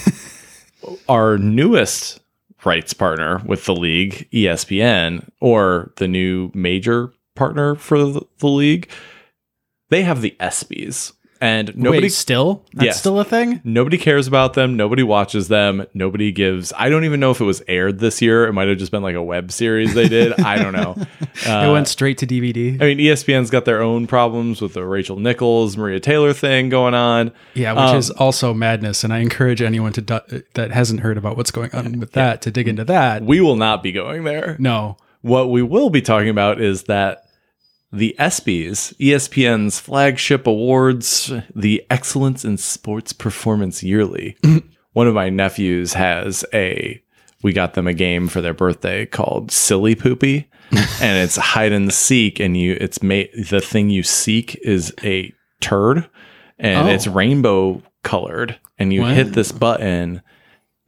Our 1.08 1.36
newest 1.38 2.20
rights 2.64 2.92
partner 2.92 3.40
with 3.44 3.64
the 3.64 3.74
league, 3.74 4.28
ESPN, 4.32 5.28
or 5.40 5.92
the 5.96 6.08
new 6.08 6.50
major 6.54 7.12
partner 7.34 7.74
for 7.74 7.98
the 7.98 8.46
league, 8.46 8.88
they 9.88 10.02
have 10.02 10.20
the 10.20 10.36
ESPYs. 10.40 11.12
And 11.40 11.74
nobody 11.76 12.02
Wait, 12.06 12.12
still? 12.12 12.64
That's 12.74 12.84
Yes. 12.86 12.98
still 13.00 13.18
a 13.18 13.24
thing? 13.24 13.60
nobody 13.64 13.96
cares 13.98 14.26
about 14.26 14.54
them. 14.54 14.76
Nobody 14.76 15.02
watches 15.02 15.48
them. 15.48 15.86
Nobody 15.94 16.32
gives. 16.32 16.72
I 16.78 16.88
don't 16.88 17.04
even 17.04 17.18
know 17.20 17.30
if 17.30 17.40
it 17.40 17.44
was 17.44 17.62
aired 17.68 17.98
this 17.98 18.20
year. 18.20 18.46
It 18.46 18.52
might 18.52 18.68
have 18.68 18.78
just 18.78 18.92
been 18.92 19.02
like 19.02 19.14
a 19.14 19.22
web 19.22 19.50
series 19.50 19.94
they 19.94 20.08
did. 20.08 20.38
I 20.40 20.56
don't 20.62 20.72
know. 20.72 20.96
Uh, 21.46 21.64
it 21.68 21.72
went 21.72 21.88
straight 21.88 22.18
to 22.18 22.26
DVD. 22.26 22.74
I 22.80 22.84
mean, 22.94 22.98
ESPN's 22.98 23.50
got 23.50 23.64
their 23.64 23.80
own 23.82 24.06
problems 24.06 24.60
with 24.60 24.74
the 24.74 24.84
Rachel 24.84 25.18
Nichols, 25.18 25.76
Maria 25.76 26.00
Taylor 26.00 26.32
thing 26.32 26.68
going 26.68 26.94
on. 26.94 27.32
Yeah, 27.54 27.72
which 27.72 27.80
Um, 27.92 27.96
is 27.96 28.10
also 28.10 28.52
madness, 28.54 29.02
and 29.04 29.12
I 29.12 29.18
encourage 29.18 29.62
anyone 29.62 29.92
to 29.94 30.22
that 30.54 30.70
hasn't 30.72 31.00
heard 31.00 31.16
about 31.16 31.36
what's 31.36 31.50
going 31.50 31.70
on 31.74 31.98
with 32.00 32.12
that 32.12 32.42
to 32.42 32.50
dig 32.50 32.68
into 32.68 32.84
that. 32.84 33.22
We 33.22 33.40
will 33.40 33.56
not 33.56 33.82
be 33.82 33.92
going 33.92 34.24
there. 34.24 34.56
No, 34.58 34.96
What 35.22 35.50
we 35.50 35.62
will 35.62 35.90
be 35.90 36.00
talking 36.02 36.28
about 36.30 36.60
is 36.60 36.84
that 36.84 37.24
the 37.92 38.14
ESPYs, 38.18 38.94
ESPN's 38.98 39.78
flagship 39.80 40.46
awards, 40.46 41.32
the 41.54 41.84
Excellence 41.90 42.44
in 42.44 42.56
Sports 42.56 43.12
Performance 43.12 43.82
Yearly. 43.82 44.36
One 44.92 45.06
of 45.08 45.14
my 45.14 45.28
nephews 45.30 45.94
has 45.94 46.44
a. 46.54 47.02
We 47.42 47.52
got 47.52 47.74
them 47.74 47.86
a 47.86 47.94
game 47.94 48.28
for 48.28 48.40
their 48.40 48.52
birthday 48.54 49.06
called 49.06 49.50
Silly 49.50 49.94
Poopy, 49.94 50.48
and 50.72 51.18
it's 51.24 51.36
hide 51.36 51.72
and 51.72 51.92
seek, 51.92 52.38
and 52.38 52.56
you 52.56 52.76
it's 52.80 53.02
made 53.02 53.30
the 53.48 53.60
thing 53.60 53.88
you 53.90 54.02
seek 54.02 54.56
is 54.62 54.92
a 55.02 55.32
turd, 55.60 56.08
and 56.58 56.88
Oh. 56.88 56.92
it's 56.92 57.06
rainbow 57.06 57.82
colored, 58.02 58.58
and 58.78 58.92
you 58.92 59.02
Wow. 59.02 59.14
hit 59.14 59.32
this 59.32 59.52
button 59.52 60.22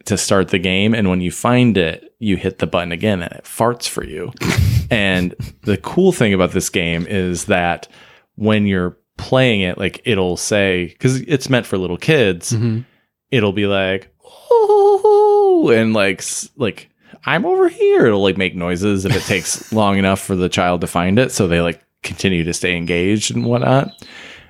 to 0.05 0.19
start 0.19 0.49
the 0.49 0.59
game 0.59 0.95
and 0.95 1.09
when 1.09 1.21
you 1.21 1.31
find 1.31 1.77
it 1.79 2.13
you 2.19 2.37
hit 2.37 2.59
the 2.59 2.67
button 2.67 2.91
again 2.91 3.23
and 3.23 3.31
it 3.35 3.45
farts 3.45 3.87
for 3.89 4.05
you 4.05 4.33
and 4.91 5.35
the 5.63 5.77
cool 5.79 6.13
thing 6.13 6.33
about 6.35 6.53
this 6.53 6.69
game 6.69 7.07
is 7.07 7.47
that 7.47 7.89
when 8.37 8.67
you're 8.67 8.97
playing 9.19 9.61
it 9.61 9.79
like 9.79 10.01
it'll 10.05 10.37
say 10.37 10.87
because 10.87 11.21
it's 11.23 11.49
meant 11.51 11.67
for 11.67 11.77
little 11.79 11.99
kids 11.99 12.53
Mhm. 12.53 12.85
it'll 13.31 13.53
be 13.53 13.67
like 13.67 14.13
oh, 14.25 15.71
and 15.75 15.93
like 15.93 16.23
like 16.57 16.89
i'm 17.25 17.45
over 17.45 17.69
here. 17.69 18.07
It'll 18.07 18.23
like 18.23 18.37
make 18.37 18.55
noises 18.57 19.05
if 19.05 19.15
it 19.15 19.23
takes 19.23 19.73
long 19.73 19.99
enough 19.99 20.21
for 20.21 20.35
the 20.35 20.49
child 20.49 20.81
to 20.81 20.87
find 20.87 21.19
it 21.19 21.31
so 21.31 21.47
they 21.47 21.61
like 21.61 21.83
continue 22.03 22.43
to 22.45 22.53
stay 22.53 22.77
engaged 22.77 23.33
and 23.35 23.45
whatnot. 23.45 23.93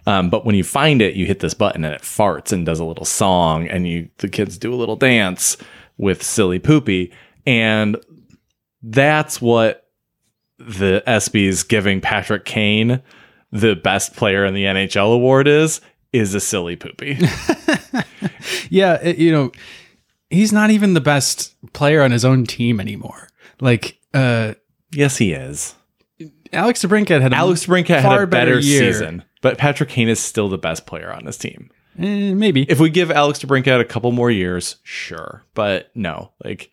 Um, 0.07 0.31
but 0.31 0.45
when 0.47 0.55
you 0.57 0.65
find 0.65 1.01
it, 1.03 1.15
you 1.15 1.27
hit 1.27 1.41
this 1.41 1.55
button 1.55 1.85
and 1.85 1.95
it 1.95 2.01
farts 2.03 2.51
and 2.53 2.65
does 2.67 2.81
a 2.81 2.85
little 2.85 3.05
song, 3.05 3.69
and 3.69 3.87
you 3.87 4.09
the 4.19 4.29
kids 4.29 4.59
do 4.59 4.73
a 4.73 4.77
little 4.77 4.97
dance 4.97 5.57
with 5.99 6.23
silly 6.23 6.59
poopy, 6.59 7.13
and 7.47 7.97
that's 8.83 9.41
what 9.41 9.82
the 10.59 11.03
ESPYS 11.07 11.67
giving 11.69 12.01
Patrick 12.01 12.45
Kane 12.45 13.03
the 13.51 13.75
best 13.75 14.15
player 14.17 14.45
in 14.45 14.55
the 14.55 14.65
NHL 14.65 15.15
award 15.15 15.47
is 15.49 15.81
is 16.13 16.35
a 16.35 16.41
silly 16.41 16.77
poopy. 16.77 17.19
yeah, 18.71 18.99
it- 19.03 19.19
you 19.19 19.33
know, 19.33 19.53
he's 20.31 20.53
not 20.53 20.71
even 20.71 20.95
the 20.95 21.01
best 21.01 21.55
player 21.73 22.03
on 22.03 22.11
his 22.11 22.25
own 22.25 22.45
team 22.45 22.81
anymore. 22.81 23.29
Like 23.61 23.99
uh, 24.15 24.55
yes, 24.93 25.17
he 25.19 25.33
is. 25.33 25.75
Alex 26.53 26.85
DeBrincat 26.85 27.23
had 27.23 27.33
a 27.33 27.37
Alex 27.37 27.67
Brinkat 27.67 27.87
had 28.01 28.03
far 28.03 28.23
a 28.23 28.27
better, 28.27 28.59
year. 28.59 28.93
season, 28.93 29.25
but 29.41 29.57
Patrick 29.59 29.89
Kane 29.89 30.09
is 30.09 30.21
still 30.21 30.49
the 30.49 30.59
best 30.59 30.87
player 30.87 31.13
on 31.13 31.25
his 31.27 31.39
team. 31.39 31.71
Eh, 31.99 32.35
maybe. 32.35 32.63
if 32.71 32.79
we 32.81 32.91
give 32.91 33.11
Alex 33.11 33.39
DeBrincat 33.41 33.81
a 33.81 33.85
couple 33.85 34.13
more 34.13 34.31
years, 34.31 34.77
sure, 34.83 35.45
but 35.55 35.91
no, 35.95 36.33
like, 36.45 36.71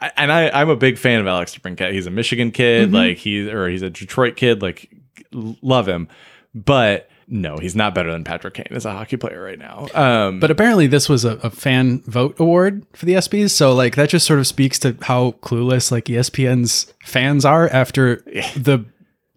I, 0.00 0.12
and 0.16 0.32
I, 0.32 0.48
I'm 0.50 0.68
a 0.68 0.76
big 0.76 0.98
fan 0.98 1.20
of 1.20 1.26
Alex 1.26 1.56
DeBrincat. 1.56 1.92
He's 1.92 2.06
a 2.06 2.10
Michigan 2.10 2.50
kid, 2.50 2.92
like 2.92 3.18
he's 3.18 3.48
or 3.48 3.68
he's 3.68 3.82
a 3.82 3.90
Detroit 3.90 4.36
kid, 4.36 4.62
like 4.62 4.90
love 5.32 5.88
him, 5.88 6.08
but 6.54 7.08
no, 7.30 7.58
he's 7.58 7.76
not 7.76 7.94
better 7.94 8.10
than 8.10 8.24
Patrick 8.24 8.54
Kane 8.54 8.68
as 8.70 8.86
a 8.86 8.92
hockey 8.92 9.16
player 9.18 9.42
right 9.42 9.58
now. 9.58 9.86
Um, 9.94 10.40
But 10.40 10.50
apparently, 10.50 10.86
this 10.86 11.08
was 11.08 11.24
a, 11.24 11.32
a 11.42 11.50
fan 11.50 12.00
vote 12.06 12.40
award 12.40 12.86
for 12.94 13.04
the 13.04 13.12
ESPYS. 13.14 13.50
So, 13.50 13.74
like, 13.74 13.96
that 13.96 14.08
just 14.08 14.26
sort 14.26 14.38
of 14.38 14.46
speaks 14.46 14.78
to 14.80 14.96
how 15.02 15.32
clueless 15.42 15.92
like 15.92 16.06
ESPN's 16.06 16.92
fans 17.04 17.44
are 17.44 17.68
after 17.68 18.22
the 18.56 18.86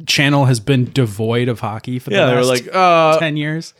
channel 0.07 0.45
has 0.45 0.59
been 0.59 0.86
devoid 0.91 1.49
of 1.49 1.59
hockey 1.59 1.99
for 1.99 2.12
the 2.12 2.16
yeah, 2.16 2.28
last 2.28 2.47
like, 2.47 2.70
uh, 2.74 3.20
ten 3.20 3.36
years. 3.36 3.74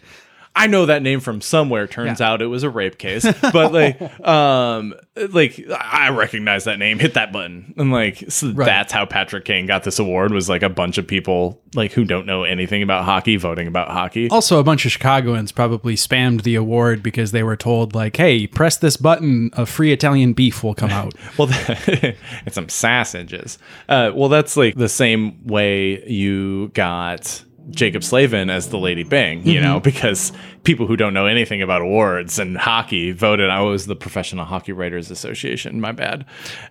I 0.56 0.68
know 0.68 0.86
that 0.86 1.02
name 1.02 1.22
from 1.22 1.40
somewhere. 1.40 1.88
Turns 1.88 2.20
out 2.20 2.42
it 2.42 2.48
was 2.48 2.64
a 2.64 2.70
rape 2.70 2.98
case, 2.98 3.26
but 3.42 3.72
like, 3.72 4.02
um, 4.28 4.94
like 5.30 5.64
I 5.70 6.10
recognize 6.10 6.66
that 6.66 6.78
name. 6.78 7.00
Hit 7.00 7.14
that 7.14 7.32
button, 7.32 7.74
and 7.78 7.92
like 7.92 8.26
so 8.30 8.52
that's 8.52 8.92
how 8.92 9.06
Patrick 9.06 9.46
Kane 9.46 9.66
got 9.66 9.84
this 9.84 9.98
award. 9.98 10.34
Was 10.34 10.50
like 10.50 10.62
a 10.62 10.70
bunch 10.70 10.98
of 10.98 11.08
people 11.08 11.62
like 11.74 11.94
who 11.94 12.04
don't 12.04 12.26
know 12.26 12.44
anything 12.44 12.84
about 12.84 13.06
hockey 13.06 13.38
voting 13.38 13.68
about 13.68 13.90
hockey. 13.90 14.30
Also, 14.30 14.60
a 14.60 14.64
bunch 14.64 14.86
of 14.86 14.92
Chicagoans 14.92 15.54
probably 15.54 15.96
spammed 15.96 16.44
the 16.44 16.56
award 16.56 17.02
because 17.02 17.32
they 17.32 17.44
were 17.44 17.56
told, 17.56 17.96
like, 17.96 18.18
"Hey, 18.18 18.46
press 18.46 18.76
this 18.78 18.98
button, 18.98 19.52
a 19.54 19.66
free 19.66 19.94
Italian 19.94 20.34
beef 20.34 20.64
will 20.64 20.76
come 20.76 20.92
out." 20.92 21.14
Well, 21.38 21.50
and 21.88 22.16
some 22.54 22.68
sausages. 22.68 23.58
Uh, 23.88 24.12
well, 24.14 24.28
that's 24.28 24.58
like 24.58 24.76
the 24.76 24.90
same 24.90 25.46
way 25.48 26.06
you 26.08 26.70
got 26.70 27.44
Jaccob 27.72 28.04
Slavin 28.04 28.50
as 28.50 28.70
the 28.70 28.78
Lady 28.78 29.04
Byng, 29.04 29.46
you 29.46 29.62
know, 29.62 29.76
mm-hmm. 29.76 29.84
because 29.84 30.32
people 30.64 30.86
who 30.88 30.96
don't 30.96 31.14
know 31.14 31.26
anything 31.26 31.62
about 31.62 31.82
awards 31.82 32.38
and 32.40 32.58
hockey 32.58 33.12
voted. 33.12 33.50
I 33.50 33.62
was 33.62 33.88
the 33.88 33.96
Professional 33.96 34.46
Hockey 34.46 34.72
Writers 34.72 35.10
Association. 35.10 35.82
My 35.82 35.92
bad. 35.92 36.26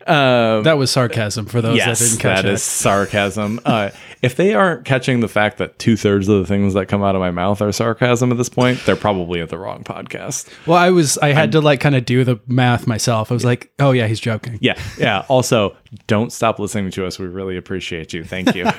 Um, 0.06 0.62
that 0.64 0.78
was 0.78 0.90
sarcasm 0.90 1.46
for 1.46 1.60
those 1.60 1.78
that 1.78 1.98
didn't 1.98 2.18
catch 2.18 2.42
that 2.42 2.44
it. 2.44 2.52
is 2.52 2.62
sarcasm. 2.62 3.60
uh, 3.64 3.90
if 4.22 4.36
they 4.36 4.54
aren't 4.54 4.84
catching 4.84 5.20
the 5.20 5.28
fact 5.28 5.58
that 5.58 5.78
two 5.78 5.96
thirds 5.96 6.28
of 6.28 6.40
the 6.40 6.46
things 6.46 6.74
that 6.74 6.86
come 6.86 7.02
out 7.02 7.14
of 7.14 7.20
my 7.20 7.30
mouth 7.30 7.60
are 7.60 7.72
sarcasm 7.72 8.30
at 8.30 8.38
this 8.38 8.48
point, 8.48 8.80
they're 8.86 8.96
probably 8.96 9.40
at 9.40 9.48
the 9.48 9.58
wrong 9.58 9.82
podcast. 9.82 10.48
Well, 10.66 10.78
I 10.78 10.90
was 10.90 11.18
I 11.18 11.32
had 11.32 11.52
to 11.52 11.60
like 11.60 11.80
kind 11.80 11.94
of 11.94 12.04
do 12.04 12.24
the 12.24 12.40
math 12.46 12.86
myself. 12.86 13.30
I 13.30 13.34
was 13.34 13.44
like, 13.44 13.72
"Oh 13.78 13.92
yeah, 13.92 14.06
he's 14.06 14.20
joking." 14.20 14.58
Yeah, 14.60 14.80
yeah. 14.98 15.24
Also, 15.28 15.76
don't 16.06 16.32
stop 16.32 16.58
listening 16.58 16.90
to 16.92 17.06
us. 17.06 17.18
We 17.18 17.26
really 17.26 17.56
appreciate 17.56 18.12
you. 18.12 18.24
Thank 18.24 18.54
you. 18.54 18.66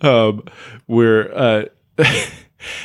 um, 0.00 0.44
we're 0.86 1.32
uh, 1.32 1.64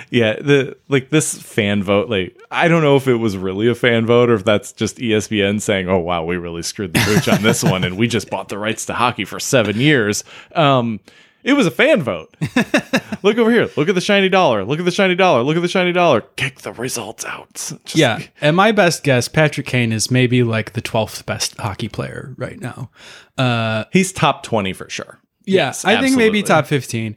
yeah, 0.10 0.34
the 0.34 0.78
like 0.88 1.10
this 1.10 1.42
fan 1.42 1.84
vote. 1.84 2.10
Like, 2.10 2.38
I 2.52 2.68
don't 2.68 2.82
know 2.82 2.96
if 2.96 3.08
it 3.08 3.16
was 3.16 3.38
really 3.38 3.68
a 3.68 3.76
fan 3.76 4.06
vote 4.06 4.30
or 4.30 4.36
if 4.36 4.46
that's 4.46 4.72
just 4.72 4.98
ESPN 4.98 5.62
saying, 5.62 5.90
"Oh 5.90 6.00
wow, 6.00 6.24
we 6.24 6.38
really 6.38 6.64
screwed 6.64 6.94
the 6.94 7.00
pooch 7.00 7.28
on 7.28 7.42
this 7.42 7.64
one, 7.64 7.84
and 7.84 7.98
we 7.98 8.08
just 8.08 8.30
bought 8.30 8.50
the 8.50 8.58
rights 8.58 8.86
to 8.88 8.94
hockey 8.94 9.26
for 9.26 9.40
seven 9.40 9.80
years." 9.80 10.24
Um, 10.54 11.00
it 11.44 11.54
was 11.54 11.68
a 11.68 11.72
fan 11.72 12.02
vote. 12.02 12.36
Look 13.24 13.38
over 13.38 13.52
here. 13.52 13.70
Look 13.78 13.88
at 13.88 13.94
the 13.94 14.02
shiny 14.02 14.30
dollar. 14.30 14.66
Look 14.66 14.80
at 14.80 14.86
the 14.86 14.92
shiny 14.92 15.14
dollar. 15.14 15.44
Look 15.44 15.56
at 15.56 15.62
the 15.62 15.68
shiny 15.68 15.92
dollar. 15.92 16.22
Kick 16.22 16.62
the 16.62 16.74
results 16.74 17.24
out. 17.24 17.54
Just 17.54 17.96
Yeah, 17.96 18.20
and 18.42 18.56
my 18.56 18.72
best 18.72 19.04
guess, 19.04 19.28
Patrick 19.28 19.68
Kane 19.68 19.92
is 19.92 20.10
maybe 20.10 20.42
like 20.42 20.74
the 20.74 20.82
twelfth 20.82 21.26
best 21.26 21.56
hockey 21.58 21.88
player 21.88 22.34
right 22.38 22.60
now. 22.60 22.90
Uh, 23.38 23.84
He's 23.92 24.12
top 24.12 24.44
20 24.44 24.74
for 24.74 24.90
sure. 24.90 25.20
yeah, 25.46 25.66
Yes, 25.66 25.86
I 25.86 26.02
think 26.02 26.18
maybe 26.18 26.42
top 26.42 26.66
fifteen. 26.66 27.16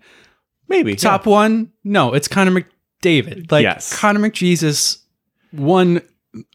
Maybe. 0.69 0.95
Top 0.97 1.27
one? 1.27 1.73
No, 1.85 2.13
it's 2.15 2.29
Connor 2.29 2.53
McDavid. 3.03 3.51
Like 3.51 3.63
Yes. 3.63 3.99
Connor 3.99 4.21
McJesus 4.21 4.99
won 5.53 6.03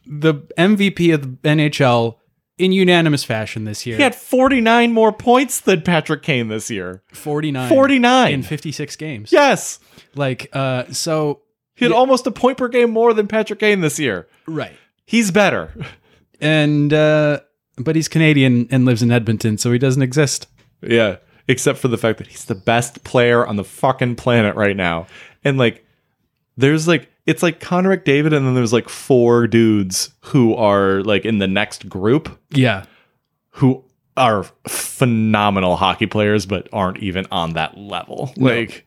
the 0.06 0.34
MVP 0.56 1.12
of 1.12 1.22
the 1.42 1.48
NHL 1.48 2.16
in 2.56 2.70
unanimous 2.70 3.24
fashion 3.24 3.64
this 3.64 3.84
year. 3.84 3.96
He 3.96 4.02
had 4.02 4.14
49 4.14 4.92
more 4.92 5.12
points 5.12 5.60
than 5.60 5.82
Patrick 5.82 6.22
Kane 6.22 6.46
this 6.48 6.70
year. 6.70 7.02
49 7.12 7.68
49. 7.68 8.32
in 8.32 8.42
56 8.44 8.96
games. 8.96 9.32
Yes. 9.32 9.80
Like 10.14 10.48
uh 10.52 10.84
so 10.92 11.40
He 11.74 11.84
had 11.84 11.90
almost 11.92 12.26
a 12.28 12.30
point 12.30 12.56
per 12.58 12.68
game 12.68 12.90
more 12.90 13.12
than 13.12 13.26
Patrick 13.26 13.58
Kane 13.58 13.80
this 13.80 13.98
year. 13.98 14.28
right. 14.46 14.76
He's 15.06 15.30
better. 15.32 15.74
And 16.40 16.92
uh 16.92 17.40
but 17.76 17.96
he's 17.96 18.06
Canadian 18.06 18.68
and 18.70 18.84
lives 18.84 19.02
in 19.02 19.10
Edmonton, 19.10 19.58
so 19.58 19.72
he 19.72 19.78
doesn't 19.78 20.02
exist. 20.02 20.46
Yeah. 20.80 21.16
Except 21.46 21.78
for 21.78 21.88
the 21.88 21.98
fact 21.98 22.18
that 22.18 22.26
he's 22.28 22.46
the 22.46 22.54
best 22.54 23.04
player 23.04 23.46
on 23.46 23.56
the 23.56 23.64
fucking 23.64 24.16
planet 24.16 24.56
right 24.56 24.76
now. 24.76 25.06
And 25.44 25.58
like, 25.58 25.84
there's 26.56 26.88
like, 26.88 27.10
it's 27.26 27.42
like 27.42 27.60
Connor 27.60 27.96
McDavid, 27.96 28.34
and 28.34 28.46
then 28.46 28.54
there's 28.54 28.72
like 28.72 28.88
four 28.88 29.46
dudes 29.46 30.10
who 30.20 30.54
are 30.54 31.02
like 31.02 31.24
in 31.24 31.38
the 31.38 31.46
next 31.48 31.88
group 31.88 32.38
Yeah. 32.50 32.84
who 33.50 33.84
are 34.16 34.44
phenomenal 34.68 35.76
hockey 35.76 36.06
players, 36.06 36.46
but 36.46 36.68
aren't 36.72 36.98
even 36.98 37.26
on 37.30 37.54
that 37.54 37.76
level. 37.76 38.32
Like, 38.36 38.86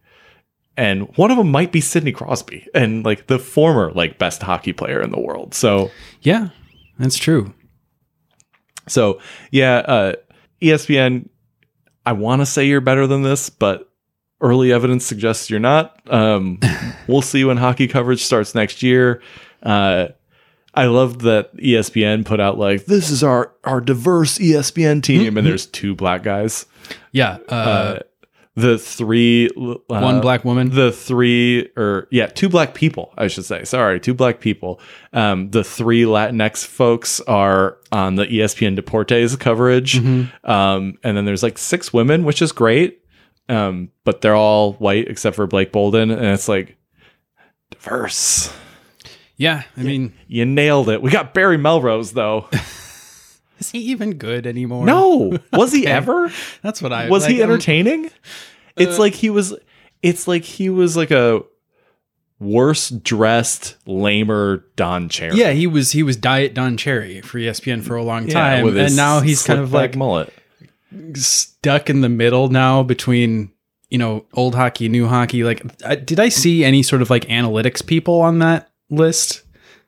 and 0.77 1.15
one 1.17 1.31
of 1.31 1.37
them 1.37 1.51
might 1.51 1.71
be 1.71 1.81
Sidney 1.81 2.11
Crosby, 2.11 2.67
and 2.73 3.03
like 3.03 3.27
the 3.27 3.37
former 3.39 3.91
like 3.91 4.17
best 4.17 4.41
hockey 4.41 4.73
player 4.73 5.01
in 5.01 5.11
the 5.11 5.19
world. 5.19 5.53
So, 5.53 5.91
Yeah. 6.21 6.49
That's 6.97 7.17
true. 7.17 7.53
so 8.87 9.19
yeah, 9.51 9.77
uh, 9.79 10.13
ESPN. 10.61 11.29
I 12.07 12.13
want 12.13 12.41
to 12.41 12.45
say 12.45 12.65
you're 12.65 12.79
better 12.79 13.05
than 13.05 13.21
this, 13.23 13.49
but 13.49 13.91
early 14.39 14.71
evidence 14.71 15.05
suggests 15.05 15.49
you're 15.49 15.59
not. 15.59 15.99
Um, 16.09 16.57
we'll 17.07 17.21
see 17.21 17.43
when 17.43 17.57
hockey 17.57 17.89
coverage 17.89 18.23
starts 18.23 18.55
next 18.55 18.81
year. 18.81 19.21
Uh, 19.61 20.07
I 20.73 20.85
love 20.85 21.19
that 21.23 21.53
ESPN 21.57 22.23
put 22.23 22.39
out 22.39 22.57
like 22.57 22.85
this 22.85 23.09
is 23.09 23.23
our 23.23 23.53
our 23.65 23.81
diverse 23.81 24.37
ESPN 24.37 25.03
team, 25.03 25.37
and 25.37 25.45
there's 25.45 25.65
two 25.65 25.95
black 25.95 26.23
guys. 26.23 26.65
Yeah. 27.11 27.39
Uh, 27.49 27.53
Uh, 27.53 27.99
the 28.59 28.79
three 28.79 29.49
uh, 29.55 29.75
One 29.87 30.19
black 30.19 30.43
woman. 30.43 30.69
the 30.73 30.91
three 30.91 31.69
or 31.77 32.07
yeah 32.09 32.25
two 32.25 32.49
black 32.49 32.73
people 32.73 33.13
i 33.15 33.27
should 33.27 33.45
say. 33.45 33.63
Sorry 33.63 33.99
two 33.99 34.15
black 34.15 34.39
people. 34.39 34.79
Um 35.13 35.51
the 35.51 35.63
three 35.63 36.03
latinx 36.03 36.65
folks 36.65 37.21
are 37.21 37.77
on 37.91 38.15
the 38.15 38.25
espn 38.25 38.75
deportes 38.77 39.39
coverage. 39.39 39.99
Mm-hmm. 39.99 40.49
um 40.49 40.97
and 41.03 41.15
then 41.15 41.25
there's 41.25 41.43
like 41.43 41.57
six 41.59 41.93
women 41.93 42.23
which 42.23 42.41
is 42.41 42.51
great. 42.51 43.03
Um 43.47 43.91
but 44.03 44.21
they're 44.21 44.35
all 44.35 44.73
white 44.73 45.07
except 45.07 45.35
for 45.35 45.45
blake 45.45 45.71
bolden 45.71 46.09
and 46.09 46.25
it's 46.25 46.49
like 46.49 46.75
diverse. 47.69 48.51
Yeah, 49.39 49.63
I 49.77 49.83
mean, 49.83 50.13
you 50.27 50.45
nailed 50.45 50.89
it. 50.89 50.99
We 50.99 51.11
got 51.11 51.35
barry 51.35 51.57
melrose 51.59 52.13
though 52.13 52.49
is 53.59 53.71
he 53.71 53.79
even 53.79 54.15
good 54.17 54.45
anymore? 54.47 54.85
no 54.85 55.37
was 55.53 55.71
he 55.71 55.85
ever 55.87 56.31
that's 56.61 56.81
what 56.81 56.93
I 56.93 57.09
was 57.09 57.25
he 57.25 57.35
like, 57.35 57.43
um, 57.43 57.51
entertaining? 57.51 58.11
It's 58.75 58.99
like 58.99 59.13
he 59.13 59.29
was. 59.29 59.55
It's 60.03 60.27
like 60.27 60.43
he 60.43 60.69
was 60.69 60.95
like 60.95 61.09
a 61.09 61.41
worse 62.39 62.89
dressed, 62.89 63.75
lamer 63.87 64.63
Don 64.75 65.09
Cherry. 65.09 65.35
Yeah, 65.35 65.51
he 65.51 65.67
was 65.67 65.91
he 65.91 66.03
was 66.03 66.15
Diet 66.15 66.53
Don 66.53 66.77
Cherry 66.77 67.21
for 67.21 67.39
ESPN 67.39 67.83
for 67.83 67.95
a 67.95 68.03
long 68.03 68.27
time, 68.27 68.63
with 68.63 68.75
his 68.75 68.91
and 68.91 68.97
now 68.97 69.21
he's 69.21 69.43
kind 69.43 69.59
of 69.59 69.73
like 69.73 69.95
mullet. 69.95 70.31
stuck 71.15 71.89
in 71.89 72.01
the 72.01 72.09
middle 72.09 72.49
now 72.49 72.83
between 72.83 73.51
you 73.89 73.97
know 73.97 74.25
old 74.33 74.55
hockey, 74.55 74.89
new 74.89 75.07
hockey. 75.07 75.43
Like, 75.43 75.65
I, 75.83 75.95
did 75.95 76.19
I 76.19 76.29
see 76.29 76.63
any 76.63 76.83
sort 76.83 77.01
of 77.01 77.09
like 77.09 77.25
analytics 77.25 77.85
people 77.85 78.21
on 78.21 78.39
that 78.39 78.69
list? 78.89 79.43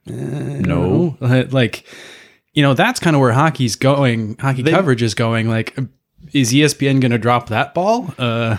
No, 0.08 1.18
Uh, 1.22 1.44
like 1.52 1.86
you 2.60 2.64
know 2.64 2.74
that's 2.74 3.00
kind 3.00 3.16
of 3.16 3.22
where 3.22 3.32
hockey's 3.32 3.78
going. 3.78 4.36
Hockey 4.38 4.64
They- 4.64 4.72
coverage 4.72 5.02
is 5.02 5.14
going. 5.14 5.48
Like, 5.48 5.78
is 6.34 6.52
ESPN 6.52 7.00
going 7.00 7.14
to 7.14 7.18
drop 7.18 7.48
that 7.48 7.74
ball? 7.74 8.14
Uh, 8.18 8.58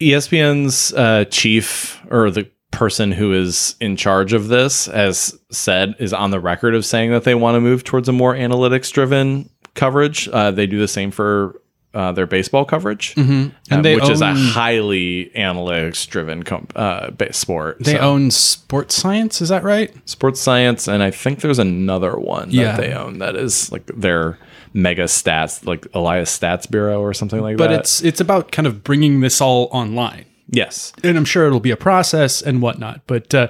ESPN's 0.00 0.94
uh, 0.94 1.24
chief 1.24 2.00
or 2.12 2.30
the 2.30 2.48
person 2.70 3.10
who 3.10 3.32
is 3.32 3.74
in 3.80 3.96
charge 3.96 4.32
of 4.32 4.46
this 4.46 4.86
has 4.86 5.36
said 5.50 5.96
is 5.98 6.12
on 6.12 6.30
the 6.30 6.38
record 6.38 6.76
of 6.76 6.86
saying 6.86 7.10
that 7.10 7.24
they 7.24 7.34
want 7.34 7.56
to 7.56 7.60
move 7.60 7.82
towards 7.82 8.08
a 8.08 8.12
more 8.12 8.34
analytics 8.36 8.92
driven 8.92 9.50
coverage. 9.74 10.28
Uh, 10.28 10.52
they 10.52 10.68
do 10.68 10.78
the 10.78 10.86
same 10.86 11.10
for 11.10 11.60
uh, 11.94 12.12
their 12.12 12.26
baseball 12.26 12.64
coverage, 12.64 13.14
and 13.16 13.52
um, 13.70 13.82
they 13.82 13.94
which 13.94 14.08
is 14.10 14.20
a 14.20 14.34
highly 14.34 15.30
analytics 15.36 16.06
driven 16.08 16.42
com- 16.42 16.66
uh, 16.76 17.10
sport. 17.30 17.78
They 17.80 17.92
So- 17.94 17.98
own 18.00 18.30
Sports 18.30 18.94
Science, 18.96 19.40
is 19.40 19.48
that 19.48 19.62
right? 19.62 19.92
sports 20.06 20.40
science 20.40 20.86
and 20.88 21.02
i 21.02 21.10
think 21.10 21.40
there's 21.40 21.58
another 21.58 22.16
one 22.16 22.48
that 22.48 22.54
Yeah. 22.54 22.76
they 22.76 22.92
own 22.92 23.18
that 23.18 23.36
is 23.36 23.70
like 23.72 23.86
their 23.96 24.38
mega 24.72 25.04
stats 25.04 25.64
like 25.66 25.86
elias 25.94 26.36
stats 26.36 26.70
bureau 26.70 27.00
or 27.00 27.14
something 27.14 27.40
like 27.40 27.56
But 27.56 27.68
that 27.68 27.76
But 27.76 27.80
it's 27.80 28.02
it's 28.02 28.20
about 28.20 28.52
kind 28.52 28.66
of 28.66 28.82
bringing 28.84 29.20
this 29.20 29.40
all 29.40 29.68
online. 29.72 30.24
yes 30.50 30.92
and 31.02 31.16
I'm 31.16 31.24
sure 31.24 31.46
it'll 31.46 31.60
be 31.60 31.70
a 31.70 31.76
process 31.76 32.42
and 32.42 32.60
whatnot. 32.60 33.02
But 33.06 33.34
uh, 33.34 33.48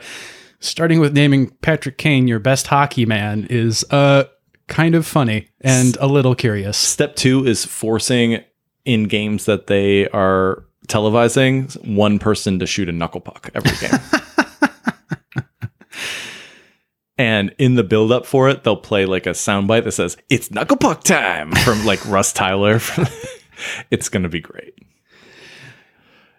starting 0.61 1.01
with 1.01 1.13
naming 1.15 1.51
Patrick 1.63 1.99
Kane 1.99 2.29
your 2.29 2.39
best 2.39 2.67
hockey 2.69 3.05
man 3.07 3.47
is 3.51 3.85
uh, 3.91 4.25
kind 4.67 4.95
of 4.95 5.07
funny 5.07 5.49
and 5.61 5.97
a 6.01 6.07
little 6.07 6.35
curious. 6.35 6.77
step 6.77 7.17
two 7.17 7.47
is 7.47 7.65
forcing 7.65 8.43
in 8.85 9.05
games 9.05 9.45
that 9.47 9.67
they 9.67 10.09
are 10.09 10.65
televising 10.89 11.75
one 11.97 12.19
person 12.19 12.59
to 12.59 12.67
shoot 12.67 12.89
a 12.89 12.93
knuckle 12.93 13.21
puck 13.21 13.51
every 13.55 13.73
game 13.77 13.99
And 17.17 17.55
in 17.59 17.77
the 17.77 17.85
build 17.85 18.11
up 18.11 18.27
for 18.27 18.49
it, 18.49 18.65
they'll 18.65 18.77
play 18.77 19.07
like 19.07 19.27
a 19.27 19.31
soundbite 19.31 19.85
that 19.85 19.93
says, 19.93 20.17
It's 20.29 20.51
knuckle 20.51 20.77
puck 20.77 21.05
time 21.05 21.53
from 21.53 21.85
like 21.87 22.05
Russ 22.07 22.33
Tyler. 22.33 22.81
it's 23.91 24.09
going 24.09 24.25
to 24.25 24.29
be 24.29 24.41
great. 24.41 24.75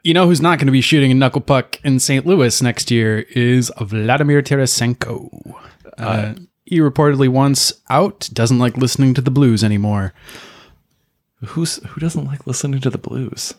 You 0.03 0.13
know 0.13 0.28
who's 0.28 0.41
not 0.41 0.59
going 0.59 0.67
to 0.67 0.73
be 0.73 0.82
shooting 0.82 1.11
a 1.11 1.15
knuckle 1.15 1.41
puck 1.41 1.80
in 1.84 1.99
St. 1.99 2.26
Louis 2.26 2.61
next 2.61 2.91
year 2.91 3.19
is 3.30 3.71
Vladimir 3.80 4.41
Tarasenko. 4.41 5.55
Uh, 5.97 6.34
he 6.66 6.80
reportedly 6.80 7.30
once 7.30 7.72
out 7.89 8.30
doesn't 8.34 8.59
like 8.59 8.78
listening 8.78 9.13
to 9.13 9.22
the 9.22 9.32
blues 9.32 9.63
anymore. 9.63 10.13
Who's 11.43 11.78
who 11.86 11.99
doesn't 11.99 12.26
like 12.26 12.47
listening 12.47 12.82
to 12.82 12.89
the 12.89 12.97
blues? 12.97 13.53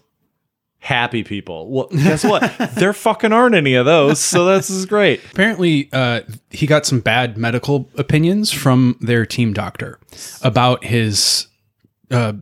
Happy 0.79 1.25
people. 1.25 1.71
Well, 1.71 1.89
guess 1.91 2.23
what? 2.25 2.53
there 2.77 2.93
fucking 2.93 3.33
aren't 3.33 3.55
any 3.55 3.75
of 3.75 3.87
those, 3.87 4.21
so 4.21 4.45
this 4.45 4.71
is 4.71 4.87
great. 4.87 5.21
Apparently, 5.33 5.89
uh, 5.93 6.21
he 6.51 6.67
got 6.67 6.87
some 6.87 7.01
bad 7.01 7.37
medical 7.37 7.89
opinions 7.97 8.53
from 8.53 8.97
their 9.01 9.27
team 9.27 9.53
doctor 9.53 9.99
about 10.43 10.85
his 10.85 11.49
uh, 12.11 12.35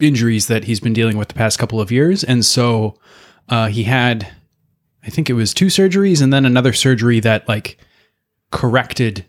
injuries 0.00 0.48
that 0.48 0.64
he's 0.64 0.80
been 0.80 0.92
dealing 0.92 1.16
with 1.16 1.28
the 1.28 1.34
past 1.34 1.58
couple 1.58 1.80
of 1.80 1.90
years. 1.90 2.24
And 2.24 2.44
so 2.44 2.98
uh, 3.48 3.68
he 3.68 3.84
had, 3.84 4.28
I 5.02 5.10
think 5.10 5.30
it 5.30 5.34
was 5.34 5.54
two 5.54 5.66
surgeries 5.66 6.20
and 6.20 6.32
then 6.32 6.44
another 6.44 6.72
surgery 6.72 7.20
that 7.20 7.48
like 7.48 7.78
corrected 8.50 9.24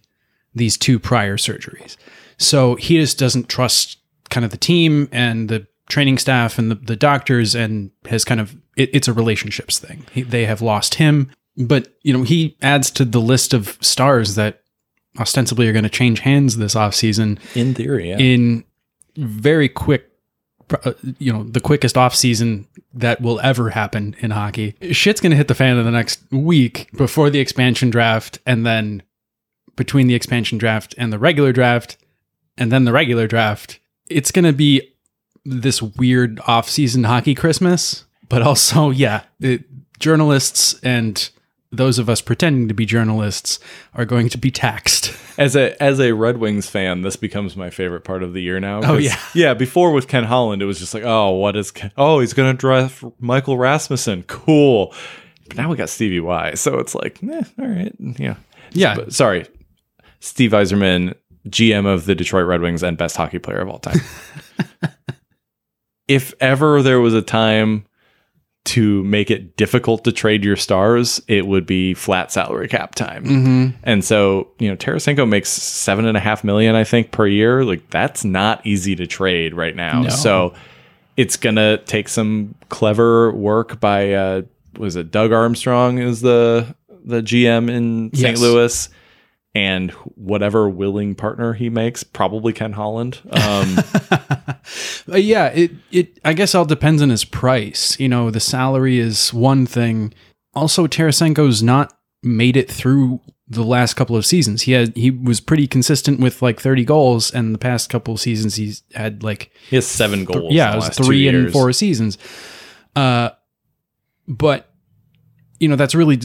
these 0.56 0.78
two 0.78 1.00
prior 1.00 1.38
surgeries. 1.38 1.98
So 2.38 2.76
he 2.76 2.98
just 2.98 3.18
doesn't 3.20 3.50
trust 3.50 3.98
kind 4.30 4.44
of 4.46 4.52
the 4.52 4.58
team 4.58 5.10
and 5.12 5.50
the 5.50 5.68
training 5.90 6.18
staff 6.18 6.58
and 6.58 6.72
the, 6.72 6.76
the 6.76 6.96
doctors 6.96 7.56
and 7.56 7.92
has 8.06 8.26
kind 8.26 8.40
of 8.40 8.56
it, 8.76 8.90
it's 8.94 9.08
a 9.08 9.14
relationships 9.14 9.80
thing. 9.80 10.06
He, 10.12 10.24
they 10.24 10.46
have 10.46 10.62
lost 10.62 10.96
him, 10.96 11.30
but 11.58 11.94
you 12.02 12.14
know 12.14 12.24
he 12.24 12.58
adds 12.62 12.90
to 12.92 13.06
the 13.06 13.22
list 13.22 13.54
of 13.54 13.78
stars 13.82 14.36
that 14.36 14.62
ostensibly 15.20 15.68
are 15.68 15.74
going 15.74 15.84
to 15.84 15.90
change 15.90 16.20
hands 16.22 16.58
this 16.58 16.74
offseason 16.74 17.40
In 17.56 17.74
theory, 17.76 18.10
yeah. 18.10 18.18
in 18.18 18.64
very 19.16 19.70
quick 19.70 20.10
uh, 20.86 20.94
you 21.20 21.32
know 21.32 21.44
the 21.44 21.60
quickest 21.60 21.96
offseason 21.96 22.66
that 22.94 23.22
will 23.22 23.40
ever 23.42 23.70
happen 23.70 24.16
in 24.20 24.32
hockey 24.32 24.76
shit's 24.92 25.22
going 25.22 25.30
to 25.30 25.36
hit 25.36 25.48
the 25.48 25.54
fan 25.54 25.78
in 25.78 25.86
the 25.86 25.92
next 25.92 26.24
week 26.32 26.90
before 26.98 27.30
the 27.30 27.40
expansion 27.40 27.90
draft 27.92 28.40
and 28.48 28.66
then 28.66 29.04
between 29.76 30.08
the 30.08 30.16
expansion 30.16 30.58
draft 30.58 30.94
and 30.98 31.12
the 31.12 31.20
regular 31.20 31.52
draft 31.52 31.98
and 32.58 32.72
then 32.72 32.86
the 32.86 32.92
regular 32.92 33.28
draft 33.28 33.80
it's 34.10 34.32
going 34.32 34.46
to 34.46 34.54
be 34.54 34.94
this 35.46 35.82
weird 35.82 36.40
off-season 36.48 37.04
hockey 37.04 37.36
christmas 37.36 38.06
but 38.30 38.42
also 38.42 38.90
yeah 38.92 39.24
it, 39.40 39.64
journalists 40.00 40.80
and 40.82 41.30
those 41.72 41.98
of 41.98 42.10
us 42.10 42.22
pretending 42.22 42.68
to 42.68 42.74
be 42.74 42.86
journalists 42.86 43.60
are 43.96 44.06
going 44.06 44.30
to 44.30 44.38
be 44.38 44.52
taxed 44.52 45.16
as 45.38 45.56
a 45.56 45.82
as 45.82 46.00
a 46.00 46.14
Red 46.14 46.38
Wings 46.38 46.70
fan, 46.70 47.02
this 47.02 47.16
becomes 47.16 47.56
my 47.56 47.70
favorite 47.70 48.04
part 48.04 48.24
of 48.24 48.34
the 48.34 48.42
year 48.42 48.60
now. 48.60 48.82
Oh, 48.84 48.98
yeah. 48.98 49.20
yeah. 49.34 49.54
Before 49.54 49.92
with 49.92 50.08
Ken 50.08 50.24
Holland, 50.24 50.62
it 50.62 50.66
was 50.66 50.80
just 50.80 50.94
like, 50.94 51.04
oh, 51.04 51.32
what 51.32 51.56
is? 51.56 51.72
Ken? 51.72 51.92
Oh, 51.98 52.20
he's 52.20 52.34
gonna 52.34 52.54
draft 52.54 53.04
Michael 53.20 53.58
Rasmussen. 53.58 54.24
Cool. 54.24 54.94
But 55.48 55.58
now 55.58 55.70
we 55.70 55.76
got 55.76 55.90
Stevie 55.90 56.20
Y, 56.20 56.54
so 56.54 56.80
it's 56.80 56.96
like, 56.96 57.22
eh, 57.24 57.44
all 57.60 57.68
right, 57.68 57.94
yeah, 58.00 58.36
yeah 58.72 58.96
But, 58.96 59.14
sorry, 59.14 59.46
Steve 60.24 60.52
Yzerman, 60.52 61.14
GM 61.50 61.86
of 61.86 62.06
the 62.06 62.16
Detroit 62.16 62.48
Red 62.48 62.62
Wings 62.62 62.82
and 62.82 62.98
best 62.98 63.18
hockey 63.18 63.40
player 63.40 63.60
of 63.60 63.68
all 63.68 63.80
time. 63.80 64.00
if 66.08 66.34
ever 66.40 66.82
there 66.82 67.02
was 67.02 67.14
a 67.14 67.22
time 67.22 67.86
to 68.64 69.04
make 69.04 69.30
it 69.30 69.58
difficult 69.58 70.06
to 70.06 70.14
trade 70.14 70.46
your 70.46 70.56
stars, 70.56 71.22
it 71.28 71.46
would 71.46 71.66
be 71.66 71.94
flat 71.94 72.32
salary 72.32 72.70
cap 72.70 72.96
time. 72.96 73.26
mm-hmm. 73.26 73.78
And 73.84 74.06
so, 74.06 74.48
you 74.60 74.70
know, 74.70 74.78
Tarasenko 74.78 75.28
makes 75.28 75.50
seven 75.50 76.06
and 76.06 76.16
a 76.16 76.22
half 76.22 76.46
million, 76.46 76.74
I 76.74 76.86
think, 76.86 77.12
per 77.12 77.28
year. 77.28 77.66
Like 77.66 77.90
that's 77.90 78.24
not 78.24 78.66
easy 78.66 78.96
to 78.96 79.06
trade 79.06 79.54
right 79.54 79.76
now. 79.76 80.04
No. 80.04 80.10
So 80.10 80.54
it's 81.18 81.36
gonna 81.36 81.80
take 81.80 82.08
some 82.08 82.56
clever 82.70 83.34
work 83.34 83.82
by 83.82 84.14
uh 84.14 84.42
was 84.78 84.96
it 84.96 85.12
Doug 85.12 85.34
Armstrong 85.34 85.98
is 85.98 86.22
the 86.22 86.74
the 87.04 87.22
GM 87.22 87.70
in 87.70 88.10
St. 88.14 88.38
Yes. 88.38 88.40
Louis. 88.40 88.90
And 89.56 89.92
whatever 90.16 90.68
willing 90.68 91.14
partner 91.14 91.54
he 91.54 91.70
makes, 91.70 92.04
probably 92.04 92.54
Ken 92.54 92.74
Holland. 92.74 93.20
Um, 93.32 93.78
Uh, 95.12 95.18
yeah, 95.18 95.48
it 95.48 95.72
it 95.92 96.20
I 96.24 96.32
guess 96.34 96.56
all 96.56 96.64
depends 96.64 97.02
on 97.02 97.10
his 97.10 97.26
price. 97.26 98.00
You 98.00 98.08
know, 98.08 98.32
the 98.32 98.40
salary 98.40 98.98
is 98.98 99.34
one 99.34 99.66
thing. 99.66 100.14
Also, 100.54 100.88
Tarasenko's 100.88 101.62
not 101.62 101.94
made 102.22 102.56
it 102.56 102.72
through 102.72 103.20
the 103.50 103.64
last 103.64 103.96
couple 103.96 104.16
of 104.16 104.26
seasons. 104.26 104.62
He 104.62 104.72
had 104.72 104.96
he 104.96 105.12
was 105.12 105.42
pretty 105.42 105.68
consistent 105.68 106.22
with 106.22 106.42
like 106.42 106.62
30 106.62 106.86
goals, 106.86 107.30
and 107.32 107.54
the 107.54 107.60
past 107.60 107.90
couple 107.90 108.14
of 108.14 108.22
seasons 108.22 108.56
he's 108.56 108.84
had 108.96 109.22
like 109.24 109.52
he 109.70 109.76
has 109.76 109.86
seven 109.86 110.24
goals. 110.24 110.54
yeah, 110.54 110.70
in 110.70 110.74
it 110.74 110.76
was 110.78 110.90
three 110.90 111.28
and 111.28 111.52
four 111.52 111.74
seasons. 111.74 112.18
Uh, 112.96 113.32
but 114.28 114.72
you 115.60 115.68
know 115.68 115.76
that's 115.76 115.94
really 115.94 116.22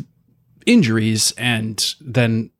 injuries, 0.64 1.32
and 1.36 1.94
then 2.00 2.50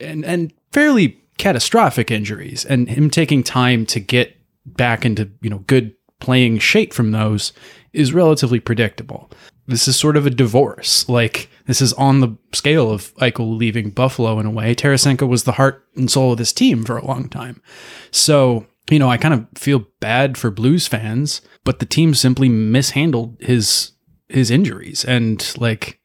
and 0.00 0.24
and 0.24 0.52
fairly 0.72 1.20
catastrophic 1.38 2.10
injuries, 2.10 2.64
and 2.64 2.88
him 2.88 3.10
taking 3.10 3.42
time 3.42 3.86
to 3.86 4.00
get 4.00 4.36
back 4.66 5.04
into 5.04 5.30
you 5.40 5.50
know 5.50 5.64
good 5.66 5.94
playing 6.20 6.58
shape 6.58 6.92
from 6.92 7.12
those 7.12 7.52
is 7.92 8.12
relatively 8.12 8.60
predictable. 8.60 9.30
This 9.66 9.88
is 9.88 9.96
sort 9.96 10.16
of 10.16 10.26
a 10.26 10.30
divorce. 10.30 11.08
Like 11.08 11.48
this 11.66 11.80
is 11.80 11.92
on 11.94 12.20
the 12.20 12.36
scale 12.52 12.90
of 12.90 13.14
Eichel 13.16 13.56
leaving 13.56 13.90
Buffalo 13.90 14.38
in 14.38 14.46
a 14.46 14.50
way. 14.50 14.74
Tarasenko 14.74 15.28
was 15.28 15.44
the 15.44 15.52
heart 15.52 15.84
and 15.96 16.10
soul 16.10 16.32
of 16.32 16.38
this 16.38 16.52
team 16.52 16.84
for 16.84 16.96
a 16.96 17.06
long 17.06 17.28
time. 17.28 17.62
So 18.10 18.66
you 18.90 18.98
know, 18.98 19.08
I 19.08 19.16
kind 19.16 19.34
of 19.34 19.46
feel 19.54 19.86
bad 20.00 20.36
for 20.36 20.50
Blues 20.50 20.88
fans, 20.88 21.42
but 21.64 21.78
the 21.78 21.86
team 21.86 22.14
simply 22.14 22.48
mishandled 22.48 23.36
his 23.40 23.92
his 24.28 24.50
injuries 24.50 25.04
and 25.04 25.54
like 25.58 26.00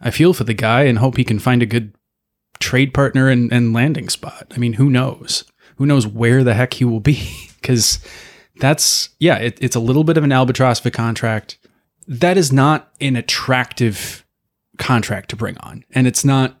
I 0.00 0.10
feel 0.10 0.32
for 0.32 0.44
the 0.44 0.54
guy 0.54 0.82
and 0.82 0.98
hope 0.98 1.16
he 1.16 1.24
can 1.24 1.40
find 1.40 1.62
a 1.62 1.66
good 1.66 1.92
trade 2.60 2.94
partner 2.94 3.28
and, 3.28 3.52
and 3.52 3.72
landing 3.72 4.08
spot. 4.08 4.46
I 4.54 4.58
mean, 4.58 4.74
who 4.74 4.90
knows? 4.90 5.44
Who 5.76 5.86
knows 5.86 6.06
where 6.06 6.42
the 6.44 6.54
heck 6.54 6.74
he 6.74 6.84
will 6.84 7.00
be? 7.00 7.20
Because 7.58 7.98
that's 8.60 9.10
yeah, 9.18 9.36
it, 9.36 9.58
it's 9.60 9.74
a 9.74 9.80
little 9.80 10.04
bit 10.04 10.16
of 10.16 10.22
an 10.22 10.30
albatross 10.30 10.78
of 10.78 10.86
a 10.86 10.90
contract. 10.92 11.58
That 12.06 12.38
is 12.38 12.52
not 12.52 12.92
an 13.00 13.16
attractive 13.16 14.24
contract 14.78 15.30
to 15.30 15.36
bring 15.36 15.58
on, 15.58 15.84
and 15.90 16.06
it's 16.06 16.24
not 16.24 16.58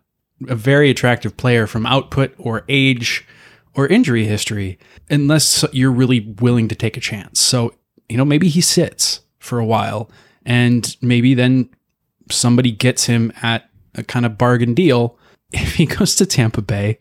a 0.48 0.56
very 0.56 0.90
attractive 0.90 1.36
player 1.36 1.68
from 1.68 1.86
output 1.86 2.34
or 2.36 2.64
age 2.68 3.26
or 3.74 3.86
injury 3.86 4.24
history 4.24 4.78
unless 5.10 5.64
you're 5.72 5.92
really 5.92 6.20
willing 6.40 6.68
to 6.68 6.74
take 6.74 6.96
a 6.96 7.00
chance. 7.00 7.40
So, 7.40 7.74
you 8.08 8.16
know, 8.16 8.24
maybe 8.24 8.48
he 8.48 8.60
sits 8.60 9.20
for 9.38 9.58
a 9.58 9.64
while 9.64 10.10
and 10.44 10.96
maybe 11.00 11.34
then 11.34 11.70
somebody 12.30 12.72
gets 12.72 13.04
him 13.04 13.32
at 13.42 13.68
a 13.94 14.02
kind 14.02 14.26
of 14.26 14.38
bargain 14.38 14.74
deal. 14.74 15.18
If 15.52 15.74
he 15.76 15.86
goes 15.86 16.14
to 16.16 16.26
Tampa 16.26 16.62
Bay, 16.62 16.98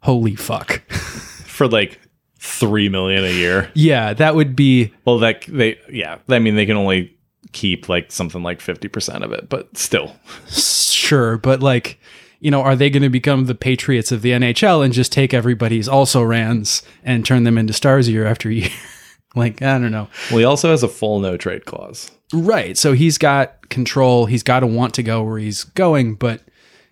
holy 0.00 0.34
fuck. 0.36 0.82
for 0.90 1.66
like 1.68 2.00
three 2.38 2.88
million 2.88 3.24
a 3.24 3.32
year. 3.32 3.70
yeah, 3.74 4.12
that 4.14 4.34
would 4.34 4.54
be 4.54 4.92
Well, 5.04 5.18
that 5.20 5.44
they 5.48 5.78
yeah. 5.90 6.18
I 6.28 6.38
mean, 6.38 6.56
they 6.56 6.66
can 6.66 6.76
only 6.76 7.16
keep 7.52 7.88
like 7.88 8.12
something 8.12 8.42
like 8.42 8.60
fifty 8.60 8.88
percent 8.88 9.24
of 9.24 9.32
it, 9.32 9.48
but 9.48 9.76
still, 9.76 10.14
sure, 10.48 11.38
but 11.38 11.60
like, 11.60 11.98
you 12.40 12.50
know, 12.50 12.60
are 12.60 12.76
they 12.76 12.90
going 12.90 13.02
to 13.02 13.08
become 13.08 13.46
the 13.46 13.54
Patriots 13.54 14.12
of 14.12 14.22
the 14.22 14.30
NHL 14.30 14.84
and 14.84 14.92
just 14.92 15.12
take 15.12 15.32
everybody's 15.32 15.88
also 15.88 16.22
rans 16.22 16.82
and 17.02 17.24
turn 17.24 17.44
them 17.44 17.56
into 17.56 17.72
stars 17.72 18.08
year 18.08 18.26
after 18.26 18.50
year? 18.50 18.68
like, 19.34 19.62
I 19.62 19.78
don't 19.78 19.92
know. 19.92 20.08
well, 20.30 20.38
he 20.38 20.44
also 20.44 20.70
has 20.70 20.82
a 20.82 20.88
full 20.88 21.20
no 21.20 21.36
trade 21.36 21.64
clause. 21.64 22.10
Right. 22.32 22.76
So 22.76 22.92
he's 22.92 23.16
got 23.16 23.68
control. 23.68 24.26
He's 24.26 24.42
got 24.42 24.60
to 24.60 24.66
want 24.66 24.94
to 24.94 25.02
go 25.02 25.22
where 25.22 25.38
he's 25.38 25.64
going. 25.64 26.16
But 26.16 26.42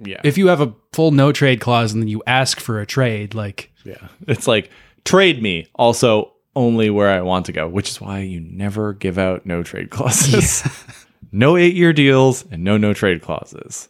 Yeah, 0.04 0.20
if 0.24 0.36
you 0.38 0.48
have 0.48 0.60
a 0.60 0.74
full 0.92 1.10
no 1.10 1.32
trade 1.32 1.60
clause 1.60 1.92
and 1.92 2.02
then 2.02 2.08
you 2.08 2.22
ask 2.26 2.60
for 2.60 2.80
a 2.80 2.86
trade, 2.86 3.34
like, 3.34 3.70
yeah. 3.84 4.08
It's 4.28 4.46
like 4.46 4.70
trade 5.04 5.42
me. 5.42 5.66
Also, 5.74 6.32
only 6.54 6.90
where 6.90 7.08
I 7.10 7.20
want 7.22 7.46
to 7.46 7.52
go, 7.52 7.66
which 7.68 7.88
is 7.90 8.00
why 8.00 8.20
you 8.20 8.40
never 8.40 8.92
give 8.92 9.18
out 9.18 9.46
no 9.46 9.62
trade 9.62 9.90
clauses. 9.90 10.62
no 11.32 11.56
eight 11.56 11.74
year 11.74 11.92
deals 11.92 12.44
and 12.50 12.62
no 12.62 12.76
no 12.76 12.92
trade 12.94 13.22
clauses. 13.22 13.88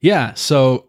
yeah. 0.00 0.34
So 0.34 0.86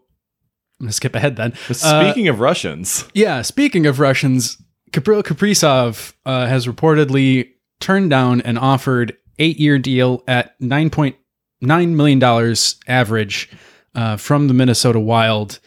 I'm 0.80 0.84
going 0.84 0.88
to 0.90 0.92
skip 0.92 1.14
ahead 1.16 1.36
then. 1.36 1.50
But 1.66 1.82
Uh, 1.82 2.02
speaking 2.04 2.28
of 2.28 2.38
Russians, 2.40 3.04
Yeah, 3.12 3.42
speaking 3.42 3.86
of 3.86 3.98
Russians, 3.98 4.56
Gabriel 4.92 5.22
Kaprizov 5.24 6.12
uh, 6.24 6.46
has 6.46 6.66
reportedly 6.66 7.48
turned 7.80 8.10
down 8.10 8.40
an 8.42 8.56
offered 8.56 9.16
eight-year 9.40 9.78
deal 9.80 10.22
at 10.28 10.54
nine 10.60 10.90
point 10.90 11.16
nine 11.60 11.96
million 11.96 12.18
dollars 12.20 12.76
average 12.86 13.50
uh, 13.98 14.16
from 14.16 14.46
the 14.46 14.54
Minnesota 14.54 15.00
Wild, 15.00 15.58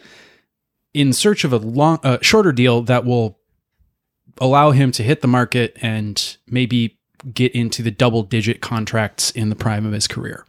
in 0.94 1.12
search 1.12 1.44
of 1.44 1.52
a 1.52 1.58
long, 1.58 1.98
uh, 2.02 2.16
shorter 2.22 2.52
deal 2.52 2.80
that 2.82 3.04
will 3.04 3.38
allow 4.38 4.70
him 4.70 4.90
to 4.92 5.02
hit 5.02 5.20
the 5.20 5.28
market 5.28 5.76
and 5.82 6.36
maybe 6.46 6.98
get 7.34 7.52
into 7.52 7.82
the 7.82 7.90
double-digit 7.90 8.60
contracts 8.62 9.30
in 9.30 9.50
the 9.50 9.54
prime 9.54 9.84
of 9.84 9.92
his 9.92 10.08
career. 10.08 10.46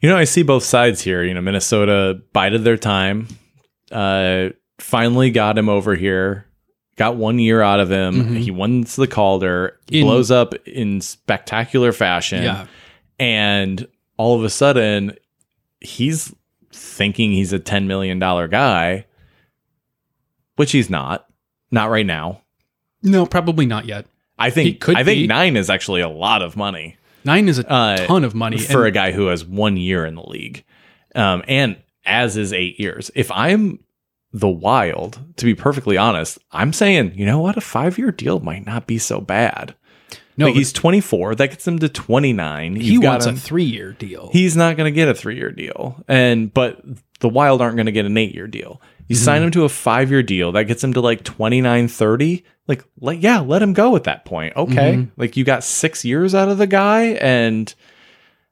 You 0.00 0.08
know, 0.08 0.16
I 0.16 0.24
see 0.24 0.42
both 0.42 0.64
sides 0.64 1.02
here. 1.02 1.22
You 1.22 1.34
know, 1.34 1.40
Minnesota 1.42 2.20
bided 2.32 2.64
their 2.64 2.76
time, 2.78 3.28
uh, 3.92 4.48
finally 4.78 5.30
got 5.30 5.58
him 5.58 5.68
over 5.68 5.94
here, 5.96 6.46
got 6.96 7.16
one 7.16 7.38
year 7.38 7.60
out 7.60 7.80
of 7.80 7.90
him. 7.90 8.14
Mhm. 8.30 8.38
He 8.38 8.50
wins 8.50 8.96
the 8.96 9.06
Calder, 9.06 9.78
In- 9.90 10.04
blows 10.04 10.30
up 10.30 10.54
in 10.66 11.00
spectacular 11.00 11.92
fashion. 11.92 12.42
And 13.18 13.86
all 14.16 14.36
of 14.36 14.44
a 14.44 14.50
sudden, 14.50 15.14
he's 15.80 16.32
thinking 16.72 17.32
he's 17.32 17.52
a 17.52 17.58
$10 17.58 17.86
million 17.86 18.18
guy, 18.18 19.06
which 20.56 20.72
he's 20.72 20.90
not. 20.90 21.26
Not 21.70 21.90
right 21.90 22.06
now. 22.06 22.42
no, 23.02 23.26
probably 23.26 23.66
not 23.66 23.84
yet. 23.84 24.06
I 24.38 24.48
He 24.50 24.54
think 24.54 24.80
could 24.80 24.96
I 24.96 25.04
think 25.04 25.18
be. 25.18 25.26
nine 25.26 25.56
is 25.56 25.68
actually 25.70 26.00
a 26.00 26.08
lot 26.08 26.42
of 26.42 26.56
money. 26.56 26.96
Nine 27.24 27.48
is 27.48 27.58
a 27.58 27.70
Uh, 27.70 27.96
ton 28.06 28.24
of 28.24 28.34
money 28.34 28.56
for 28.58 28.86
and- 28.86 28.88
a 28.88 28.90
guy 28.90 29.12
who 29.12 29.26
has 29.26 29.44
one 29.44 29.76
year 29.76 30.06
in 30.06 30.14
the 30.14 30.22
league. 30.22 30.64
Um, 31.14 31.42
and 31.48 31.76
as 32.06 32.36
is 32.36 32.52
eight 32.52 32.78
years. 32.80 33.10
If 33.14 33.30
I'm 33.32 33.80
the 34.32 34.48
wild, 34.48 35.18
to 35.36 35.44
be 35.44 35.54
perfectly 35.54 35.96
honest, 35.98 36.38
I'm 36.52 36.72
saying, 36.72 37.12
you 37.16 37.26
know 37.26 37.40
what? 37.40 37.56
A 37.56 37.60
five 37.60 37.98
year 37.98 38.12
deal 38.12 38.40
might 38.40 38.64
not 38.66 38.86
be 38.86 38.98
so 38.98 39.20
bad. 39.20 39.74
No, 40.38 40.46
Like, 40.46 40.54
he's 40.54 40.72
24. 40.72 41.34
That 41.34 41.48
gets 41.48 41.66
him 41.66 41.80
to 41.80 41.88
29. 41.88 42.76
he 42.76 42.96
wants 42.96 43.26
a 43.26 43.34
three-year 43.34 43.92
deal. 43.92 44.30
He's 44.32 44.56
not 44.56 44.76
going 44.76 44.92
to 44.92 44.94
get 44.94 45.08
a 45.08 45.14
three 45.14 45.36
year 45.36 45.50
deal. 45.50 46.02
And, 46.06 46.54
but 46.54 46.80
the 47.20 47.28
wild 47.28 47.60
aren't 47.60 47.76
going 47.76 47.86
to 47.86 47.92
get 47.92 48.06
an 48.06 48.16
eight 48.16 48.34
year 48.34 48.46
deal. 48.46 48.80
You 49.08 49.16
mm-hmm. 49.16 49.24
sign 49.24 49.42
him 49.42 49.50
to 49.52 49.64
a 49.64 49.68
five 49.68 50.10
year 50.10 50.22
deal 50.22 50.52
that 50.52 50.64
gets 50.64 50.82
him 50.82 50.92
to 50.94 51.00
like 51.00 51.24
29, 51.24 51.88
30. 51.88 52.44
Like, 52.68 52.84
like, 53.00 53.22
yeah, 53.22 53.40
let 53.40 53.62
him 53.62 53.72
go 53.72 53.96
at 53.96 54.04
that 54.04 54.24
point. 54.24 54.54
Okay. 54.56 54.94
Mm-hmm. 54.94 55.20
Like, 55.20 55.36
you 55.36 55.44
got 55.44 55.64
six 55.64 56.04
years 56.04 56.34
out 56.34 56.48
of 56.48 56.58
the 56.58 56.66
guy 56.66 57.14
and 57.14 57.74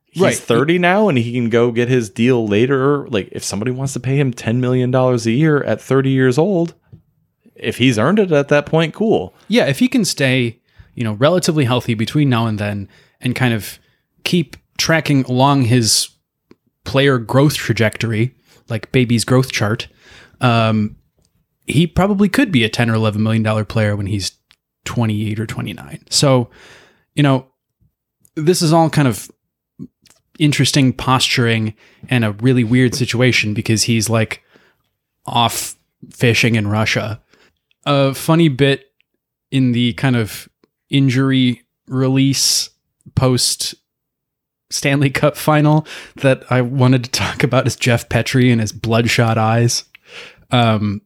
he's 0.06 0.22
Right. 0.22 0.34
30 0.34 0.78
now 0.78 1.08
and 1.08 1.16
he 1.18 1.32
can 1.32 1.50
go 1.50 1.70
get 1.70 1.88
his 1.88 2.10
deal 2.10 2.48
later. 2.48 3.06
Like, 3.08 3.28
if 3.30 3.44
somebody 3.44 3.70
wants 3.70 3.92
to 3.92 4.00
pay 4.00 4.18
him 4.18 4.32
$10 4.32 4.56
million 4.56 4.92
a 4.92 5.16
year 5.30 5.62
at 5.62 5.80
30 5.80 6.10
years 6.10 6.36
old, 6.36 6.74
if 7.54 7.78
he's 7.78 7.98
earned 7.98 8.18
it 8.18 8.32
at 8.32 8.48
that 8.48 8.66
point, 8.66 8.92
cool. 8.92 9.34
yeah, 9.48 9.66
if 9.66 9.78
he 9.78 9.88
can 9.88 10.04
stay, 10.04 10.58
you 10.96 11.04
know, 11.04 11.12
relatively 11.12 11.64
healthy 11.64 11.94
between 11.94 12.28
now 12.28 12.46
and 12.46 12.58
then 12.58 12.88
and 13.20 13.36
kind 13.36 13.54
of 13.54 13.78
keep 14.24 14.56
tracking 14.78 15.24
along 15.26 15.62
his 15.62 16.08
player 16.84 17.18
growth 17.18 17.54
trajectory, 17.54 18.34
like 18.68 18.90
baby's 18.90 19.24
growth 19.24 19.52
chart, 19.52 19.86
um, 20.40 20.96
he 21.66 21.86
probably 21.86 22.28
could 22.28 22.50
be 22.50 22.64
a 22.64 22.68
10 22.68 22.90
or 22.90 22.94
11 22.94 23.22
million 23.22 23.42
dollar 23.42 23.64
player 23.64 23.94
when 23.94 24.06
he's 24.06 24.32
28 24.84 25.38
or 25.38 25.46
29. 25.46 26.00
So, 26.10 26.50
you 27.14 27.22
know, 27.22 27.46
this 28.34 28.62
is 28.62 28.72
all 28.72 28.88
kind 28.88 29.08
of 29.08 29.30
interesting 30.38 30.92
posturing 30.92 31.74
and 32.08 32.24
a 32.24 32.32
really 32.32 32.64
weird 32.64 32.94
situation 32.94 33.54
because 33.54 33.84
he's 33.84 34.08
like 34.08 34.42
off 35.26 35.76
fishing 36.10 36.54
in 36.54 36.68
Russia. 36.68 37.22
A 37.84 38.14
funny 38.14 38.48
bit 38.48 38.86
in 39.50 39.72
the 39.72 39.92
kind 39.94 40.16
of 40.16 40.48
injury 40.90 41.62
release 41.88 42.70
post 43.14 43.74
Stanley 44.70 45.10
Cup 45.10 45.36
final 45.36 45.86
that 46.16 46.44
I 46.50 46.60
wanted 46.60 47.04
to 47.04 47.10
talk 47.10 47.42
about 47.42 47.66
is 47.66 47.76
Jeff 47.76 48.08
Petry 48.08 48.50
and 48.50 48.60
his 48.60 48.72
bloodshot 48.72 49.38
eyes. 49.38 49.84
Um, 50.50 51.02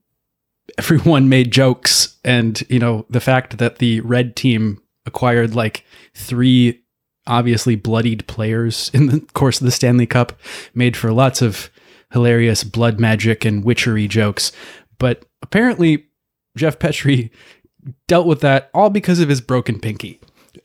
everyone 0.78 1.28
made 1.28 1.51
jokes, 1.51 2.18
and 2.24 2.62
you 2.68 2.78
know 2.78 3.07
the 3.11 3.20
fact 3.20 3.59
that 3.59 3.78
the 3.78 4.01
red 4.01 4.37
team 4.37 4.83
acquired 5.07 5.55
like 5.55 5.85
three 6.14 6.83
obviously 7.26 7.76
bloodied 7.76 8.26
players 8.26 8.91
in 8.95 9.07
the 9.07 9.20
course 9.35 9.61
of 9.61 9.64
the 9.64 9.70
Stanley 9.70 10.07
Cup 10.07 10.39
made 10.74 10.97
for 10.97 11.12
lots 11.12 11.43
of 11.43 11.70
hilarious 12.12 12.64
blood 12.64 12.99
magic 12.99 13.45
and 13.45 13.64
witchery 13.64 14.09
jokes. 14.09 14.53
But 14.99 15.24
apparently, 15.43 16.07
Jeff 16.57 16.78
Petry 16.78 17.31
dealt 18.07 18.26
with 18.26 18.41
that 18.41 18.70
all 18.74 18.91
because 18.91 19.20
of 19.20 19.28
his 19.28 19.41
broken 19.41 19.78
pinky. 19.81 20.20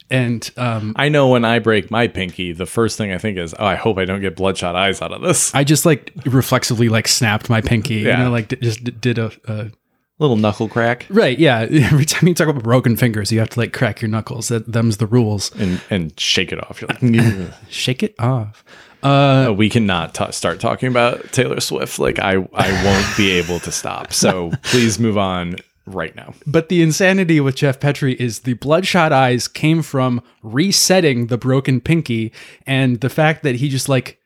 And 0.09 0.49
um, 0.57 0.93
I 0.95 1.09
know 1.09 1.29
when 1.29 1.45
I 1.45 1.59
break 1.59 1.89
my 1.89 2.07
pinky, 2.07 2.51
the 2.53 2.65
first 2.65 2.97
thing 2.97 3.11
I 3.11 3.17
think 3.17 3.37
is, 3.37 3.53
oh, 3.57 3.65
I 3.65 3.75
hope 3.75 3.97
I 3.97 4.05
don't 4.05 4.21
get 4.21 4.35
bloodshot 4.35 4.75
eyes 4.75 5.01
out 5.01 5.11
of 5.11 5.21
this. 5.21 5.53
I 5.55 5.63
just 5.63 5.85
like 5.85 6.11
reflexively 6.25 6.89
like 6.89 7.07
snapped 7.07 7.49
my 7.49 7.61
pinky. 7.61 7.95
You 7.95 8.07
Yeah. 8.07 8.23
know, 8.23 8.31
like 8.31 8.49
d- 8.49 8.57
just 8.61 8.83
d- 8.83 8.91
did 8.91 9.17
a, 9.17 9.31
a 9.47 9.71
Little 10.17 10.37
knuckle 10.37 10.69
crack 10.69 11.05
right. 11.09 11.37
Yeah. 11.37 11.59
Every 11.69 12.05
time 12.05 12.27
you 12.29 12.33
talk 12.33 12.47
about 12.47 12.63
broken 12.63 12.95
fingers, 12.95 13.33
you 13.33 13.39
have 13.39 13.49
to 13.49 13.59
like 13.59 13.73
crack 13.73 14.01
your 14.01 14.07
knuckles. 14.07 14.47
That 14.47 14.71
them's 14.71 14.95
the 14.97 15.07
rules. 15.07 15.53
and, 15.55 15.81
and 15.89 16.17
shake 16.17 16.53
it 16.53 16.63
off. 16.63 16.81
You're 16.81 16.87
like, 16.87 17.51
Shake 17.69 18.01
it 18.01 18.15
off. 18.17 18.63
Uh, 19.03 19.49
Uh, 19.49 19.53
we 19.53 19.69
cannot 19.69 20.13
ta 20.13 20.29
start 20.31 20.59
talking 20.61 20.87
about 20.87 21.31
Taylor 21.33 21.59
Swift. 21.59 21.99
Like 21.99 22.17
I, 22.19 22.35
I 22.53 22.83
won't 22.85 23.17
be 23.17 23.31
able 23.31 23.59
to 23.59 23.71
stop. 23.73 24.13
So 24.13 24.51
please 24.63 24.99
move 24.99 25.17
on 25.17 25.57
right 25.85 26.15
now. 26.15 26.33
But 26.45 26.69
the 26.69 26.81
insanity 26.81 27.39
with 27.39 27.55
Jeff 27.55 27.79
Petry 27.79 28.15
is 28.15 28.39
the 28.39 28.53
bloodshot 28.53 29.11
eyes 29.11 29.47
came 29.47 29.81
from 29.81 30.21
resetting 30.41 31.27
the 31.27 31.37
broken 31.37 31.79
pinky 31.79 32.31
and 32.65 33.01
the 33.01 33.09
fact 33.09 33.43
that 33.43 33.55
he 33.55 33.69
just 33.69 33.89
like 33.89 34.19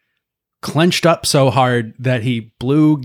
clenched 0.62 1.06
up 1.06 1.26
so 1.26 1.50
hard 1.50 1.94
that 2.00 2.24
he 2.24 2.52
blew 2.60 3.02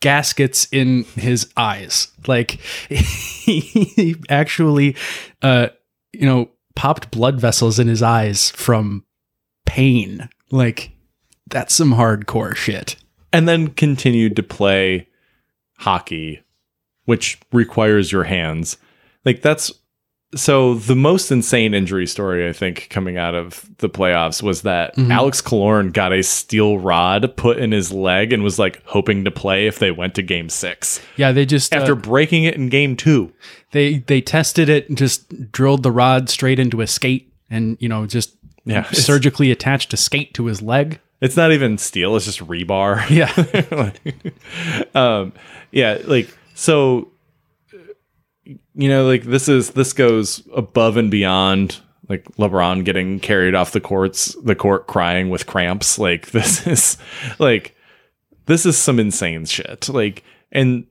gaskets 0.00 0.68
in 0.70 1.04
his 1.14 1.50
eyes. 1.56 2.08
Like 2.26 2.52
he 2.88 4.16
actually 4.28 4.96
uh 5.42 5.68
you 6.12 6.26
know 6.26 6.50
popped 6.74 7.10
blood 7.10 7.40
vessels 7.40 7.78
in 7.78 7.88
his 7.88 8.02
eyes 8.02 8.50
from 8.52 9.04
pain. 9.66 10.28
Like 10.50 10.92
that's 11.48 11.74
some 11.74 11.94
hardcore 11.94 12.54
shit. 12.54 12.96
And 13.32 13.46
then 13.46 13.68
continued 13.68 14.36
to 14.36 14.42
play 14.42 15.08
hockey, 15.78 16.42
which 17.08 17.40
requires 17.52 18.12
your 18.12 18.24
hands. 18.24 18.76
Like 19.24 19.40
that's 19.40 19.72
so 20.34 20.74
the 20.74 20.94
most 20.94 21.30
insane 21.32 21.72
injury 21.72 22.06
story 22.06 22.46
I 22.46 22.52
think 22.52 22.88
coming 22.90 23.16
out 23.16 23.34
of 23.34 23.64
the 23.78 23.88
playoffs 23.88 24.42
was 24.42 24.60
that 24.60 24.92
Alex 24.98 25.40
Killorn 25.40 25.90
got 25.90 26.12
a 26.12 26.22
steel 26.22 26.78
rod 26.78 27.34
put 27.38 27.56
in 27.56 27.72
his 27.72 27.90
leg 27.90 28.30
and 28.30 28.42
was 28.42 28.58
like 28.58 28.82
hoping 28.84 29.24
to 29.24 29.30
play 29.30 29.66
if 29.66 29.78
they 29.78 29.90
went 29.90 30.14
to 30.16 30.22
game 30.22 30.50
six 30.50 31.00
Yeah, 31.16 31.32
they 31.32 31.46
just 31.46 31.74
after 31.74 31.92
uh, 31.92 31.96
breaking 31.96 32.44
it 32.44 32.56
in 32.56 32.68
game 32.68 32.94
two. 32.94 33.32
they 33.72 34.00
they 34.00 34.20
tested 34.20 34.68
it, 34.68 34.86
and 34.90 34.98
just 34.98 35.50
drilled 35.50 35.82
the 35.82 35.90
rod 35.92 36.28
straight 36.28 36.58
into 36.58 36.82
a 36.82 36.86
skate, 36.86 37.32
and 37.48 37.78
you 37.80 37.88
know 37.88 38.04
just 38.04 38.36
Yeah, 38.66 38.82
surgically 38.90 39.50
attached 39.50 39.94
a 39.94 39.96
skate 39.96 40.34
to 40.34 40.44
his 40.44 40.60
leg. 40.60 41.00
It's 41.22 41.38
not 41.38 41.52
even 41.52 41.78
steel; 41.78 42.16
it's 42.16 42.26
just 42.26 42.40
rebar. 42.46 43.00
Yeah, 43.08 43.32
um 44.94 45.32
yeah 45.72 45.98
like 46.04 46.28
so 46.58 47.12
you 48.44 48.88
know 48.88 49.06
like 49.06 49.22
this 49.22 49.48
is 49.48 49.70
this 49.70 49.92
goes 49.92 50.42
above 50.52 50.96
and 50.96 51.08
beyond 51.08 51.80
like 52.08 52.24
lebron 52.32 52.84
getting 52.84 53.20
carried 53.20 53.54
off 53.54 53.70
the 53.70 53.80
courts 53.80 54.34
the 54.42 54.56
court 54.56 54.88
crying 54.88 55.30
with 55.30 55.46
cramps 55.46 56.00
like 56.00 56.30
this 56.32 56.66
is 56.66 56.98
like 57.38 57.76
this 58.46 58.66
is 58.66 58.76
some 58.76 58.98
insane 58.98 59.44
shit 59.44 59.88
like 59.88 60.24
and 60.50 60.84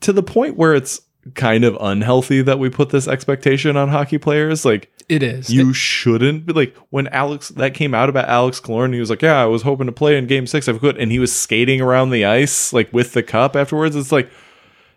to 0.00 0.12
the 0.12 0.22
point 0.22 0.58
where 0.58 0.74
it's 0.74 1.00
kind 1.34 1.64
of 1.64 1.74
unhealthy 1.80 2.42
that 2.42 2.58
we 2.58 2.68
put 2.68 2.90
this 2.90 3.08
expectation 3.08 3.78
on 3.78 3.88
hockey 3.88 4.18
players 4.18 4.66
like 4.66 4.92
it 5.08 5.22
is. 5.22 5.50
you 5.50 5.72
shouldn't 5.72 6.46
be 6.46 6.52
like 6.52 6.76
when 6.90 7.08
Alex 7.08 7.48
that 7.48 7.74
came 7.74 7.94
out 7.94 8.08
about 8.08 8.28
Alex 8.28 8.60
Killorn, 8.60 8.94
he 8.94 9.00
was 9.00 9.10
like, 9.10 9.22
Yeah, 9.22 9.42
I 9.42 9.46
was 9.46 9.62
hoping 9.62 9.86
to 9.86 9.92
play 9.92 10.16
in 10.16 10.28
game 10.28 10.46
six 10.46 10.68
if 10.68 10.76
I 10.76 10.78
could, 10.78 10.96
and 10.98 11.10
he 11.10 11.18
was 11.18 11.34
skating 11.34 11.80
around 11.80 12.10
the 12.10 12.24
ice 12.24 12.72
like 12.72 12.92
with 12.92 13.12
the 13.12 13.24
cup 13.24 13.56
afterwards. 13.56 13.96
It's 13.96 14.12
like 14.12 14.30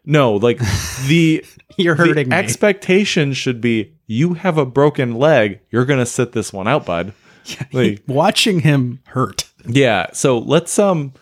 no, 0.06 0.34
like 0.36 0.58
the 1.08 1.46
You're 1.78 1.96
the 1.96 2.06
hurting 2.06 2.30
me. 2.30 2.36
expectation 2.36 3.34
should 3.34 3.62
be 3.62 3.96
you 4.08 4.34
have 4.34 4.58
a 4.58 4.66
broken 4.66 5.16
leg, 5.16 5.60
you're 5.72 5.86
gonna 5.86 6.06
sit 6.06 6.32
this 6.34 6.52
one 6.54 6.68
out, 6.68 6.86
bud. 6.86 7.14
Yeah, 7.46 7.64
Like, 7.74 8.04
Watching 8.08 8.60
him 8.62 9.00
hurt. 9.08 9.50
yeah. 9.68 10.08
So 10.14 10.38
let's 10.38 10.78
um 10.80 11.14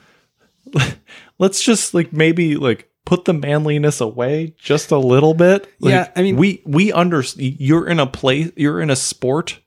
let's 1.40 1.64
just 1.64 1.94
like 1.94 2.14
maybe 2.14 2.56
like 2.56 2.90
put 3.06 3.26
the 3.26 3.34
manliness 3.34 4.00
away 4.02 4.54
just 4.58 4.92
a 4.92 4.98
little 4.98 5.34
bit. 5.34 5.68
Like, 5.80 5.92
Yeah, 5.92 6.12
I 6.16 6.22
mean- 6.22 6.36
we 6.38 6.62
we 6.66 6.92
understand 6.92 7.56
you're 7.60 7.88
in 7.88 8.00
a 8.00 8.08
place 8.08 8.52
you're 8.56 8.82
in 8.82 8.90
a 8.90 8.96
sport 8.96 9.60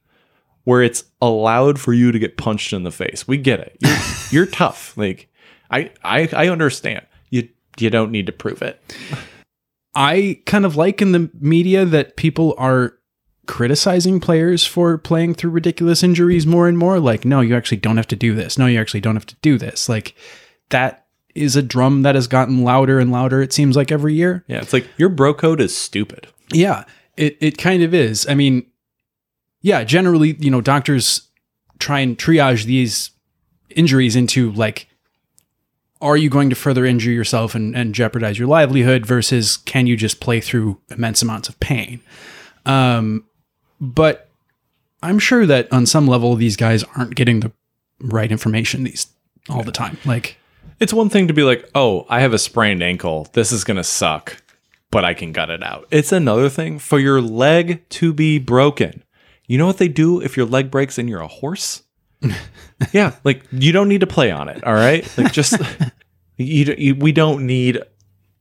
where 0.64 0.82
it's 0.82 1.04
allowed 1.20 1.78
for 1.78 1.92
you 1.92 2.10
to 2.10 2.18
get 2.18 2.36
punched 2.38 2.72
in 2.72 2.84
the 2.84 2.90
face. 2.90 3.28
We 3.28 3.36
get 3.36 3.60
it. 3.60 3.76
You're, 3.80 3.96
you're 4.44 4.46
tough. 4.46 4.96
Like 4.96 5.28
I 5.70 5.90
I 6.02 6.28
I 6.32 6.48
understand. 6.48 7.04
You 7.78 7.90
don't 7.90 8.10
need 8.10 8.26
to 8.26 8.32
prove 8.32 8.62
it. 8.62 8.80
I 9.94 10.40
kind 10.46 10.64
of 10.64 10.76
like 10.76 11.00
in 11.00 11.12
the 11.12 11.30
media 11.38 11.84
that 11.84 12.16
people 12.16 12.54
are 12.58 12.94
criticizing 13.46 14.20
players 14.20 14.64
for 14.64 14.98
playing 14.98 15.34
through 15.34 15.50
ridiculous 15.50 16.02
injuries 16.02 16.46
more 16.46 16.66
and 16.68 16.78
more. 16.78 16.98
Like, 16.98 17.24
no, 17.24 17.40
you 17.40 17.54
actually 17.54 17.76
don't 17.78 17.96
have 17.96 18.08
to 18.08 18.16
do 18.16 18.34
this. 18.34 18.58
No, 18.58 18.66
you 18.66 18.80
actually 18.80 19.00
don't 19.00 19.16
have 19.16 19.26
to 19.26 19.36
do 19.42 19.58
this. 19.58 19.88
Like, 19.88 20.14
that 20.70 21.06
is 21.34 21.56
a 21.56 21.62
drum 21.62 22.02
that 22.02 22.14
has 22.14 22.26
gotten 22.26 22.62
louder 22.62 22.98
and 22.98 23.10
louder, 23.10 23.42
it 23.42 23.52
seems 23.52 23.76
like 23.76 23.90
every 23.90 24.14
year. 24.14 24.44
Yeah, 24.46 24.60
it's 24.60 24.72
like 24.72 24.88
your 24.96 25.08
bro 25.08 25.34
code 25.34 25.60
is 25.60 25.76
stupid. 25.76 26.28
Yeah, 26.52 26.84
it, 27.16 27.36
it 27.40 27.58
kind 27.58 27.82
of 27.82 27.92
is. 27.92 28.26
I 28.28 28.34
mean, 28.34 28.66
yeah, 29.60 29.84
generally, 29.84 30.36
you 30.38 30.50
know, 30.50 30.60
doctors 30.60 31.28
try 31.78 32.00
and 32.00 32.16
triage 32.16 32.64
these 32.64 33.10
injuries 33.70 34.16
into 34.16 34.52
like, 34.52 34.88
are 36.04 36.16
you 36.16 36.28
going 36.28 36.50
to 36.50 36.56
further 36.56 36.84
injure 36.84 37.10
yourself 37.10 37.54
and, 37.54 37.74
and 37.74 37.94
jeopardize 37.94 38.38
your 38.38 38.46
livelihood 38.46 39.06
versus 39.06 39.56
can 39.56 39.86
you 39.86 39.96
just 39.96 40.20
play 40.20 40.38
through 40.38 40.78
immense 40.90 41.22
amounts 41.22 41.48
of 41.48 41.58
pain? 41.60 42.00
Um, 42.66 43.24
but 43.80 44.28
I'm 45.02 45.18
sure 45.18 45.46
that 45.46 45.72
on 45.72 45.86
some 45.86 46.06
level, 46.06 46.36
these 46.36 46.56
guys 46.56 46.84
aren't 46.96 47.14
getting 47.14 47.40
the 47.40 47.52
right 48.00 48.30
information 48.30 48.84
these 48.84 49.06
all 49.48 49.62
the 49.62 49.72
time. 49.72 49.98
Like, 50.04 50.36
It's 50.78 50.92
one 50.92 51.08
thing 51.08 51.28
to 51.28 51.34
be 51.34 51.42
like, 51.42 51.68
"Oh, 51.74 52.04
I 52.08 52.20
have 52.20 52.34
a 52.34 52.38
sprained 52.38 52.82
ankle. 52.82 53.28
This 53.32 53.52
is 53.52 53.64
going 53.64 53.76
to 53.76 53.84
suck, 53.84 54.42
but 54.90 55.04
I 55.04 55.14
can 55.14 55.32
gut 55.32 55.50
it 55.50 55.62
out." 55.62 55.86
It's 55.90 56.12
another 56.12 56.48
thing 56.48 56.78
for 56.78 56.98
your 56.98 57.20
leg 57.20 57.88
to 57.90 58.12
be 58.12 58.38
broken. 58.38 59.02
You 59.46 59.56
know 59.58 59.66
what 59.66 59.78
they 59.78 59.88
do 59.88 60.20
if 60.20 60.36
your 60.36 60.46
leg 60.46 60.70
breaks 60.70 60.98
and 60.98 61.08
you're 61.08 61.20
a 61.20 61.28
horse? 61.28 61.83
yeah, 62.92 63.14
like 63.24 63.42
you 63.52 63.72
don't 63.72 63.88
need 63.88 64.00
to 64.00 64.06
play 64.06 64.30
on 64.30 64.48
it, 64.48 64.62
all 64.64 64.74
right? 64.74 65.06
Like 65.16 65.32
just 65.32 65.58
you, 66.36 66.74
you 66.76 66.94
we 66.94 67.12
don't 67.12 67.46
need 67.46 67.80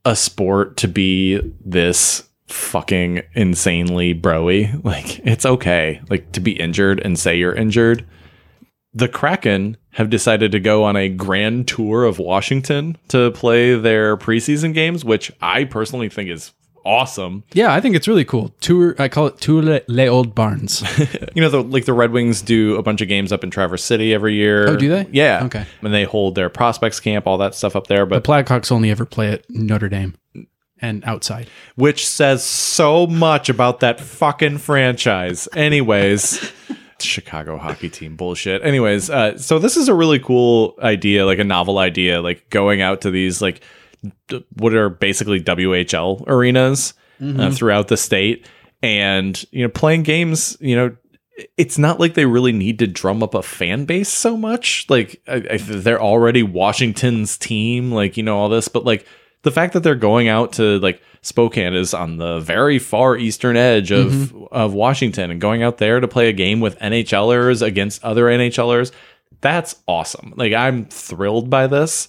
a 0.04 0.16
sport 0.16 0.76
to 0.78 0.88
be 0.88 1.40
this 1.64 2.28
fucking 2.48 3.22
insanely 3.34 4.14
broy. 4.14 4.84
Like 4.84 5.20
it's 5.20 5.46
okay 5.46 6.00
like 6.10 6.32
to 6.32 6.40
be 6.40 6.52
injured 6.52 7.00
and 7.00 7.18
say 7.18 7.36
you're 7.36 7.54
injured 7.54 8.06
the 8.94 9.08
Kraken 9.08 9.76
have 9.90 10.08
decided 10.08 10.52
to 10.52 10.60
go 10.60 10.84
on 10.84 10.96
a 10.96 11.08
grand 11.08 11.66
tour 11.66 12.04
of 12.04 12.18
Washington 12.18 12.96
to 13.08 13.32
play 13.32 13.74
their 13.74 14.16
preseason 14.16 14.72
games, 14.72 15.04
which 15.04 15.32
I 15.42 15.64
personally 15.64 16.08
think 16.08 16.30
is 16.30 16.52
awesome. 16.84 17.44
yeah, 17.52 17.72
I 17.72 17.80
think 17.80 17.96
it's 17.96 18.06
really 18.08 18.24
cool. 18.24 18.54
Tour, 18.60 18.94
I 18.98 19.08
call 19.08 19.26
it 19.26 19.38
Tour 19.40 19.62
les, 19.62 19.80
les 19.88 20.08
Old 20.08 20.34
Barns. 20.34 20.82
You 21.34 21.42
know, 21.42 21.48
the, 21.48 21.62
like 21.64 21.84
the 21.84 21.92
Red 21.92 22.12
Wings 22.12 22.42
do 22.42 22.76
a 22.76 22.82
bunch 22.82 23.00
of 23.00 23.08
games 23.08 23.32
up 23.32 23.42
in 23.42 23.50
Traverse 23.50 23.82
City 23.82 24.14
every 24.14 24.34
year. 24.34 24.68
Oh, 24.68 24.76
do 24.76 24.88
they? 24.88 25.08
Yeah. 25.10 25.42
Okay. 25.46 25.66
And 25.82 25.92
they 25.92 26.04
hold 26.04 26.36
their 26.36 26.48
prospects 26.48 27.00
camp, 27.00 27.26
all 27.26 27.38
that 27.38 27.56
stuff 27.56 27.74
up 27.74 27.88
there. 27.88 28.06
But 28.06 28.22
the 28.22 28.28
Blackhawks 28.30 28.70
only 28.70 28.90
ever 28.90 29.04
play 29.04 29.32
at 29.32 29.44
Notre 29.50 29.88
Dame 29.88 30.14
and 30.80 31.02
outside. 31.04 31.48
which 31.74 32.06
says 32.06 32.44
so 32.44 33.06
much 33.08 33.48
about 33.48 33.80
that 33.80 33.98
fucking 34.00 34.58
franchise. 34.58 35.48
Anyways, 35.56 36.52
Chicago 37.00 37.58
hockey 37.58 37.88
team 37.88 38.14
bullshit. 38.16 38.62
Anyways, 38.64 39.10
uh, 39.10 39.36
so 39.36 39.58
this 39.58 39.76
is 39.76 39.88
a 39.88 39.94
really 39.94 40.20
cool 40.20 40.76
idea, 40.80 41.26
like 41.26 41.38
a 41.40 41.44
novel 41.44 41.78
idea, 41.78 42.20
like 42.22 42.48
going 42.50 42.80
out 42.80 43.00
to 43.02 43.10
these 43.10 43.42
like 43.42 43.62
what 44.54 44.74
are 44.74 44.88
basically 44.88 45.40
WHL 45.40 46.24
arenas 46.26 46.94
uh, 47.40 47.50
throughout 47.50 47.88
the 47.88 47.96
state, 47.96 48.46
and 48.82 49.44
you 49.50 49.62
know 49.62 49.68
playing 49.68 50.02
games. 50.02 50.56
You 50.60 50.76
know, 50.76 50.96
it's 51.56 51.78
not 51.78 52.00
like 52.00 52.14
they 52.14 52.26
really 52.26 52.52
need 52.52 52.78
to 52.80 52.86
drum 52.86 53.22
up 53.22 53.34
a 53.34 53.42
fan 53.42 53.84
base 53.84 54.08
so 54.08 54.36
much. 54.36 54.86
Like 54.88 55.22
I, 55.26 55.44
I, 55.50 55.56
they're 55.58 56.02
already 56.02 56.42
Washington's 56.42 57.36
team, 57.36 57.92
like 57.92 58.16
you 58.16 58.22
know 58.22 58.38
all 58.38 58.48
this, 58.48 58.68
but 58.68 58.84
like 58.84 59.06
the 59.42 59.50
fact 59.50 59.74
that 59.74 59.80
they're 59.80 59.94
going 59.94 60.28
out 60.28 60.54
to 60.54 60.78
like 60.80 61.00
Spokane 61.22 61.74
is 61.74 61.94
on 61.94 62.16
the 62.16 62.40
very 62.40 62.78
far 62.78 63.16
eastern 63.16 63.56
edge 63.56 63.90
of 63.90 64.34
of 64.52 64.74
Washington 64.74 65.30
and 65.30 65.40
going 65.40 65.62
out 65.62 65.78
there 65.78 66.00
to 66.00 66.08
play 66.08 66.28
a 66.28 66.32
game 66.32 66.60
with 66.60 66.78
NHLers 66.78 67.62
against 67.62 68.02
other 68.02 68.24
NHLers. 68.24 68.92
That's 69.40 69.76
awesome. 69.86 70.34
Like 70.36 70.52
I'm 70.52 70.86
thrilled 70.86 71.50
by 71.50 71.66
this 71.66 72.08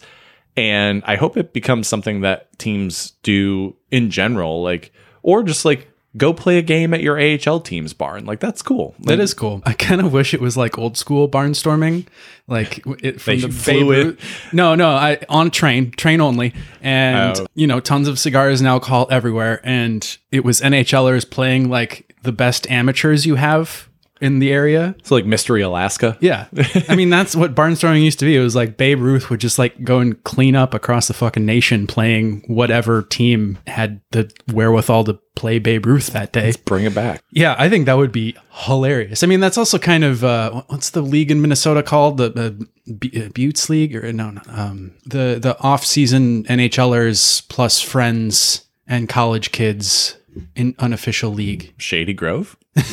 and 0.58 1.03
I 1.06 1.16
hope 1.16 1.38
it 1.38 1.53
becomes 1.53 1.88
something 1.88 2.22
that 2.22 2.58
teams 2.60 3.12
do 3.24 3.76
in 3.91 4.10
general 4.10 4.62
like 4.64 4.91
or 5.22 5.43
just 5.43 5.66
like 5.66 5.88
go 6.18 6.32
play 6.34 6.58
a 6.58 6.62
game 6.62 6.93
at 6.93 7.01
your 7.01 7.20
AHL 7.20 7.60
team's 7.60 7.91
barn. 7.93 8.26
Like 8.26 8.39
that's 8.39 8.62
cool. 8.62 8.95
That 8.99 9.20
is 9.20 9.34
cool. 9.34 9.62
I 9.66 9.74
kind 9.74 9.99
of 9.99 10.14
wish 10.14 10.34
it 10.34 10.39
was 10.39 10.56
like 10.56 10.78
old 10.78 10.95
school 10.97 11.28
barnstorming, 11.28 12.08
like 12.47 12.82
it, 13.03 13.20
from 13.20 13.41
the 13.41 13.49
flew 13.49 14.12
Babe 14.14 14.20
No, 14.53 14.76
no, 14.76 14.91
I 14.91 15.20
on 15.28 15.47
a 15.47 15.49
train, 15.49 15.91
train 15.91 16.22
only, 16.22 16.53
and 16.82 17.38
Oh. 17.38 17.47
you 17.53 17.68
know, 17.68 17.80
tons 17.82 18.08
of 18.08 18.18
cigars 18.18 18.62
and 18.62 18.68
alcohol 18.68 19.08
everywhere, 19.12 19.60
and 19.64 20.18
it 20.32 20.45
was 20.45 20.62
NHLers 20.62 21.30
playing 21.30 21.70
like 21.70 22.16
the 22.24 22.32
best 22.32 22.70
amateurs 22.72 23.26
you 23.26 23.36
have 23.36 23.89
in 24.26 24.39
the 24.39 24.51
area. 24.51 24.95
So 25.03 25.13
like 25.13 25.26
Mystery 25.26 25.61
Alaska. 25.61 26.17
Yeah, 26.19 26.47
I 26.89 26.95
mean 26.95 27.09
that's 27.11 27.36
what 27.36 27.53
barnstorming 27.53 28.03
used 28.03 28.19
to 28.19 28.26
be. 28.26 28.36
It 28.36 28.41
was 28.41 28.55
like 28.55 28.76
Babe 28.76 28.99
Ruth 28.99 29.30
would 29.30 29.39
just 29.39 29.59
like 29.59 29.84
go 29.84 29.99
and 29.99 30.21
clean 30.23 30.55
up 30.55 30.73
across 30.73 31.07
the 31.07 31.13
fucking 31.13 31.45
nation, 31.45 31.86
playing 31.86 32.43
whatever 32.47 33.03
team 33.03 33.59
had 33.67 34.01
the 34.11 34.32
wherewithal 34.51 35.03
to 35.05 35.19
play 35.36 35.59
Babe 35.59 35.86
Ruth 35.86 36.07
that 36.07 36.34
day. 36.34 36.53
Bring 36.65 36.86
it 36.86 36.95
back. 36.95 37.21
Yeah, 37.32 37.55
I 37.59 37.69
think 37.69 37.86
that 37.86 37.97
would 37.97 38.11
be 38.11 38.36
hilarious. 38.49 39.21
I 39.21 39.28
mean, 39.28 39.41
that's 39.41 39.57
also 39.57 39.78
kind 39.78 40.03
of 40.03 40.23
uh, 40.23 40.63
what's 40.67 40.89
the 40.89 41.01
league 41.01 41.30
in 41.30 41.41
Minnesota 41.41 41.84
called 41.84 42.17
the, 42.17 42.67
B- 42.97 43.11
uh, 43.15 43.30
Buttes 43.30 43.69
League 43.69 43.95
or 43.95 44.11
no, 44.11 44.32
no 44.32 44.41
um, 44.47 44.91
the 45.05 45.38
the 45.39 45.55
off 45.59 45.86
season 45.86 46.45
NHLers 46.45 47.47
plus 47.47 47.80
friends 47.80 48.65
and 48.88 49.07
college 49.07 49.51
kids 49.51 50.17
in 50.55 50.75
unofficial 50.79 51.31
league. 51.31 51.73
Shady 51.77 52.13
Grove. 52.13 52.57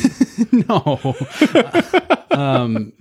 No, 0.51 1.15
um, 2.31 2.93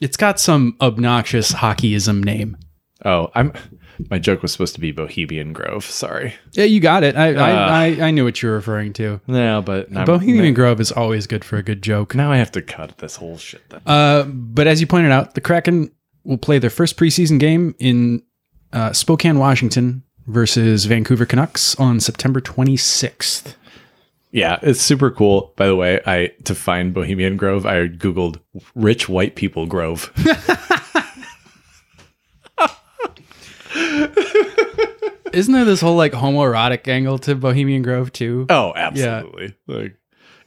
it's 0.00 0.16
got 0.16 0.38
some 0.40 0.76
obnoxious 0.80 1.52
hockeyism 1.52 2.24
name. 2.24 2.56
Oh, 3.04 3.30
I'm 3.34 3.52
my 4.10 4.18
joke 4.18 4.42
was 4.42 4.52
supposed 4.52 4.74
to 4.74 4.80
be 4.80 4.92
Bohemian 4.92 5.52
Grove. 5.52 5.84
Sorry. 5.84 6.34
Yeah, 6.52 6.64
you 6.64 6.80
got 6.80 7.02
it. 7.02 7.16
I 7.16 7.34
Uh. 7.34 7.40
I, 7.42 7.84
I, 7.86 7.86
I 8.06 8.10
knew 8.10 8.24
what 8.24 8.42
you 8.42 8.48
were 8.48 8.54
referring 8.56 8.92
to. 8.94 9.20
No, 9.26 9.62
but 9.62 9.94
I'm- 9.96 10.04
Bohemian 10.06 10.54
Grove 10.54 10.80
is 10.80 10.92
always 10.92 11.26
good 11.26 11.44
for 11.44 11.56
a 11.56 11.62
good 11.62 11.82
joke. 11.82 12.14
Now 12.14 12.30
I 12.32 12.36
have 12.36 12.52
to 12.52 12.62
cut 12.62 12.98
this 12.98 13.16
whole 13.16 13.38
shit. 13.38 13.62
Then. 13.70 13.80
Uh, 13.86 14.24
but 14.24 14.66
as 14.66 14.80
you 14.80 14.86
pointed 14.86 15.12
out, 15.12 15.34
the 15.34 15.40
Kraken 15.40 15.90
will 16.24 16.38
play 16.38 16.58
their 16.58 16.70
first 16.70 16.96
preseason 16.96 17.38
game 17.40 17.74
in 17.78 18.22
uh, 18.72 18.92
Spokane, 18.92 19.38
Washington 19.38 20.02
versus 20.26 20.84
Vancouver 20.86 21.24
Canucks 21.26 21.74
on 21.76 22.00
September 22.00 22.40
26th. 22.40 23.54
Yeah, 24.36 24.58
it's 24.60 24.82
super 24.82 25.10
cool. 25.10 25.54
By 25.56 25.66
the 25.66 25.74
way, 25.74 25.98
I 26.06 26.30
to 26.44 26.54
find 26.54 26.92
Bohemian 26.92 27.38
Grove, 27.38 27.64
I 27.64 27.88
googled 27.88 28.38
rich 28.74 29.08
white 29.08 29.34
people 29.34 29.64
grove. 29.64 30.12
Isn't 35.32 35.54
there 35.54 35.64
this 35.64 35.80
whole 35.80 35.96
like 35.96 36.12
homoerotic 36.12 36.86
angle 36.86 37.18
to 37.20 37.34
Bohemian 37.34 37.80
Grove 37.80 38.12
too? 38.12 38.44
oh, 38.50 38.74
absolutely. 38.76 39.54
Like 39.66 39.96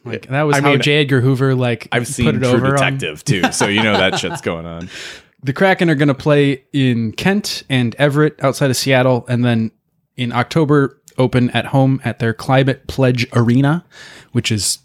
Like 0.05 0.27
that 0.27 0.43
was 0.43 0.57
I 0.57 0.61
how 0.61 0.69
mean, 0.73 0.81
J. 0.81 1.01
Edgar 1.01 1.21
Hoover 1.21 1.55
like 1.55 1.87
I've 1.91 2.03
put 2.03 2.07
seen 2.09 2.27
it 2.27 2.39
True 2.39 2.47
over 2.49 2.67
on- 2.67 2.73
Detective 2.75 3.23
too, 3.25 3.51
so 3.51 3.65
you 3.65 3.81
know 3.81 3.93
that 3.93 4.19
shit's 4.19 4.41
going 4.41 4.67
on. 4.67 4.87
The 5.41 5.53
Kraken 5.53 5.89
are 5.89 5.95
going 5.95 6.09
to 6.09 6.13
play 6.13 6.65
in 6.73 7.13
Kent 7.13 7.63
and 7.69 7.95
Everett 7.95 8.43
outside 8.43 8.69
of 8.71 8.75
Seattle, 8.75 9.25
and 9.29 9.45
then 9.45 9.71
in 10.17 10.33
October 10.33 10.98
open 11.19 11.49
at 11.51 11.67
home 11.67 12.01
at 12.03 12.17
their 12.19 12.33
Climate 12.33 12.87
Pledge 12.87 13.27
Arena, 13.33 13.85
which 14.31 14.51
is 14.51 14.79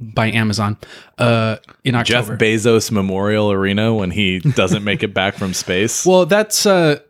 by 0.00 0.30
Amazon. 0.30 0.76
Uh, 1.18 1.56
in 1.84 1.94
October. 1.94 2.36
Jeff 2.36 2.38
Bezos 2.40 2.90
Memorial 2.90 3.50
Arena 3.50 3.94
when 3.94 4.10
he 4.10 4.38
doesn't 4.38 4.84
make 4.84 5.02
it 5.02 5.12
back 5.12 5.34
from 5.34 5.52
space. 5.54 6.06
well, 6.06 6.24
that's 6.26 6.64
uh, 6.66 7.00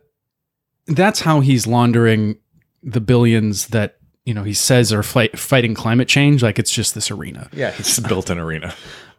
that's 0.87 1.21
how 1.21 1.39
he's 1.41 1.67
laundering 1.67 2.37
the 2.83 3.01
billions 3.01 3.67
that 3.67 3.97
you 4.25 4.33
know 4.33 4.43
he 4.43 4.53
says 4.53 4.91
are 4.93 5.03
fight, 5.03 5.37
fighting 5.37 5.73
climate 5.73 6.07
change. 6.07 6.41
Like 6.43 6.57
it's 6.59 6.71
just 6.71 6.95
this 6.95 7.11
arena. 7.11 7.49
yeah, 7.53 7.71
he's 7.71 7.99
built 7.99 8.29
an 8.29 8.39
arena. 8.39 8.73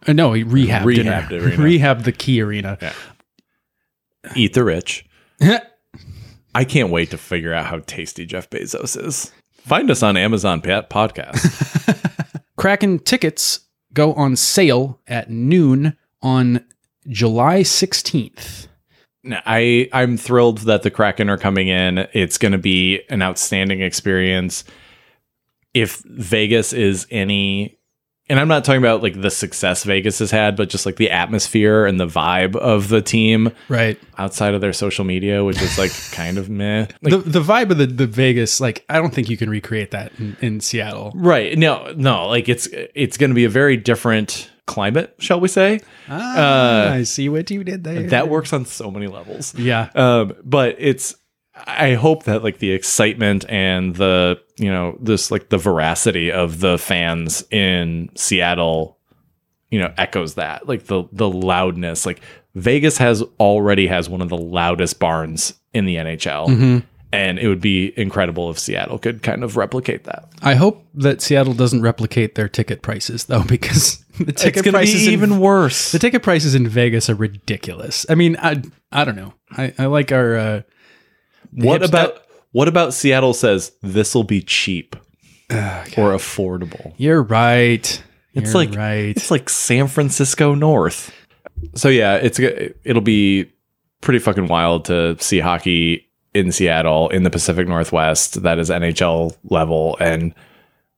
Uh, 0.07 0.13
no, 0.15 0.33
he 0.33 0.45
rehabbed, 0.45 0.85
Rehabbed 0.85 1.33
it. 1.33 1.43
arena. 1.43 1.57
rehabbed 1.63 2.05
the 2.05 2.13
key 2.13 2.41
arena. 2.41 2.79
Eat 4.35 4.55
the 4.55 4.65
rich. 4.65 5.05
I 6.59 6.65
can't 6.65 6.91
wait 6.91 7.13
to 7.13 7.19
figure 7.19 7.55
out 7.55 7.67
how 7.67 7.79
tasty 7.87 8.27
Jeff 8.27 8.51
Bezos 8.51 9.01
is. 9.01 9.31
Find 9.53 9.89
us 9.93 10.03
on 10.03 10.17
Amazon 10.17 10.61
Pat 10.61 10.91
Podcast. 10.91 11.39
Kraken 12.57 12.99
tickets 12.99 13.61
go 13.93 14.13
on 14.15 14.35
sale 14.35 15.01
at 15.07 15.31
noon 15.31 15.97
on 16.21 16.65
July 17.07 17.61
16th. 17.61 18.67
No, 19.23 19.39
I 19.47 19.89
I'm 19.93 20.17
thrilled 20.17 20.59
that 20.63 20.83
the 20.83 20.91
Kraken 20.91 21.31
are 21.31 21.39
coming 21.39 21.69
in. 21.69 22.09
It's 22.13 22.39
going 22.39 22.51
to 22.51 22.59
be 22.59 23.03
an 23.09 23.23
outstanding 23.23 23.81
experience. 23.81 24.65
If 25.75 26.03
Vegas 26.07 26.73
is 26.73 27.07
any 27.13 27.78
and 28.29 28.39
I'm 28.41 28.49
not 28.49 28.65
talking 28.65 28.81
about 28.83 29.03
like 29.03 29.21
the 29.21 29.31
success 29.31 29.85
Vegas 29.85 30.19
has 30.21 30.31
had, 30.31 30.57
but 30.57 30.69
just 30.69 30.87
like 30.87 30.97
the 30.97 31.11
atmosphere 31.11 31.87
and 31.87 31.99
the 31.99 32.07
vibe 32.07 32.57
of 32.57 32.89
the 32.89 33.01
team 33.03 33.51
Right. 33.69 33.99
outside 34.19 34.55
of 34.55 34.61
their 34.61 34.73
social 34.73 35.05
media, 35.05 35.45
which 35.45 35.61
is 35.63 35.79
like 35.79 35.93
kind 36.13 36.39
of 36.39 36.49
meh. 36.51 36.87
Like, 37.03 37.11
the 37.13 37.19
the 37.19 37.41
vibe 37.43 37.71
of 37.71 37.79
the, 37.79 37.87
the 37.87 38.07
Vegas, 38.07 38.61
like 38.61 38.85
I 38.89 38.99
don't 38.99 39.15
think 39.15 39.29
you 39.29 39.37
can 39.37 39.49
recreate 39.51 39.91
that 39.93 40.13
in, 40.19 40.37
in 40.41 40.61
Seattle. 40.61 41.13
right. 41.15 41.57
No, 41.59 41.93
no, 41.97 42.27
like 42.29 42.49
it's 42.49 42.69
it's 42.95 43.17
going 43.17 43.31
to 43.31 43.35
be 43.35 43.45
a 43.45 43.49
very 43.51 43.77
different 43.77 44.51
climate, 44.67 45.15
shall 45.19 45.41
we 45.41 45.49
say? 45.49 45.81
Ah, 46.11 46.91
I 46.93 47.03
see 47.05 47.29
what 47.31 47.51
you 47.51 47.65
did 47.65 47.85
there. 47.85 48.03
That 48.11 48.29
works 48.29 48.53
on 48.53 48.67
so 48.67 48.91
many 48.91 49.07
levels. 49.07 49.55
yeah. 49.55 49.89
um, 49.95 50.35
but 50.45 50.77
it's 50.79 51.15
i 51.67 51.95
hope 51.95 52.25
that 52.25 52.43
like 52.45 52.59
the 52.59 52.71
excitement 52.71 53.45
and 53.49 53.97
the 53.97 54.41
you 54.57 54.71
know 54.71 54.97
this 55.01 55.31
like 55.31 55.49
the 55.49 55.59
veracity 55.59 56.31
of 56.31 56.61
the 56.61 56.79
fans 56.79 57.45
in 57.51 58.09
seattle 58.15 58.99
you 59.71 59.79
know 59.79 59.93
echoes 59.97 60.35
that. 60.35 60.67
Like 60.67 60.87
the 60.87 61.05
the 61.13 61.29
loudness. 61.29 62.07
Like 62.07 62.21
vegas 62.55 62.99
has 62.99 63.23
already 63.39 63.87
has 63.87 64.09
one 64.09 64.23
of 64.23 64.29
the 64.29 64.37
loudest 64.37 64.99
barns 64.99 65.55
in 65.73 65.85
the 65.85 65.97
nhl 65.97 66.83
and 67.13 67.39
it 67.39 67.47
would 67.47 67.61
be 67.61 67.93
incredible 67.97 68.51
if 68.51 68.59
seattle 68.59 68.99
could 68.99 69.23
kind 69.23 69.45
of 69.45 69.57
replicate 69.57 70.05
that. 70.05 70.29
I 70.43 70.55
hope 70.55 70.85
that 70.95 71.21
Seattle 71.21 71.55
doesn't 71.55 71.83
replicate 71.83 72.35
their 72.35 72.49
ticket 72.49 72.83
prices 72.83 73.25
though, 73.25 73.43
because 73.49 74.05
the 74.19 74.33
ticket 74.33 74.67
it's 74.67 74.71
prices 74.71 75.03
be 75.03 75.07
in- 75.07 75.13
even 75.13 75.39
worse. 75.39 75.93
The 75.93 75.99
ticket 75.99 76.23
prices 76.23 76.55
in 76.55 76.67
Vegas 76.69 77.09
are 77.09 77.15
ridiculous. 77.15 78.05
I 78.09 78.15
mean, 78.15 78.37
I 78.39 78.63
I 78.91 79.05
don't 79.05 79.17
know. 79.17 79.35
I, 79.53 79.73
I 79.79 79.87
like 79.87 80.11
our 80.13 80.35
uh, 80.37 80.63
what 81.53 81.83
about 81.83 82.23
what 82.53 82.69
about 82.69 82.95
seattle 82.95 83.35
says 83.35 83.73
this 83.83 84.15
will 84.15 84.25
be 84.25 84.43
cheap 84.43 84.97
or 85.51 86.13
affordable 86.13 86.93
You're 86.97 87.23
right. 87.23 88.03
It's 88.35 88.53
You're 88.53 88.65
like 88.65 88.75
right. 88.75 89.17
It's 89.17 89.31
like 89.31 89.49
San 89.49 89.89
Francisco 89.89 90.55
North. 90.55 91.13
So 91.75 91.89
yeah, 91.89 92.17
it's 92.17 92.39
it'll 92.39 93.03
be 93.03 93.51
pretty 94.01 94.19
fucking 94.19 94.47
wild 94.47 94.85
to 94.87 95.17
see 95.19 95.41
hockey 95.41 96.07
in 96.35 96.53
Seattle 96.53 97.09
in 97.09 97.23
the 97.23 97.31
Pacific 97.31 97.67
Northwest 97.67 98.43
that 98.43 98.59
is 98.59 98.71
NHL 98.71 99.37
level 99.45 99.97
and 99.99 100.35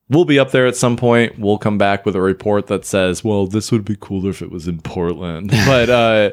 we'll 0.09 0.25
be 0.25 0.39
up 0.39 0.51
there 0.51 0.67
at 0.67 0.77
some 0.77 0.97
point. 0.97 1.39
We'll 1.39 1.57
come 1.57 1.79
back 1.79 2.05
with 2.05 2.17
a 2.17 2.21
report 2.21 2.67
that 2.67 2.85
says, 2.85 3.23
"Well, 3.23 3.47
this 3.47 3.71
would 3.71 3.85
be 3.85 3.97
cooler 3.99 4.31
if 4.31 4.43
it 4.43 4.51
was 4.51 4.67
in 4.67 4.81
Portland." 4.81 5.51
but 5.67 5.89
uh 5.89 6.31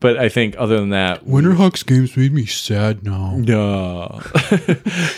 but 0.00 0.18
I 0.18 0.28
think 0.28 0.54
other 0.58 0.78
than 0.78 0.90
that, 0.90 1.24
Winterhawks 1.26 1.84
games 1.86 2.16
made 2.16 2.32
me 2.32 2.46
sad 2.46 3.04
now. 3.04 3.36
no. 3.36 4.20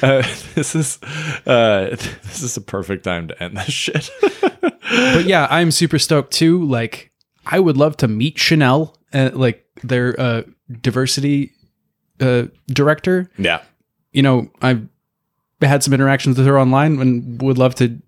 uh, 0.03 0.23
this 0.55 0.75
is 0.75 0.99
uh 1.47 1.91
this 1.91 2.43
is 2.43 2.57
a 2.57 2.61
perfect 2.61 3.05
time 3.05 3.29
to 3.29 3.43
end 3.43 3.57
this 3.57 3.73
shit. 3.73 4.11
but 4.61 5.25
yeah, 5.25 5.47
I'm 5.51 5.71
super 5.71 5.99
stoked 5.99 6.33
too. 6.33 6.65
Like, 6.65 7.13
I 7.47 7.61
would 7.61 7.77
love 7.77 7.97
to 7.99 8.09
meet 8.09 8.39
Chanel, 8.39 8.97
uh, 9.13 9.31
like 9.33 9.65
their 9.83 10.19
uh, 10.21 10.43
diversity 10.81 11.53
uh, 12.21 12.45
director. 12.69 13.31
yeah. 13.39 13.63
You 14.13 14.23
know, 14.23 14.51
I've 14.61 14.87
had 15.63 15.83
some 15.83 15.95
interactions 15.95 16.37
with 16.37 16.47
her 16.47 16.59
online, 16.59 17.01
and 17.01 17.41
would 17.41 17.57
love 17.57 17.75
to 17.77 17.99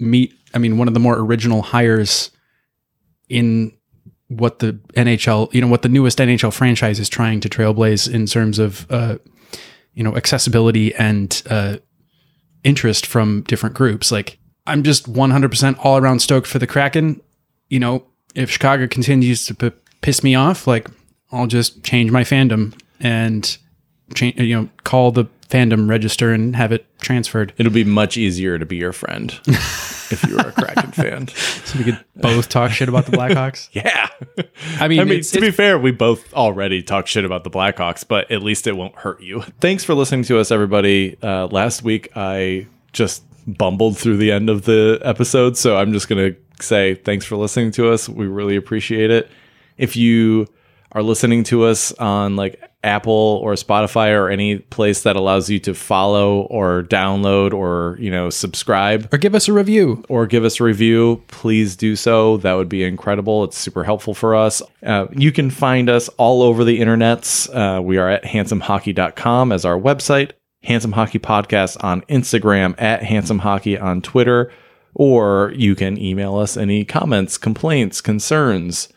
meet. 0.00 0.34
I 0.52 0.58
mean, 0.58 0.78
one 0.78 0.88
of 0.88 0.94
the 0.94 1.00
more 1.00 1.16
original 1.16 1.62
hires 1.62 2.32
in 3.28 3.77
what 4.28 4.58
the 4.58 4.74
NHL, 4.94 5.52
you 5.52 5.60
know, 5.60 5.68
what 5.68 5.82
the 5.82 5.88
newest 5.88 6.18
NHL 6.18 6.52
franchise 6.52 7.00
is 7.00 7.08
trying 7.08 7.40
to 7.40 7.48
trailblaze 7.48 8.12
in 8.12 8.26
terms 8.26 8.58
of, 8.58 8.86
uh, 8.90 9.16
you 9.94 10.04
know, 10.04 10.16
accessibility 10.16 10.94
and 10.94 11.42
uh, 11.48 11.78
interest 12.62 13.06
from 13.06 13.42
different 13.42 13.74
groups. 13.74 14.12
Like, 14.12 14.38
I'm 14.66 14.82
just 14.82 15.10
100% 15.10 15.78
all 15.82 15.96
around 15.98 16.20
stoked 16.20 16.46
for 16.46 16.58
the 16.58 16.66
Kraken. 16.66 17.20
You 17.68 17.80
know, 17.80 18.04
if 18.34 18.50
Chicago 18.50 18.86
continues 18.86 19.46
to 19.46 19.54
p- 19.54 19.72
piss 20.02 20.22
me 20.22 20.34
off, 20.34 20.66
like, 20.66 20.88
I'll 21.32 21.46
just 21.46 21.82
change 21.82 22.10
my 22.10 22.22
fandom 22.22 22.78
and 23.00 23.56
change, 24.14 24.38
you 24.38 24.54
know, 24.54 24.68
call 24.84 25.10
the 25.10 25.26
fandom 25.48 25.88
register 25.88 26.32
and 26.32 26.54
have 26.56 26.72
it 26.72 26.86
transferred. 27.00 27.52
It'll 27.56 27.72
be 27.72 27.84
much 27.84 28.16
easier 28.16 28.58
to 28.58 28.66
be 28.66 28.76
your 28.76 28.92
friend 28.92 29.32
if 29.46 30.24
you 30.28 30.36
were 30.36 30.48
a 30.48 30.52
Kraken 30.52 30.92
fan. 30.92 31.28
So 31.28 31.78
we 31.78 31.84
could 31.84 32.04
both 32.16 32.48
talk 32.48 32.70
shit 32.70 32.88
about 32.88 33.06
the 33.06 33.12
Blackhawks. 33.16 33.68
Yeah. 33.72 34.08
I 34.80 34.88
mean, 34.88 35.00
I 35.00 35.04
mean, 35.04 35.12
it's- 35.20 35.30
to 35.32 35.40
be 35.40 35.50
fair, 35.50 35.78
we 35.78 35.90
both 35.90 36.32
already 36.34 36.82
talk 36.82 37.06
shit 37.06 37.24
about 37.24 37.44
the 37.44 37.50
Blackhawks, 37.50 38.06
but 38.06 38.30
at 38.30 38.42
least 38.42 38.66
it 38.66 38.76
won't 38.76 38.96
hurt 38.96 39.22
you. 39.22 39.42
Thanks 39.60 39.84
for 39.84 39.94
listening 39.94 40.24
to 40.24 40.38
us, 40.38 40.50
everybody. 40.50 41.16
Uh, 41.22 41.46
last 41.46 41.82
week, 41.82 42.08
I 42.16 42.66
just 42.92 43.22
bumbled 43.46 43.96
through 43.96 44.18
the 44.18 44.30
end 44.32 44.50
of 44.50 44.64
the 44.66 45.00
episode, 45.02 45.56
so 45.56 45.76
I'm 45.76 45.92
just 45.92 46.08
going 46.08 46.34
to 46.34 46.38
say 46.62 46.94
thanks 46.96 47.24
for 47.24 47.36
listening 47.36 47.70
to 47.72 47.90
us. 47.90 48.08
We 48.08 48.26
really 48.26 48.56
appreciate 48.56 49.10
it. 49.10 49.30
If 49.78 49.96
you 49.96 50.48
are 50.92 51.02
listening 51.02 51.44
to 51.44 51.64
us 51.64 51.92
on 51.92 52.34
like 52.36 52.60
Apple 52.84 53.40
or 53.42 53.54
Spotify 53.54 54.16
or 54.16 54.30
any 54.30 54.58
place 54.58 55.02
that 55.02 55.16
allows 55.16 55.50
you 55.50 55.58
to 55.58 55.74
follow 55.74 56.42
or 56.42 56.84
download 56.84 57.52
or, 57.52 57.96
you 57.98 58.10
know, 58.10 58.30
subscribe, 58.30 59.08
or 59.12 59.18
give 59.18 59.34
us 59.34 59.48
a 59.48 59.52
review. 59.52 60.04
or 60.08 60.26
give 60.26 60.44
us 60.44 60.60
a 60.60 60.64
review, 60.64 61.22
please 61.26 61.74
do 61.74 61.96
so. 61.96 62.36
That 62.36 62.54
would 62.54 62.68
be 62.68 62.84
incredible. 62.84 63.42
It's 63.44 63.58
super 63.58 63.82
helpful 63.82 64.14
for 64.14 64.36
us. 64.36 64.62
Uh, 64.84 65.06
you 65.12 65.32
can 65.32 65.50
find 65.50 65.90
us 65.90 66.08
all 66.10 66.42
over 66.42 66.62
the 66.64 66.78
internets. 66.80 67.48
Uh, 67.52 67.82
we 67.82 67.98
are 67.98 68.08
at 68.08 68.22
handsomehockey.com 68.24 69.50
as 69.50 69.64
our 69.64 69.78
website, 69.78 70.30
Handsome 70.62 70.92
Hockey 70.92 71.18
Podcast 71.18 71.82
on 71.82 72.02
Instagram, 72.02 72.74
at 72.78 73.02
Handsome 73.02 73.40
Hockey 73.40 73.76
on 73.76 74.02
Twitter, 74.02 74.52
or 74.94 75.52
you 75.56 75.74
can 75.74 75.98
email 75.98 76.36
us 76.36 76.56
any 76.56 76.84
comments, 76.84 77.38
complaints, 77.38 78.00
concerns. 78.00 78.88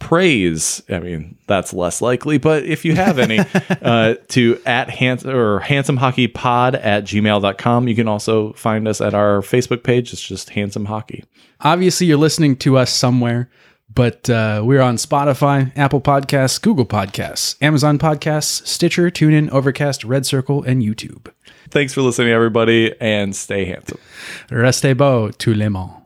Praise. 0.00 0.82
I 0.88 0.98
mean, 0.98 1.36
that's 1.46 1.72
less 1.72 2.02
likely, 2.02 2.38
but 2.38 2.64
if 2.64 2.84
you 2.84 2.96
have 2.96 3.18
any, 3.18 3.38
uh, 3.82 4.14
to 4.28 4.60
at 4.66 4.90
hands 4.90 5.24
or 5.24 5.60
handsome 5.60 5.98
hockey 5.98 6.26
pod 6.26 6.74
at 6.74 7.04
gmail.com. 7.04 7.86
You 7.86 7.94
can 7.94 8.08
also 8.08 8.52
find 8.54 8.88
us 8.88 9.00
at 9.00 9.14
our 9.14 9.40
Facebook 9.40 9.84
page. 9.84 10.12
It's 10.12 10.22
just 10.22 10.50
handsome 10.50 10.86
hockey. 10.86 11.24
Obviously, 11.60 12.06
you're 12.06 12.18
listening 12.18 12.56
to 12.56 12.78
us 12.78 12.90
somewhere, 12.90 13.50
but 13.94 14.28
uh, 14.30 14.62
we're 14.64 14.80
on 14.80 14.96
Spotify, 14.96 15.70
Apple 15.76 16.00
Podcasts, 16.00 16.60
Google 16.60 16.86
Podcasts, 16.86 17.56
Amazon 17.62 17.98
Podcasts, 17.98 18.66
Stitcher, 18.66 19.10
TuneIn, 19.10 19.50
Overcast, 19.50 20.02
Red 20.02 20.24
Circle, 20.24 20.62
and 20.64 20.82
YouTube. 20.82 21.30
Thanks 21.68 21.92
for 21.92 22.00
listening, 22.00 22.32
everybody, 22.32 22.94
and 23.00 23.36
stay 23.36 23.66
handsome. 23.66 23.98
Restez 24.50 24.96
beau, 24.96 25.30
tout 25.30 25.54
le 25.54 25.68
monde. 25.68 25.99